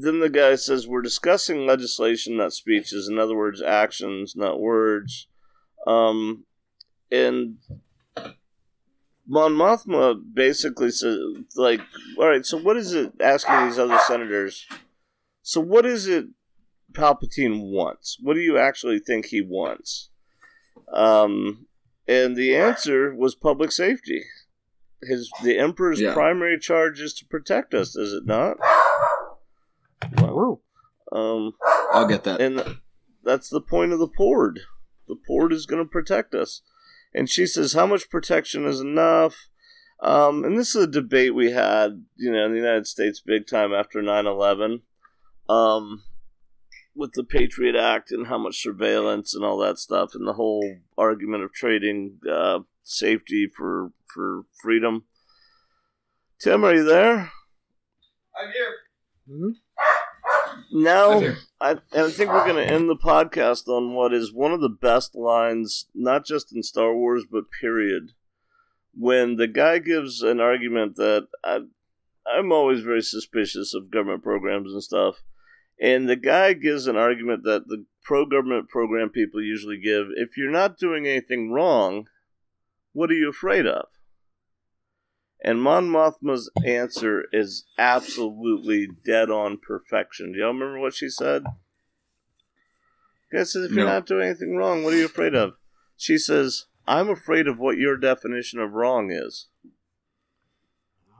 [0.00, 3.08] then the guy says, "We're discussing legislation, not speeches.
[3.08, 5.26] In other words, actions, not words."
[5.86, 6.44] Um,
[7.10, 7.58] and
[9.26, 11.18] Mon Mothma basically says,
[11.56, 11.80] "Like,
[12.18, 14.66] all right, so what is it?" Asking these other senators,
[15.42, 16.26] "So what is it
[16.92, 18.18] Palpatine wants?
[18.20, 20.10] What do you actually think he wants?"
[20.92, 21.66] Um,
[22.06, 24.24] and the answer was public safety
[25.04, 26.14] his the emperor's Yeah.
[26.14, 28.56] primary charge is to protect us, is it not?
[30.18, 30.60] Wow.
[31.10, 31.52] Um,
[31.92, 32.40] I'll get that.
[32.40, 32.78] and
[33.24, 34.60] that's the point of the port.
[35.08, 36.62] The port is going to protect us.
[37.14, 39.48] And she says, "How much protection is enough?"
[40.00, 43.46] Um, and this is a debate we had, you know, in the United States, big
[43.46, 44.82] time after 9-11,
[45.48, 46.02] um,
[46.94, 50.76] with the Patriot Act and how much surveillance and all that stuff, and the whole
[50.98, 55.04] argument of trading uh, safety for for freedom.
[56.40, 57.30] Tim, are you there?
[58.36, 58.74] I'm here.
[59.28, 59.50] hmm
[60.72, 61.36] Now, I'm here.
[61.60, 64.60] I, and I think we're going to end the podcast on what is one of
[64.60, 68.12] the best lines, not just in Star Wars, but period.
[68.94, 71.60] When the guy gives an argument that I,
[72.26, 75.22] I'm always very suspicious of government programs and stuff,
[75.82, 80.36] and the guy gives an argument that the pro government program people usually give if
[80.36, 82.06] you're not doing anything wrong,
[82.92, 83.86] what are you afraid of?
[85.44, 90.32] And Mon Mothma's answer is absolutely dead on perfection.
[90.32, 91.42] Do y'all remember what she said?
[93.32, 93.94] Guy says, if you're No.
[93.94, 95.54] not doing anything wrong, what are you afraid of?
[95.96, 99.48] She says, I'm afraid of what your definition of wrong is.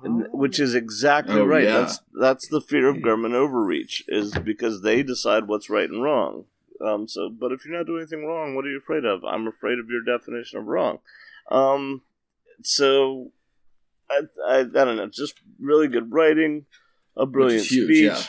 [0.05, 1.65] And- which is exactly Oh, right.
[1.65, 1.81] yeah.
[1.81, 6.47] That's that's the fear of government overreach, is because they decide what's right and wrong.
[6.81, 9.25] Um, so, but if you're not doing anything wrong, what are you afraid of?
[9.25, 10.99] I'm afraid of your definition of wrong.
[11.51, 12.03] Um,
[12.63, 13.31] so,
[14.11, 16.67] I, I, I don't know, just really good writing,
[17.17, 18.05] a brilliant huge, speech.
[18.05, 18.23] yeah.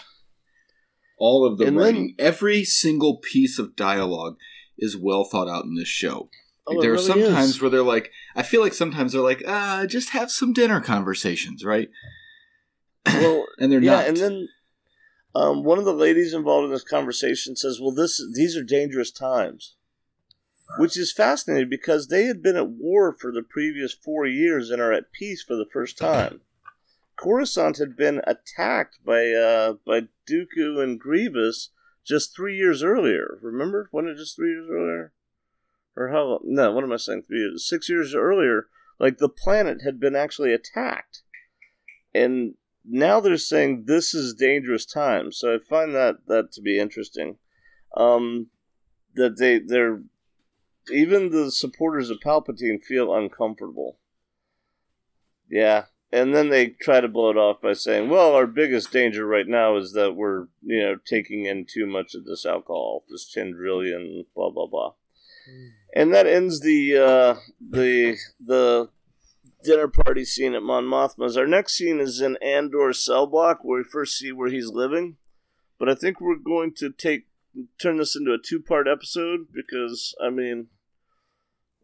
[1.18, 4.38] All of the And then- writing, every single piece of dialogue
[4.78, 6.30] is well thought out in this show.
[6.66, 7.34] Oh, there are really some is.
[7.34, 10.80] times where they're like, I feel like sometimes they're like, uh, just have some dinner
[10.80, 11.90] conversations, right?
[13.06, 14.08] Well, and they're yeah, not.
[14.08, 14.48] and then
[15.36, 19.12] um, one of the ladies involved in this conversation says, "Well, this these are dangerous
[19.12, 19.76] times,"
[20.78, 24.82] which is fascinating because they had been at war for the previous four years and
[24.82, 26.42] are at peace for the first time.
[27.16, 31.70] Coruscant had been attacked by uh, by Dooku and Grievous
[32.06, 33.40] just three years earlier.
[33.42, 35.14] Remember, wasn't it just three years earlier?
[35.96, 36.40] Or how?
[36.44, 37.24] No, what am I saying?
[37.24, 38.68] Three years, six years earlier.
[39.00, 41.24] Like the planet had been actually attacked,
[42.14, 42.56] and
[42.86, 45.38] now they're saying this is dangerous times.
[45.38, 47.38] So I find that that to be interesting.
[47.96, 48.48] Um,
[49.16, 50.02] that they they're
[50.92, 54.00] even the supporters of Palpatine feel uncomfortable.
[55.50, 59.26] Yeah, and then they try to blow it off by saying, "Well, our biggest danger
[59.26, 63.32] right now is that we're you know taking in too much of this alcohol, this
[63.34, 64.94] Chandrillion, blah blah blah."
[65.96, 68.90] And that ends the uh, the the
[69.64, 71.38] dinner party scene at Mon Mothma's.
[71.38, 75.18] Our next scene is in Andor's cell block, where we first see where he's living.
[75.80, 77.28] But I think we're going to take
[77.80, 80.68] turn this into a two part episode because I mean,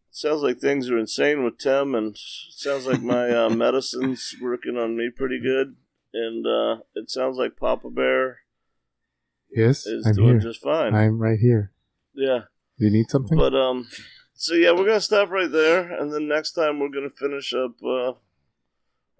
[0.10, 4.98] sounds like things are insane with Tim, and sounds like my uh, medicine's working on
[4.98, 5.76] me pretty good,
[6.14, 8.40] and uh, it sounds like Papa Bear
[9.52, 10.40] Yes, is I'm doing here.
[10.40, 10.94] just fine.
[10.96, 11.72] I'm right here.
[12.16, 12.40] yeah.
[12.80, 13.38] Do you need something?
[13.38, 13.88] But um,
[14.34, 17.76] so yeah, we're gonna stop right there, and then next time we're gonna finish up
[17.84, 18.14] uh,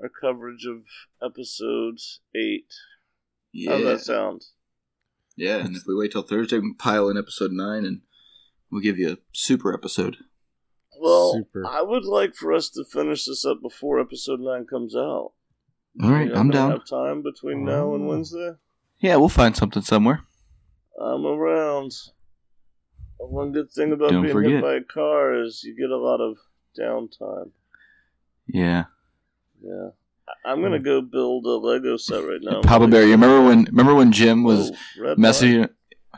[0.02, 0.84] our coverage of
[1.22, 2.00] episode
[2.36, 2.72] eight.
[3.52, 4.46] yeah, does that sound?
[5.36, 5.58] yeah.
[5.58, 8.02] And if we wait till Thursday, we can pile in episode nine, and
[8.72, 10.18] we'll give you a super episode.
[11.02, 11.66] Well, Super.
[11.66, 15.32] I would like for us to finish this up before episode nine comes out.
[16.04, 16.72] All right, You I'm down.
[16.72, 18.08] Have time between now and Oh.
[18.10, 18.52] Wednesday.
[19.00, 20.24] Yeah, we'll find something somewhere.
[21.02, 21.94] I'm around.
[23.20, 24.52] One good thing about Don't being forget.
[24.52, 26.38] hit by a car is you get a lot of
[26.80, 27.52] downtime.
[28.48, 28.86] Yeah,
[29.62, 29.90] Yeah.
[30.28, 32.62] I- I'm gonna go build a Lego set right now.
[32.62, 33.04] Papa Bear.
[33.04, 33.66] You remember when?
[33.66, 35.32] Remember when Jim was Oh, red line.
[35.34, 35.70] messaging?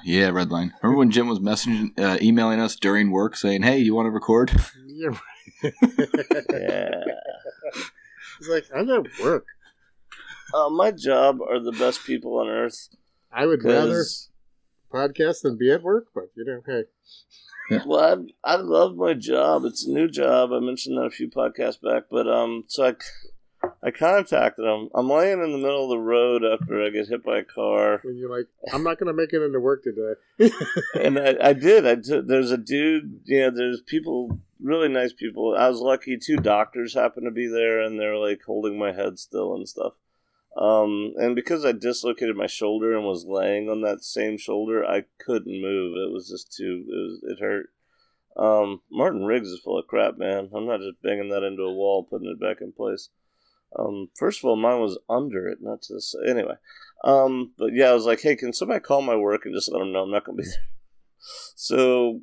[0.03, 0.73] Yeah, red line.
[0.81, 4.11] Remember when Jim was messaging, uh, emailing us during work, saying, "Hey, you want to
[4.11, 4.51] record?"
[4.85, 5.17] Yeah.
[5.63, 7.01] Yeah.
[8.39, 9.45] It's like I'm at work.
[10.53, 12.89] Uh, my job are the best people on earth.
[13.31, 14.29] I would rather 'cause-
[14.91, 16.83] podcast than be at work, but you know, hey,
[17.85, 19.65] Well, I, I love my job.
[19.65, 20.51] It's a new job.
[20.51, 22.95] I mentioned that a few podcasts back, but um, so I,
[23.83, 24.89] I contacted them.
[24.93, 28.01] I'm laying in the middle of the road after I get hit by a car,
[28.03, 30.53] And you're like, I'm not going to make it into work today.
[31.01, 31.85] and I, I did.
[31.85, 32.27] I did.
[32.27, 33.21] There's a dude.
[33.25, 35.55] You know, there's people, really nice people.
[35.57, 36.17] I was lucky.
[36.17, 39.93] Two doctors happened to be there, and they're like holding my head still and stuff.
[40.57, 45.05] Um, and because I dislocated my shoulder and was laying on that same shoulder, I
[45.19, 45.95] couldn't move.
[45.95, 46.83] It was just too.
[46.87, 47.23] It was.
[47.23, 47.69] It hurt.
[48.37, 50.49] Um, Martin Riggs is full of crap, man.
[50.53, 53.09] I'm not just banging that into a wall, putting it back in place.
[53.77, 56.19] Um, first of all, mine was under it, not to say.
[56.27, 56.55] Anyway,
[57.03, 59.79] um, but yeah, I was like, hey, can somebody call my work and just let
[59.79, 60.67] them know I'm not gonna be there?
[61.55, 62.21] So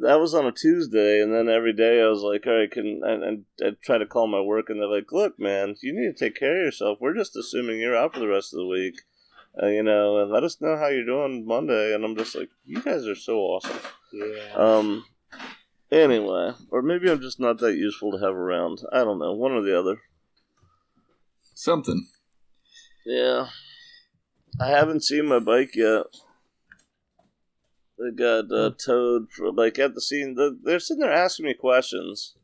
[0.00, 3.00] that was on a Tuesday, and then every day I was like, all right, can
[3.04, 6.16] and, and I try to call my work, and they're like, look, man, you need
[6.16, 6.98] to take care of yourself.
[7.00, 8.94] We're just assuming you're out for the rest of the week,
[9.62, 11.94] uh, you know, and let us know how you're doing Monday.
[11.94, 13.78] And I'm just like, you guys are so awesome.
[14.12, 14.54] Yeah.
[14.54, 15.04] Um.
[15.90, 18.80] Anyway, or maybe I'm just not that useful to have around.
[18.92, 20.00] I don't know, one or the other.
[21.54, 22.06] Something.
[23.06, 23.48] Yeah.
[24.60, 26.04] I haven't seen my bike yet.
[27.98, 30.34] They got uh, towed for like at the scene.
[30.36, 32.34] They're, they're sitting there asking me questions.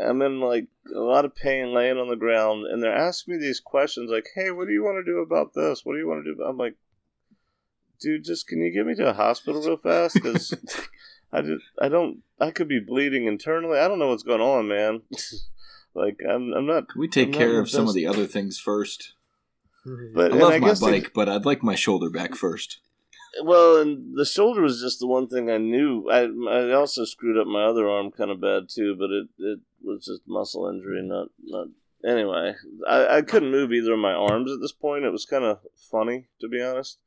[0.00, 3.40] I'm in like a lot of pain, laying on the ground, and they're asking me
[3.40, 5.84] these questions like, "Hey, what do you want to do about this?
[5.84, 6.76] What do you want to do?" I'm like,
[8.00, 10.14] "Dude, just can you get me to a hospital real fast?
[10.14, 10.54] Because
[11.32, 13.78] I just, I don't, I could be bleeding internally.
[13.78, 15.02] I don't know what's going on, man.
[15.94, 18.58] like, I'm, I'm not Can we take I'm care of some of the other things
[18.58, 19.14] first?
[19.84, 22.78] But I love I my guess they- bike, but I'd like my shoulder back first.
[23.42, 26.08] Well, and the shoulder was just the one thing I knew.
[26.10, 29.60] I I also screwed up my other arm kind of bad too, but it, it
[29.82, 31.68] was just muscle injury, not not.
[32.06, 32.54] Anyway,
[32.88, 35.04] I, I couldn't move either of my arms at this point.
[35.04, 35.58] It was kind of
[35.90, 36.98] funny to be honest.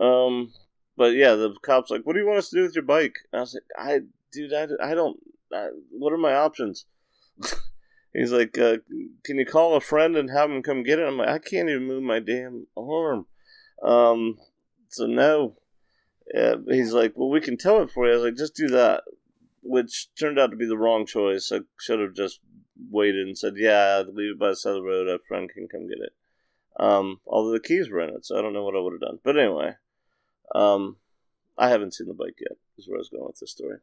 [0.00, 0.52] Um,
[0.96, 3.14] but yeah, the cops like, "What do you want us to do with your bike?"
[3.32, 4.00] I was like, "I,
[4.32, 5.18] dude, I, I don't.
[5.52, 6.86] I, what are my options?"
[8.12, 8.78] He's like, uh,
[9.24, 11.68] "Can you call a friend and have him come get it?" I'm like, "I can't
[11.68, 13.26] even move my damn arm."
[13.82, 14.38] Um,
[14.88, 15.56] so no.
[16.32, 18.12] Yeah, he's like, well, we can tow it for you.
[18.12, 19.02] I was like, just do that,
[19.62, 21.50] which turned out to be the wrong choice.
[21.52, 22.40] I should have just
[22.88, 25.08] waited and said, yeah, leave it by the side of the road.
[25.08, 26.12] A friend can come get it.
[26.78, 29.00] Um, although the keys were in it, so I don't know what I would have
[29.00, 29.18] done.
[29.24, 29.74] But anyway,
[30.54, 30.96] um,
[31.58, 32.56] I haven't seen the bike yet.
[32.78, 33.78] Is where I was going with this story.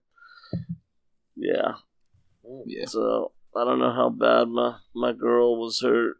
[1.36, 1.74] Yeah.
[2.66, 2.86] Yeah.
[2.86, 6.18] So I don't know how bad my my girl was hurt.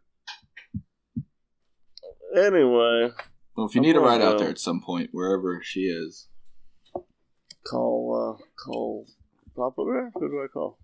[2.36, 3.10] Anyway,
[3.58, 6.28] Well, if you I'm need a ride out there at some point, wherever she is,
[7.66, 9.06] call uh call
[9.56, 10.12] Papa Bear.
[10.14, 10.78] Who do I call?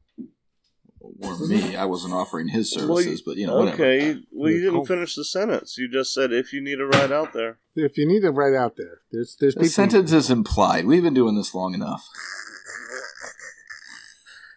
[1.21, 3.75] or me, I wasn't offering his Well, services, but you know, whatever.
[3.75, 4.17] okay.
[4.33, 5.77] Well, you didn't call- finish the sentence.
[5.79, 7.59] You just said if you need a ride out there.
[7.77, 10.87] If you need a ride out there, there's there's The sentence is implied.
[10.87, 12.09] We've been doing this long enough.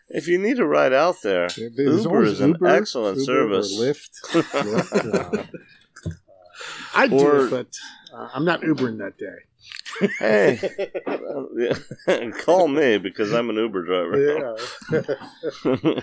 [0.09, 3.51] If you need a ride out there, there- there's Uber is an Uber, excellent Uber
[3.57, 3.77] or service.
[3.77, 4.09] Lyft.
[4.31, 5.43] Lyft, uh,
[6.97, 7.67] I do Or- it, but
[8.13, 9.35] uh, I'm not Ubering that day.
[10.19, 10.59] hey,
[12.07, 14.17] yeah, call me because I'm an Uber driver.
[14.91, 15.01] Yeah.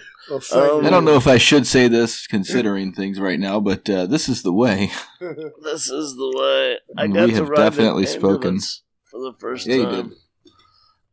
[0.53, 3.89] I'll Um, I don't know if I should say this considering things right now, but
[3.89, 4.91] uh, this is the way.
[5.21, 6.79] this is the way.
[6.99, 8.59] I We got to have ride definitely spoken.
[9.05, 10.13] for the first Yeah, time.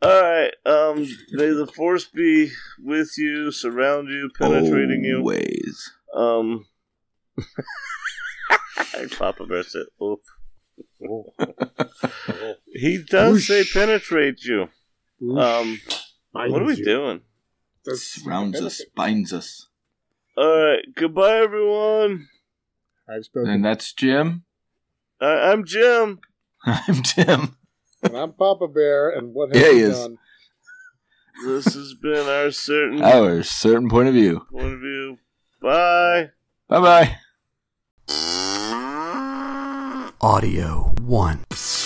[0.02, 0.54] All right.
[0.66, 2.50] Um, may the force be
[2.84, 5.18] with you, surround you, penetrating you.
[5.20, 5.92] Always.
[6.16, 6.66] Um,
[9.18, 10.20] Papa Bear said, "Oof."
[12.74, 13.48] He does Whoosh.
[13.48, 14.64] say penetrate you.
[15.38, 15.80] Um,
[16.34, 16.86] Binds what are we you.
[16.86, 17.22] doing?
[17.86, 19.68] That's- Surrounds us, binds us.
[20.38, 20.84] All right.
[20.96, 22.28] Goodbye, everyone.
[23.10, 23.50] I've spoken.
[23.50, 24.44] And that's Jim.
[25.20, 26.20] I- I'm Jim.
[26.66, 27.58] I'm Tim.
[28.04, 29.98] And I'm Papa Bear, and what have Yeah, he you is.
[30.00, 30.18] done?
[31.46, 34.46] This has been our certain Our certain point of view.
[34.52, 35.18] point of view.
[35.62, 36.30] Bye.
[36.68, 37.16] Bye bye.
[40.20, 41.81] Audio 1.